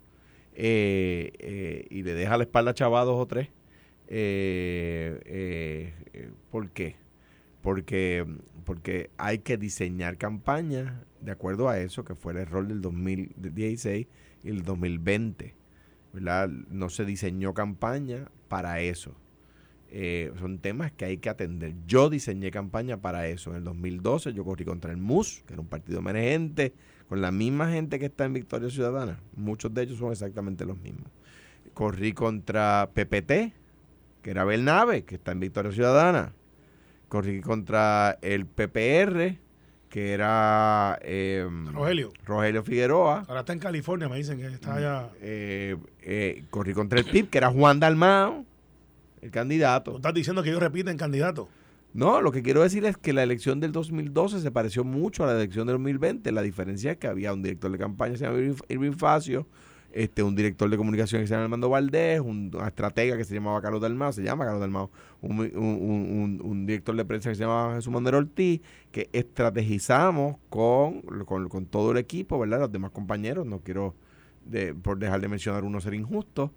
eh, 0.54 1.32
eh, 1.38 1.86
y 1.90 2.02
le 2.02 2.14
deja 2.14 2.36
la 2.36 2.44
espalda 2.44 2.72
a 2.72 3.04
dos 3.04 3.18
o 3.18 3.26
tres 3.26 3.48
eh, 4.08 5.94
¿Por 6.50 6.70
qué? 6.70 6.96
Porque, 7.62 8.26
porque 8.64 9.10
hay 9.16 9.38
que 9.38 9.56
diseñar 9.56 10.18
campañas 10.18 10.92
de 11.20 11.32
acuerdo 11.32 11.68
a 11.68 11.78
eso, 11.78 12.04
que 12.04 12.14
fue 12.14 12.32
el 12.32 12.38
error 12.40 12.66
del 12.66 12.82
2016 12.82 14.06
y 14.42 14.48
el 14.48 14.64
2020. 14.64 15.54
¿verdad? 16.12 16.48
No 16.48 16.90
se 16.90 17.04
diseñó 17.04 17.54
campaña 17.54 18.30
para 18.48 18.80
eso. 18.80 19.14
Eh, 19.94 20.32
son 20.40 20.58
temas 20.58 20.90
que 20.90 21.04
hay 21.04 21.18
que 21.18 21.28
atender. 21.28 21.74
Yo 21.86 22.08
diseñé 22.08 22.50
campaña 22.50 22.96
para 22.96 23.28
eso. 23.28 23.50
En 23.50 23.56
el 23.56 23.64
2012 23.64 24.32
yo 24.32 24.42
corrí 24.42 24.64
contra 24.64 24.90
el 24.90 24.96
MUS, 24.96 25.42
que 25.46 25.52
era 25.52 25.60
un 25.60 25.68
partido 25.68 25.98
emergente, 25.98 26.72
con 27.10 27.20
la 27.20 27.30
misma 27.30 27.70
gente 27.70 27.98
que 27.98 28.06
está 28.06 28.24
en 28.24 28.32
Victoria 28.32 28.70
Ciudadana. 28.70 29.20
Muchos 29.36 29.74
de 29.74 29.82
ellos 29.82 29.98
son 29.98 30.10
exactamente 30.10 30.64
los 30.64 30.78
mismos. 30.78 31.10
Corrí 31.74 32.14
contra 32.14 32.88
PPT, 32.94 33.52
que 34.22 34.30
era 34.30 34.44
Bernabe, 34.44 35.04
que 35.04 35.16
está 35.16 35.32
en 35.32 35.40
Victoria 35.40 35.72
Ciudadana. 35.72 36.32
Corrí 37.08 37.42
contra 37.42 38.18
el 38.22 38.46
PPR, 38.46 39.36
que 39.90 40.12
era 40.14 40.98
em, 41.02 41.66
Rogelio. 41.70 42.14
Rogelio 42.24 42.64
Figueroa. 42.64 43.24
Ahora 43.28 43.40
está 43.40 43.52
en 43.52 43.58
California, 43.58 44.08
me 44.08 44.16
dicen 44.16 44.38
que 44.38 44.46
está 44.46 44.76
allá. 44.76 45.10
Eh, 45.20 45.76
eh, 46.00 46.44
corrí 46.48 46.72
contra 46.72 46.98
el 46.98 47.04
PIB, 47.04 47.28
que 47.28 47.36
era 47.36 47.50
Juan 47.50 47.78
Dalmao, 47.78 48.46
el 49.22 49.30
candidato. 49.30 49.92
¿Tú 49.92 49.96
estás 49.98 50.14
diciendo 50.14 50.42
que 50.42 50.50
ellos 50.50 50.60
repiten 50.60 50.96
candidato? 50.98 51.48
No, 51.94 52.20
lo 52.20 52.32
que 52.32 52.42
quiero 52.42 52.62
decir 52.62 52.84
es 52.84 52.96
que 52.96 53.12
la 53.12 53.22
elección 53.22 53.60
del 53.60 53.72
2012 53.72 54.40
se 54.40 54.50
pareció 54.50 54.82
mucho 54.82 55.24
a 55.24 55.26
la 55.28 55.34
elección 55.34 55.66
del 55.66 55.74
2020. 55.74 56.32
La 56.32 56.42
diferencia 56.42 56.92
es 56.92 56.98
que 56.98 57.06
había 57.06 57.32
un 57.32 57.42
director 57.42 57.70
de 57.70 57.78
campaña, 57.78 58.16
se 58.16 58.24
llama 58.24 58.38
Irving 58.68 58.92
Facio, 58.92 59.46
este, 59.92 60.22
un 60.22 60.34
director 60.34 60.70
de 60.70 60.78
comunicación 60.78 61.20
que 61.20 61.26
se 61.26 61.34
llama 61.34 61.44
Armando 61.44 61.68
Valdés, 61.68 62.20
un 62.20 62.50
estratega 62.66 63.18
que 63.18 63.24
se 63.24 63.34
llamaba 63.34 63.60
Carlos 63.60 63.82
Dalmao, 63.82 64.10
se 64.12 64.22
llama 64.22 64.44
Carlos 64.44 64.60
Dalmao, 64.62 64.90
un, 65.20 66.64
director 66.66 66.96
de 66.96 67.04
prensa 67.04 67.28
que 67.28 67.34
se 67.34 67.42
llamaba 67.42 67.74
Jesús 67.74 67.92
Manuel 67.92 68.14
Ortiz, 68.14 68.62
que 68.90 69.10
estrategizamos 69.12 70.36
con, 70.48 71.02
con, 71.26 71.66
todo 71.66 71.92
el 71.92 71.98
equipo, 71.98 72.38
¿verdad? 72.38 72.60
Los 72.60 72.72
demás 72.72 72.90
compañeros, 72.90 73.46
no 73.46 73.60
quiero, 73.60 73.94
por 74.82 74.98
dejar 74.98 75.20
de 75.20 75.28
mencionar 75.28 75.62
uno 75.62 75.78
ser 75.78 75.92
injusto, 75.92 76.52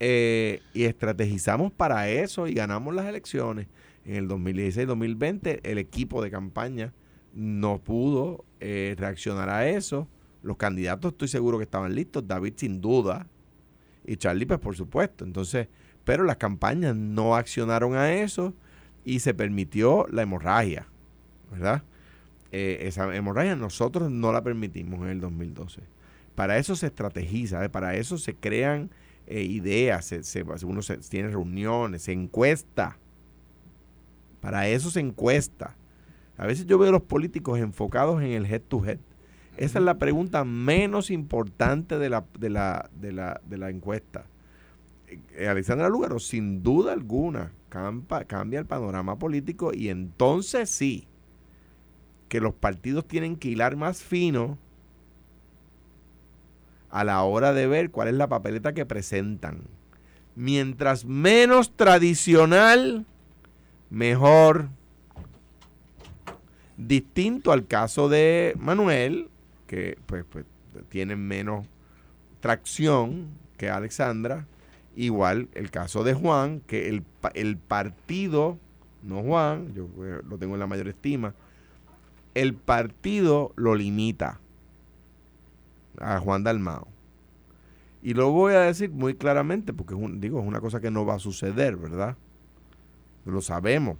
eh, 0.00 0.60
y 0.74 0.84
estrategizamos 0.84 1.72
para 1.72 2.08
eso 2.08 2.46
y 2.46 2.54
ganamos 2.54 2.94
las 2.94 3.06
elecciones. 3.06 3.66
En 4.04 4.14
el 4.14 4.28
2016-2020 4.28 5.60
el 5.64 5.78
equipo 5.78 6.22
de 6.22 6.30
campaña 6.30 6.92
no 7.34 7.78
pudo 7.78 8.44
eh, 8.60 8.94
reaccionar 8.98 9.50
a 9.50 9.68
eso 9.68 10.08
los 10.46 10.56
candidatos 10.56 11.12
estoy 11.12 11.26
seguro 11.26 11.58
que 11.58 11.64
estaban 11.64 11.94
listos, 11.94 12.26
David 12.26 12.54
sin 12.56 12.80
duda, 12.80 13.26
y 14.04 14.16
Charlie 14.16 14.46
pues 14.46 14.60
por 14.60 14.76
supuesto. 14.76 15.24
Entonces, 15.24 15.66
pero 16.04 16.22
las 16.22 16.36
campañas 16.36 16.94
no 16.94 17.34
accionaron 17.34 17.96
a 17.96 18.12
eso 18.12 18.54
y 19.04 19.18
se 19.18 19.34
permitió 19.34 20.06
la 20.08 20.22
hemorragia, 20.22 20.86
¿verdad? 21.50 21.82
Eh, 22.52 22.78
esa 22.82 23.14
hemorragia 23.14 23.56
nosotros 23.56 24.10
no 24.10 24.32
la 24.32 24.42
permitimos 24.44 25.00
en 25.02 25.08
el 25.08 25.20
2012. 25.20 25.82
Para 26.36 26.58
eso 26.58 26.76
se 26.76 26.86
estrategiza, 26.86 27.68
para 27.70 27.96
eso 27.96 28.16
se 28.16 28.36
crean 28.36 28.90
eh, 29.26 29.42
ideas, 29.42 30.06
se, 30.06 30.42
uno 30.64 30.82
se, 30.82 30.98
tiene 30.98 31.28
reuniones, 31.28 32.02
se 32.02 32.12
encuesta. 32.12 32.98
Para 34.40 34.68
eso 34.68 34.90
se 34.90 35.00
encuesta. 35.00 35.76
A 36.36 36.46
veces 36.46 36.66
yo 36.66 36.78
veo 36.78 36.90
a 36.90 36.92
los 36.92 37.02
políticos 37.02 37.58
enfocados 37.58 38.22
en 38.22 38.32
el 38.32 38.46
head 38.46 38.62
to 38.62 38.84
head 38.84 38.98
esa 39.56 39.78
es 39.78 39.84
la 39.84 39.98
pregunta 39.98 40.44
menos 40.44 41.10
importante 41.10 41.98
de 41.98 42.10
la, 42.10 42.24
de 42.38 42.50
la, 42.50 42.90
de 43.00 43.12
la, 43.12 43.40
de 43.46 43.56
la 43.56 43.70
encuesta. 43.70 44.26
Eh, 45.08 45.48
Alexandra 45.48 45.88
Lugaro, 45.88 46.18
sin 46.18 46.62
duda 46.62 46.92
alguna, 46.92 47.52
cambia 47.68 48.58
el 48.58 48.66
panorama 48.66 49.18
político 49.18 49.72
y 49.72 49.88
entonces 49.88 50.68
sí, 50.68 51.06
que 52.28 52.40
los 52.40 52.54
partidos 52.54 53.06
tienen 53.06 53.36
que 53.36 53.48
hilar 53.48 53.76
más 53.76 54.02
fino 54.02 54.58
a 56.96 57.04
la 57.04 57.22
hora 57.24 57.52
de 57.52 57.66
ver 57.66 57.90
cuál 57.90 58.08
es 58.08 58.14
la 58.14 58.26
papeleta 58.26 58.72
que 58.72 58.86
presentan. 58.86 59.64
Mientras 60.34 61.04
menos 61.04 61.76
tradicional, 61.76 63.04
mejor. 63.90 64.70
Distinto 66.78 67.52
al 67.52 67.66
caso 67.66 68.08
de 68.08 68.54
Manuel, 68.58 69.28
que 69.66 69.98
pues, 70.06 70.24
pues 70.24 70.46
tienen 70.88 71.20
menos 71.20 71.66
tracción 72.40 73.28
que 73.58 73.68
Alexandra. 73.68 74.46
Igual 74.96 75.50
el 75.52 75.70
caso 75.70 76.02
de 76.02 76.14
Juan, 76.14 76.60
que 76.60 76.88
el, 76.88 77.04
el 77.34 77.58
partido, 77.58 78.58
no 79.02 79.22
Juan, 79.22 79.74
yo 79.74 79.86
eh, 80.02 80.22
lo 80.26 80.38
tengo 80.38 80.54
en 80.54 80.60
la 80.60 80.66
mayor 80.66 80.88
estima, 80.88 81.34
el 82.32 82.54
partido 82.54 83.52
lo 83.54 83.74
limita 83.74 84.40
a 86.00 86.18
Juan 86.20 86.44
Dalmao. 86.44 86.88
Y 88.02 88.14
lo 88.14 88.30
voy 88.30 88.54
a 88.54 88.60
decir 88.60 88.90
muy 88.90 89.14
claramente, 89.14 89.72
porque 89.72 89.94
digo, 90.18 90.40
es 90.40 90.46
una 90.46 90.60
cosa 90.60 90.80
que 90.80 90.90
no 90.90 91.04
va 91.04 91.14
a 91.14 91.18
suceder, 91.18 91.76
¿verdad? 91.76 92.16
Lo 93.24 93.40
sabemos. 93.40 93.96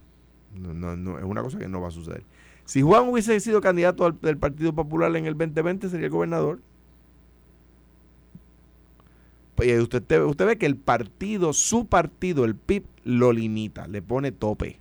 No, 0.55 0.97
no, 0.97 1.19
es 1.19 1.25
una 1.25 1.43
cosa 1.43 1.59
que 1.59 1.69
no 1.69 1.81
va 1.81 1.89
a 1.89 1.93
suceder. 1.93 2.25
Si 2.65 2.83
Juan 2.83 3.09
hubiese 3.09 3.39
sido 3.41 3.61
candidato 3.61 4.11
del 4.11 4.39
Partido 4.39 4.73
Popular 4.75 5.15
en 5.17 5.27
el 5.27 5.37
2020, 5.37 5.89
sería 5.89 6.07
el 6.07 6.13
gobernador. 6.13 6.61
Pues 9.57 9.81
usted, 9.81 10.21
usted 10.23 10.47
ve 10.47 10.59
que 10.59 10.67
el 10.67 10.77
partido, 10.77 11.53
su 11.53 11.87
partido, 11.87 12.45
el 12.45 12.55
PIB, 12.55 12.85
lo 13.05 13.33
limita, 13.33 13.89
le 13.89 14.03
pone 14.03 14.31
tope. 14.31 14.79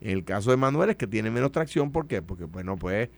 En 0.00 0.10
el 0.10 0.24
caso 0.24 0.50
de 0.50 0.56
Manuel 0.56 0.90
es 0.90 0.96
que 0.96 1.06
tiene 1.06 1.30
menos 1.30 1.52
tracción, 1.52 1.92
¿por 1.92 2.06
qué? 2.06 2.22
Porque, 2.22 2.44
bueno, 2.44 2.76
pues 2.76 3.08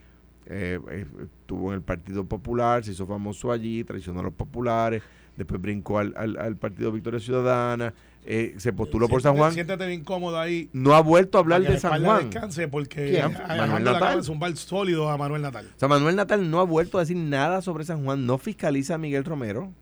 eh, 0.47 0.79
eh, 0.91 1.07
estuvo 1.41 1.69
en 1.71 1.77
el 1.77 1.83
Partido 1.83 2.25
Popular, 2.25 2.85
se 2.85 2.93
hizo 2.93 3.07
famoso 3.07 3.53
allí, 3.53 3.85
traicionó 3.85 4.21
a 4.21 4.25
los 4.25 4.35
populares, 4.35 5.03
después 5.37 5.61
brincó 5.61 5.99
al, 5.99 6.15
al 6.17 6.57
Partido 6.57 6.93
Victoria 6.93 7.21
Ciudadana, 7.21 7.95
eh, 8.25 8.55
se 8.59 8.73
postuló 8.73 9.09
por 9.09 9.21
San 9.21 9.37
Juan. 9.37 9.53
Siéntate 9.53 9.87
bien 9.87 10.05
cómodo 10.05 10.39
ahí. 10.39 10.71
No 10.73 10.95
ha 10.95 11.01
vuelto 11.01 11.39
a 11.39 11.41
hablar 11.41 11.63
de 11.63 11.79
San 11.79 12.05
Juan. 12.05 12.31
descanse 12.31 12.69
porque 12.69 13.23
Manuel 13.49 13.85
Natal 13.85 14.21
es 14.21 14.29
un 14.29 14.39
bar 14.39 14.57
sólido 14.57 15.11
a 15.11 15.17
Manuel 15.17 15.43
Natal. 15.43 15.69
O 15.75 15.79
sea, 15.79 15.89
Manuel 15.89 16.15
Natal 16.15 16.49
no 16.49 16.61
ha 16.61 16.65
vuelto 16.65 16.99
a 16.99 17.01
decir 17.01 17.17
nada 17.17 17.63
sobre 17.63 17.85
San 17.85 18.05
Juan. 18.05 18.25
No 18.25 18.39
fiscaliza 18.39 18.95
a 18.95 18.99
Miguel 18.99 19.25
Romero. 19.25 19.73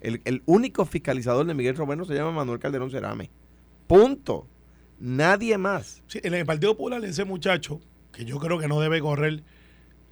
El, 0.00 0.20
el 0.24 0.42
único 0.44 0.84
fiscalizador 0.84 1.46
de 1.46 1.54
Miguel 1.54 1.76
Romero 1.76 2.04
se 2.04 2.14
llama 2.14 2.32
Manuel 2.32 2.58
Calderón 2.58 2.90
Cerame. 2.90 3.30
Punto. 3.86 4.48
Nadie 4.98 5.56
más. 5.56 6.02
Sí, 6.08 6.20
en 6.22 6.34
el 6.34 6.46
Partido 6.46 6.76
Popular, 6.76 7.04
ese 7.04 7.24
muchacho, 7.24 7.80
que 8.12 8.24
yo 8.24 8.38
creo 8.38 8.58
que 8.58 8.68
no 8.68 8.80
debe 8.80 9.00
correr 9.00 9.44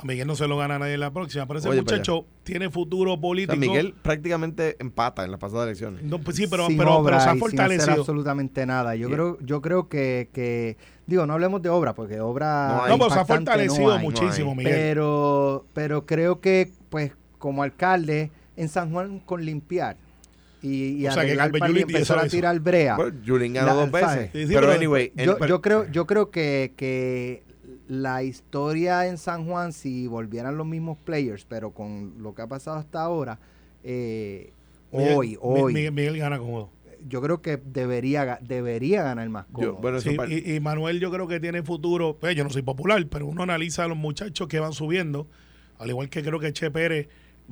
Miguel 0.05 0.27
no 0.27 0.37
se 0.37 0.47
lo 0.47 0.57
gana 0.57 0.79
nadie 0.79 0.95
en 0.95 1.01
la 1.01 1.13
próxima, 1.13 1.47
pero 1.47 1.59
ese 1.59 1.71
muchacho 1.71 2.27
tiene 2.43 2.71
futuro 2.71 3.21
político. 3.21 3.57
Miguel 3.57 3.95
prácticamente 4.03 4.77
empata 4.81 5.25
en 5.25 5.31
las 5.31 5.41
pasadas 5.41 5.67
elecciones. 5.67 6.03
No, 6.03 6.19
pues 6.19 6.37
sí, 6.37 6.47
pero, 6.47 6.67
pero, 6.77 7.21
se 7.21 7.29
ha 7.29 7.37
fortalecido. 7.37 7.85
Sin 7.85 8.01
absolutamente 8.01 8.67
nada. 8.67 8.95
Yo 8.95 9.09
creo, 9.11 9.39
yo 9.41 9.61
creo 9.61 9.89
que, 9.89 10.29
que, 10.33 10.77
digo, 11.07 11.27
no 11.27 11.35
hablemos 11.35 11.63
de 11.63 11.69
obra, 11.69 11.95
porque 11.95 12.21
obra. 12.21 12.85
No, 12.89 12.99
pero 12.99 13.11
se 13.11 13.21
ha 13.21 13.25
fortalecido 13.25 13.99
muchísimo, 13.99 14.55
Miguel. 14.55 14.75
Pero, 14.75 15.67
pero 15.73 16.07
creo 16.07 16.41
que, 16.41 16.71
pues, 16.91 17.13
como 17.39 17.63
alcalde, 17.63 18.31
en 18.57 18.69
San 18.69 18.91
Juan 18.93 19.21
con 19.21 19.45
limpiar 19.45 19.97
y, 20.63 21.03
y 21.03 21.07
o 21.09 21.13
sea, 21.13 21.25
que 21.25 21.33
empezar 21.33 22.21
a 22.21 22.29
tirar 22.29 22.59
brea. 22.61 22.97
Julín 23.27 23.53
ganó 23.53 23.75
dos 23.75 23.91
veces. 23.91 24.31
pero, 24.33 24.71
anyway, 24.71 25.13
yo, 25.17 25.37
yo, 25.47 25.61
creo, 25.61 25.91
yo 25.91 26.07
creo 26.07 26.31
que, 26.31 26.73
que 26.77 27.43
la 27.89 28.23
historia 28.23 29.07
en 29.07 29.19
San 29.19 29.47
Juan, 29.47 29.73
si 29.73 30.07
volvieran 30.07 30.57
los 30.57 30.67
mismos 30.67 30.99
players, 30.99 31.45
pero 31.45 31.73
con 31.73 32.15
lo 32.23 32.35
que 32.35 32.43
ha 32.43 32.47
pasado 32.47 32.77
hasta 32.79 33.03
ahora, 33.03 33.39
eh, 33.85 34.53
Miguel- 34.93 35.15
hoy, 35.17 35.39
hoy, 35.41 35.75
Miguel, 35.75 35.93
Miguel 35.93 36.19
gana 36.19 36.39
cómodo. 36.39 36.71
yo 37.09 37.21
creo 37.21 37.43
que 37.43 37.57
debería, 37.57 38.39
debería 38.41 39.03
ganar 39.03 39.29
más 39.29 39.47
Yo- 39.49 39.53
cómodo. 39.55 39.75
bueno, 39.83 39.99
eso 39.99 40.11
Sí, 40.11 40.17
par- 40.17 40.31
y, 40.31 40.55
y 40.55 40.61
Manuel 40.61 41.01
yo 41.01 41.11
creo 41.11 41.27
que 41.27 41.41
tiene 41.41 41.63
futuro. 41.63 42.17
Pues 42.21 42.37
yo 42.37 42.45
no 42.45 42.51
soy 42.51 42.63
popular, 42.63 43.05
pero 43.09 43.27
uno 43.27 43.43
analiza 43.43 43.85
a 43.85 43.89
los 43.89 43.99
muchachos 43.99 44.47
que 44.49 44.61
van 44.61 44.73
subiendo. 44.73 45.27
Al 45.79 45.89
igual 45.91 46.09
que 46.09 46.23
creo 46.23 46.39
que 46.39 46.53
Che 46.53 46.71
Pérez 46.71 47.09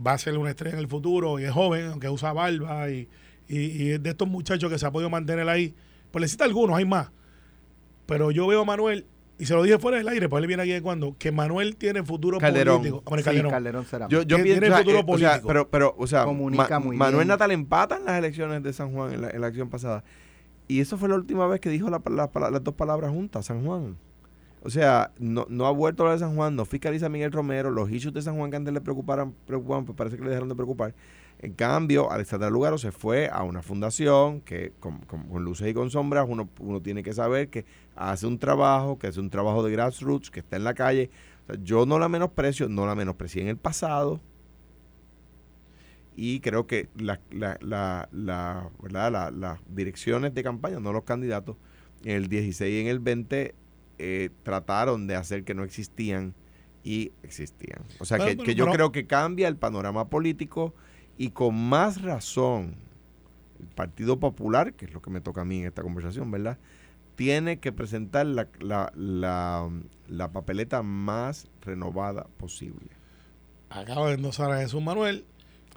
va 0.06 0.12
a 0.12 0.18
ser 0.18 0.38
una 0.38 0.50
estrella 0.50 0.74
en 0.74 0.80
el 0.80 0.88
futuro 0.88 1.40
y 1.40 1.44
es 1.44 1.50
joven, 1.50 1.86
aunque 1.86 2.08
usa 2.08 2.32
barba 2.32 2.88
y, 2.90 3.08
y, 3.48 3.58
y 3.58 3.90
es 3.90 4.02
de 4.02 4.10
estos 4.10 4.28
muchachos 4.28 4.70
que 4.70 4.78
se 4.78 4.86
ha 4.86 4.92
podido 4.92 5.10
mantener 5.10 5.48
ahí. 5.48 5.74
Pues 6.12 6.20
necesita 6.22 6.44
algunos, 6.44 6.76
hay 6.78 6.84
más. 6.84 7.10
Pero 8.06 8.30
yo 8.30 8.46
veo 8.46 8.62
a 8.62 8.64
Manuel, 8.64 9.06
y 9.40 9.46
se 9.46 9.54
lo 9.54 9.62
dije 9.62 9.78
fuera 9.78 9.98
del 9.98 10.06
aire, 10.08 10.28
pues 10.28 10.40
él 10.42 10.46
viene 10.46 10.62
aquí 10.62 10.72
de 10.72 10.82
cuando, 10.82 11.16
que 11.18 11.32
Manuel 11.32 11.76
tiene 11.76 12.02
futuro 12.04 12.38
Calderón. 12.38 12.78
político. 12.78 13.02
Hombre, 13.06 13.22
Sí, 13.22 13.24
Calderón. 13.24 13.50
Calderón 13.50 13.86
será. 13.86 14.06
Yo, 14.08 14.22
yo 14.22 14.36
que 14.36 14.42
pienso, 14.44 14.60
tiene 14.60 14.66
o 14.74 14.76
sea, 14.76 14.78
futuro 14.84 14.98
eh, 14.98 15.04
o 15.06 15.18
sea, 15.18 15.28
político. 15.30 15.48
pero, 15.48 15.68
pero, 15.70 15.94
o 15.98 16.06
sea, 16.06 16.24
Comunica 16.24 16.78
Ma- 16.78 16.84
muy 16.86 16.96
Manuel 16.96 17.16
bien. 17.24 17.28
Natal 17.28 17.50
empata 17.50 17.96
en 17.96 18.04
las 18.04 18.18
elecciones 18.18 18.62
de 18.62 18.72
San 18.72 18.92
Juan, 18.92 19.12
en 19.14 19.22
la, 19.22 19.30
en 19.30 19.40
la 19.40 19.46
acción 19.48 19.68
pasada. 19.70 20.04
Y 20.68 20.80
eso 20.80 20.96
fue 20.98 21.08
la 21.08 21.16
última 21.16 21.46
vez 21.48 21.60
que 21.60 21.70
dijo 21.70 21.90
la- 21.90 22.00
la- 22.10 22.30
la- 22.32 22.50
las 22.50 22.62
dos 22.62 22.74
palabras 22.74 23.10
juntas, 23.10 23.46
San 23.46 23.64
Juan. 23.64 23.96
O 24.62 24.68
sea, 24.68 25.10
no, 25.18 25.46
no 25.48 25.66
ha 25.66 25.70
vuelto 25.70 26.02
a 26.02 26.06
hablar 26.06 26.18
de 26.18 26.24
San 26.26 26.36
Juan, 26.36 26.54
no 26.54 26.66
fiscaliza 26.66 27.06
a 27.06 27.08
Miguel 27.08 27.32
Romero, 27.32 27.70
los 27.70 27.90
issues 27.90 28.12
de 28.12 28.20
San 28.22 28.36
Juan 28.36 28.50
que 28.50 28.56
antes 28.58 28.74
le 28.74 28.82
preocuparan, 28.82 29.34
preocupaban, 29.46 29.86
pues 29.86 29.96
parece 29.96 30.16
que 30.18 30.22
le 30.22 30.28
dejaron 30.28 30.50
de 30.50 30.54
preocupar. 30.54 30.94
En 31.42 31.54
cambio, 31.54 32.10
Alexandra 32.10 32.50
Lugaro 32.50 32.76
se 32.76 32.92
fue 32.92 33.28
a 33.32 33.42
una 33.44 33.62
fundación 33.62 34.42
que 34.42 34.72
con, 34.78 34.98
con- 35.00 35.26
con 35.26 35.42
luces 35.42 35.68
y 35.68 35.72
con 35.74 35.90
sombras 35.90 36.26
uno, 36.28 36.50
uno 36.58 36.82
tiene 36.82 37.02
que 37.02 37.14
saber 37.14 37.48
que 37.48 37.64
hace 37.96 38.26
un 38.26 38.38
trabajo, 38.38 38.98
que 38.98 39.06
hace 39.06 39.20
un 39.20 39.30
trabajo 39.30 39.62
de 39.62 39.72
grassroots, 39.72 40.30
que 40.30 40.40
está 40.40 40.56
en 40.56 40.64
la 40.64 40.74
calle. 40.74 41.08
O 41.44 41.46
sea, 41.54 41.62
yo 41.64 41.86
no 41.86 41.98
la 41.98 42.10
menosprecio, 42.10 42.68
no 42.68 42.84
la 42.86 42.94
menosprecié 42.94 43.40
en 43.40 43.48
el 43.48 43.56
pasado. 43.56 44.20
Y 46.16 46.40
creo 46.40 46.66
que 46.66 46.88
la, 46.98 47.20
la, 47.30 47.56
la, 47.62 48.08
las 49.30 49.58
direcciones 49.68 50.34
de 50.34 50.42
campaña, 50.42 50.78
no 50.80 50.92
los 50.92 51.04
candidatos, 51.04 51.56
en 52.04 52.16
el 52.16 52.28
16 52.28 52.70
y 52.74 52.80
en 52.82 52.86
el 52.88 52.98
20 52.98 53.54
eh, 53.98 54.30
trataron 54.42 55.06
de 55.06 55.14
hacer 55.16 55.44
que 55.44 55.54
no 55.54 55.64
existían 55.64 56.34
y 56.82 57.12
existían. 57.22 57.82
O 57.98 58.04
sea, 58.04 58.18
Bueno, 58.18 58.42
que, 58.42 58.44
que 58.50 58.54
yo 58.54 58.64
pero- 58.64 58.74
creo 58.74 58.92
que 58.92 59.06
cambia 59.06 59.48
el 59.48 59.56
panorama 59.56 60.08
político 60.10 60.74
y 61.20 61.30
con 61.32 61.54
más 61.54 62.00
razón 62.00 62.74
el 63.60 63.66
Partido 63.74 64.18
Popular, 64.18 64.72
que 64.72 64.86
es 64.86 64.92
lo 64.94 65.02
que 65.02 65.10
me 65.10 65.20
toca 65.20 65.42
a 65.42 65.44
mí 65.44 65.58
en 65.60 65.66
esta 65.66 65.82
conversación, 65.82 66.30
¿verdad? 66.30 66.56
Tiene 67.14 67.58
que 67.58 67.72
presentar 67.72 68.24
la, 68.24 68.48
la, 68.58 68.90
la, 68.96 69.68
la 70.08 70.32
papeleta 70.32 70.82
más 70.82 71.46
renovada 71.60 72.26
posible. 72.38 72.88
Acaba 73.68 74.08
de 74.08 74.14
endosar 74.14 74.50
a 74.50 74.60
Jesús 74.60 74.82
Manuel. 74.82 75.26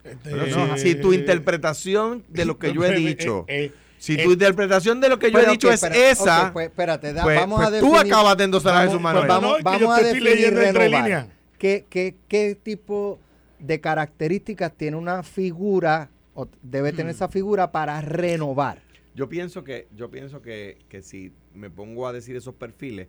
Este, 0.06 0.32
Pero 0.32 0.48
no, 0.48 0.78
si 0.78 0.96
tu 0.96 1.12
interpretación 1.12 2.24
de 2.30 2.46
lo 2.46 2.58
que 2.58 2.72
yo 2.74 2.86
he 2.86 2.94
dicho, 2.96 3.44
Eh, 3.50 3.66
eh, 3.66 3.72
si 3.98 4.14
eh, 4.14 4.24
tu 4.24 4.32
interpretación 4.32 5.02
de 5.02 5.10
lo 5.10 5.20
que 5.20 5.30
yo 5.30 5.39
he 5.39 5.46
dicho 5.50 5.70
es 5.70 5.84
espera, 5.84 6.10
esa, 6.12 6.54
pues, 6.54 6.68
espérate, 6.68 7.12
da- 7.12 7.24
pues- 7.24 7.38
vamos 7.38 7.58
pues 7.58 7.68
a 7.68 7.80
tú 7.82 7.91
definir. 7.91 8.14
acabas 8.14 8.38
de 8.38 8.44
endosar 8.46 8.76
a 8.78 8.80
Jesús 8.84 8.94
pues 8.94 9.04
Manuel. 9.04 9.28
vamos, 9.28 9.50
No, 9.50 9.58
es 9.58 9.58
que 9.58 9.64
vamos 9.64 9.82
yo 9.82 9.91
a 9.91 10.00
definir 10.02 10.54
renovar. 10.54 10.89
líneas. 11.04 11.28
¿Qué, 11.58 11.86
qué, 11.89 12.16
qué 12.30 12.56
tipo 12.62 13.20
de 13.66 13.80
características 13.82 14.74
tiene 14.74 14.97
una 14.97 15.24
figura 15.24 16.09
o 16.34 16.47
debe 16.61 16.91
Hmm. 16.91 16.95
tener 16.95 17.11
esa 17.16 17.28
figura 17.30 17.72
para 17.72 18.01
renovar? 18.01 18.82
Yo 19.16 19.30
pienso 19.30 19.64
que, 19.64 19.88
yo 19.95 20.09
pienso 20.09 20.41
que, 20.41 20.80
que 20.89 21.01
si 21.01 21.32
me 21.53 21.70
pongo 21.70 22.07
a 22.07 22.14
decir 22.14 22.36
esos 22.36 22.55
perfiles, 22.55 23.07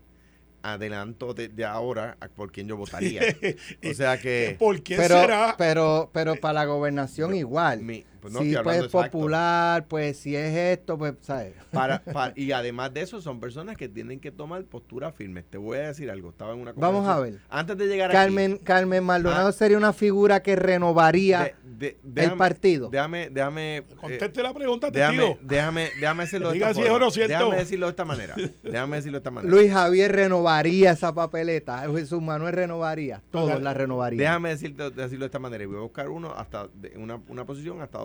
adelanto 0.63 1.35
de, 1.35 1.49
de 1.49 1.65
ahora 1.65 2.17
a 2.21 2.29
por 2.29 2.51
quién 2.53 2.69
yo 2.69 2.77
votaría. 2.77 3.21
o 3.91 3.95
sea 3.95 4.19
que 4.19 4.57
¿Por 4.59 4.83
qué 4.83 4.97
Pero, 4.97 5.21
será? 5.21 5.55
pero, 5.59 6.11
pero 6.13 6.37
para 6.37 6.55
la 6.55 6.65
gobernación 6.65 7.35
igual. 7.35 7.83
mi- 7.83 8.05
pues 8.25 8.33
no 8.33 8.41
si 8.41 8.49
estoy 8.53 8.65
pues 8.65 8.77
exacto. 8.85 9.11
popular, 9.11 9.87
pues 9.87 10.17
si 10.19 10.35
es 10.35 10.57
esto, 10.79 10.97
pues, 10.97 11.13
¿sabes? 11.21 11.53
Para, 11.71 12.03
pa- 12.13 12.33
y 12.35 12.53
además 12.53 12.95
de 12.95 13.03
eso, 13.03 13.21
son 13.21 13.39
personas 13.39 13.77
que 13.77 13.87
tienen 13.87 14.19
que 14.19 14.31
tomar 14.31 14.65
postura 14.65 15.13
firme. 15.13 15.43
Te 15.43 15.59
voy 15.59 15.77
a 15.77 15.89
decir 15.89 16.11
algo. 16.11 16.31
Estaba 16.31 16.55
en 16.55 16.61
una 16.61 16.73
Vamos 16.73 17.07
a 17.07 17.17
conversación- 17.17 17.33
ver. 17.35 17.41
Antes 17.51 17.77
de 17.77 17.87
llegar 17.87 18.11
Carmen, 18.13 18.57
Carmen 18.57 19.05
Maldonado 19.05 19.49
Ah. 19.49 19.53
sería 19.53 19.77
una 19.77 19.93
figura 19.93 20.43
que 20.43 20.53
aquí, 20.53 20.61
renovaría 20.63 21.55
de- 21.63 21.99
de- 22.03 22.23
déjame- 22.23 22.39
partido. 22.39 22.89
Déjame, 22.89 23.29
déjame. 23.29 23.77
eh, 23.77 23.85
Conteste 24.01 24.43
la 24.43 24.55
pregunta, 24.55 24.91
déjame, 24.91 25.19
testigo. 25.19 25.39
déjame, 25.43 25.91
déjame 26.01 26.23
decirlo 26.25 26.51
de 26.51 26.57
esta 26.57 26.73
si 26.75 26.81
es 26.81 26.87
forma. 26.89 27.09
Déjame 27.29 27.57
decirlo 27.57 27.87
de 27.87 27.91
esta 27.91 28.05
manera. 28.07 28.35
Déjame 28.63 28.97
decirlo 28.97 29.17
de 29.19 29.21
esta 29.21 29.31
manera. 29.31 29.55
Luis 29.55 29.71
Javier 29.71 30.13
renovaría 30.13 30.93
esa 30.93 31.13
papeleta. 31.15 31.85
Jesús 31.95 32.23
Manuel 32.23 32.55
renovaría. 32.55 33.23
Todos 33.31 33.61
la 33.61 33.75
renovarían. 33.75 34.19
Déjame 34.19 34.49
decirte, 34.49 34.91
decirlo 34.91 35.25
de 35.25 35.27
esta 35.27 35.39
manera. 35.39 35.63
y 35.65 35.67
Voy 35.67 35.77
a 35.77 35.81
buscar 35.81 36.09
uno 36.09 36.33
hasta 36.35 36.69
de 36.75 36.95
una, 36.97 37.21
una 37.29 37.45
posición 37.45 37.83
hasta 37.83 37.99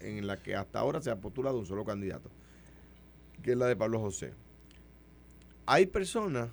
en 0.00 0.26
la 0.26 0.36
que 0.42 0.54
hasta 0.56 0.78
ahora 0.80 1.00
se 1.02 1.10
ha 1.10 1.20
postulado 1.20 1.58
un 1.58 1.66
solo 1.66 1.84
candidato, 1.84 2.30
que 3.42 3.52
es 3.52 3.56
la 3.56 3.66
de 3.66 3.76
Pablo 3.76 4.00
José. 4.00 4.32
Hay 5.66 5.86
personas 5.86 6.50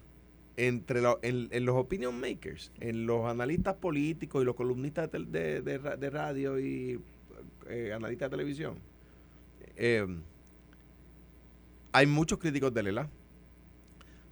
entre 0.57 1.01
en, 1.22 1.66
los 1.66 1.76
opinion 1.76 2.20
makers, 2.20 2.72
en 2.80 3.05
los 3.05 3.26
analistas 3.26 3.76
políticos 3.76 4.41
y 4.41 4.45
los 4.45 4.55
columnistas 4.55 5.09
de, 5.12 5.26
de- 5.26 5.62
de 5.62 5.78
ra- 5.78 5.95
de 5.97 6.09
radio 6.09 6.59
y 6.59 6.99
eh, 7.68 7.93
analistas 7.93 8.30
de 8.30 8.38
televisión. 8.38 8.78
eh, 9.76 10.05
hay 11.93 12.07
muchos 12.07 12.39
críticos 12.39 12.74
de 12.74 12.84
Lela. 12.84 13.09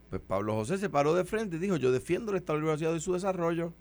Pues 0.10 0.22
Pablo 0.22 0.56
José 0.56 0.78
se 0.78 0.90
paró 0.90 1.14
de 1.14 1.24
frente 1.26 1.58
y 1.58 1.60
dijo, 1.60 1.76
yo 1.76 1.92
defiendo 1.92 2.32
el 2.32 2.38
Estado 2.38 2.60
Asociado 2.60 2.96
y 2.96 3.00
su 3.02 3.14
desarrollo 3.14 3.74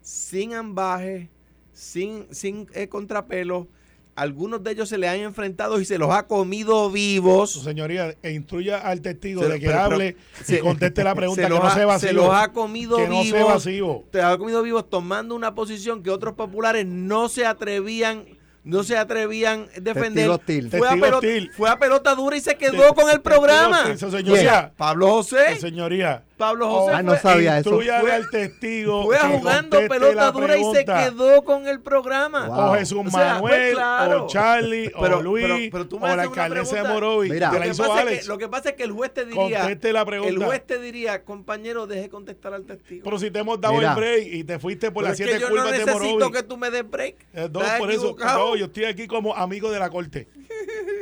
sin 0.00 0.54
ambaje, 0.54 1.28
sin, 1.72 2.32
sin 2.32 2.66
eh, 2.72 2.88
contrapelo. 2.88 3.68
Algunos 4.16 4.64
de 4.64 4.72
ellos 4.72 4.88
se 4.88 4.96
le 4.98 5.08
han 5.08 5.20
enfrentado 5.20 5.78
y 5.78 5.84
se 5.84 5.98
los 5.98 6.10
ha 6.10 6.26
comido 6.26 6.86
Su 6.86 6.92
vivos. 6.92 7.52
señoría 7.62 8.14
e 8.22 8.32
instruya 8.32 8.78
al 8.78 9.02
testigo 9.02 9.42
Se- 9.42 9.48
de 9.50 9.60
que 9.60 9.66
pero- 9.66 9.78
pero- 9.84 9.94
hable 9.94 10.16
se- 10.42 10.56
y 10.56 10.58
conteste 10.60 11.04
la 11.04 11.14
pregunta, 11.14 11.42
se 11.42 11.46
que 11.48 11.54
los 11.54 11.62
no 11.62 11.68
ha- 11.68 11.74
sea 11.74 11.86
vacío. 11.86 12.08
Se 12.08 12.14
los 12.14 12.30
ha 12.34 12.52
comido 12.52 12.96
que 12.96 13.08
no 13.08 13.22
sea 13.22 13.32
vivos. 13.34 13.54
vacío. 13.54 14.04
Te 14.10 14.22
ha 14.22 14.36
comido 14.38 14.62
vivos 14.62 14.88
tomando 14.88 15.34
una 15.34 15.54
posición 15.54 16.02
que 16.02 16.10
otros 16.10 16.34
populares 16.34 16.86
no 16.86 17.28
se 17.28 17.44
atrevían 17.46 18.24
no 18.64 18.82
se 18.82 18.98
atrevían 18.98 19.68
a 19.76 19.80
defender. 19.80 20.28
Hostil. 20.28 20.70
Fue, 20.72 20.88
a 20.88 20.90
pelota, 20.94 21.16
hostil. 21.18 21.50
fue 21.56 21.70
a 21.70 21.78
pelota 21.78 22.16
dura 22.16 22.36
y 22.36 22.40
se 22.40 22.56
quedó 22.56 22.94
con 22.94 23.08
el 23.10 23.20
programa. 23.20 23.96
Su 23.96 24.10
señoría, 24.10 24.72
Pablo 24.76 25.06
José. 25.08 25.54
su 25.54 25.60
señoría. 25.60 26.24
Pablo 26.36 26.68
José 26.68 26.92
Ah, 26.96 27.02
no 27.02 27.16
sabía 27.16 27.58
eso. 27.58 27.70
Fue- 27.80 27.90
al 27.90 28.28
testigo. 28.30 29.04
fue 29.04 29.18
jugando 29.18 29.78
pelota 29.88 30.30
dura 30.32 30.56
y 30.58 30.64
se 30.74 30.84
quedó 30.84 31.42
con 31.44 31.66
el 31.66 31.80
programa. 31.80 32.46
Wow. 32.48 32.58
O 32.58 32.74
Jesús 32.74 32.98
O 33.06 33.10
sea, 33.10 33.38
pues, 33.40 33.52
Manuel, 33.54 33.72
claro. 33.74 34.24
o 34.24 34.28
Charlie, 34.28 34.90
Pero- 35.00 35.18
o 35.18 35.22
Luis, 35.22 35.46
pero- 35.46 35.56
pero 35.72 35.88
tú 35.88 35.98
me 36.00 36.12
o 36.12 36.16
la 36.16 36.22
alcaldesa 36.24 36.82
de. 36.82 36.88
Morovis. 36.88 37.32
Mira. 37.32 37.52
Lo 37.52 37.60
que, 37.60 37.68
pasa 37.74 38.02
es 38.02 38.20
que, 38.22 38.26
lo 38.28 38.38
que 38.38 38.48
pasa 38.48 38.68
es 38.70 38.74
que 38.76 38.82
el 38.82 38.92
juez 38.92 39.14
te 39.14 39.24
diría, 39.24 39.60
Conteste 39.60 39.92
la 39.92 40.04
pregunta. 40.04 40.32
el 40.34 40.44
juez 40.44 40.66
te 40.66 40.78
diría, 40.78 41.24
compañero, 41.24 41.86
deje 41.86 42.08
contestar 42.10 42.52
al 42.54 42.64
testigo. 42.64 43.02
Pero 43.04 43.18
si 43.18 43.30
te 43.30 43.38
hemos 43.38 43.60
dado 43.60 43.74
Mira. 43.74 43.90
el 43.92 43.96
break 43.96 44.26
y 44.32 44.44
te 44.44 44.58
fuiste 44.58 44.90
por 44.90 45.02
Pero 45.04 45.10
las 45.12 45.20
es 45.20 45.26
que 45.26 45.32
siete 45.32 45.40
yo 45.40 45.48
no 45.48 45.62
curvas 45.62 45.72
de 45.78 45.84
necesito 45.86 46.30
que 46.30 46.42
tú 46.42 46.56
me 46.56 46.70
des 46.70 46.88
break. 46.90 47.16
Eh, 47.34 47.48
no, 47.52 47.60
por 47.78 47.90
eso, 47.90 48.16
no, 48.18 48.56
yo 48.56 48.66
estoy 48.66 48.84
aquí 48.84 49.06
como 49.06 49.34
amigo 49.34 49.70
de 49.70 49.78
la 49.78 49.88
corte. 49.90 50.28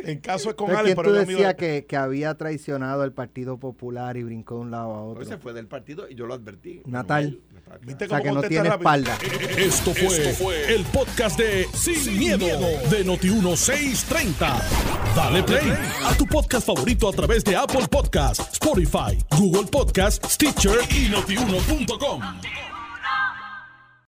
En 0.05 0.18
caso 0.20 0.51
es 0.51 0.55
con 0.57 0.70
Alex, 0.70 0.82
¿quién 0.85 0.97
pero 0.97 1.09
tú 1.24 1.32
de- 1.32 1.57
que, 1.57 1.87
que 1.89 1.97
había 1.97 2.35
traicionado 2.35 3.03
al 3.03 3.12
Partido 3.12 3.57
Popular 3.57 4.16
y 4.18 4.22
brincó 4.22 4.57
de 4.57 4.61
un 4.61 4.70
lado 4.70 4.93
a 4.95 5.03
otro? 5.03 5.24
Hoy 5.25 5.31
se 5.31 5.39
fue 5.39 5.53
del 5.53 5.66
partido 5.66 6.09
y 6.09 6.14
yo 6.14 6.27
lo 6.27 6.35
advertí. 6.35 6.83
Natal. 6.87 7.39
Natal. 7.53 7.81
¿Viste 7.83 8.05
O 8.05 8.09
sea, 8.09 8.18
cómo 8.18 8.31
que 8.31 8.35
no 8.35 8.43
tiene 8.49 8.68
rápido? 8.68 8.77
espalda. 8.77 9.18
Esto 9.57 9.95
fue, 9.95 10.75
el 10.75 10.85
podcast 10.85 11.39
de 11.39 11.66
Sin, 11.75 12.18
miedo, 12.18 12.47
de 12.91 13.05
Noti1630. 13.07 14.62
Dale 15.16 15.43
play 15.43 15.72
a 16.05 16.14
tu 16.16 16.27
podcast 16.27 16.66
favorito 16.66 17.09
a 17.09 17.12
través 17.12 17.45
de 17.45 17.57
Apple 17.57 17.87
Podcasts, 17.91 18.53
Spotify, 18.53 19.18
Google 19.39 19.64
Podcasts, 19.70 20.35
Stitcher 20.35 20.79
y 20.91 21.09
notiuno.com. 21.09 22.74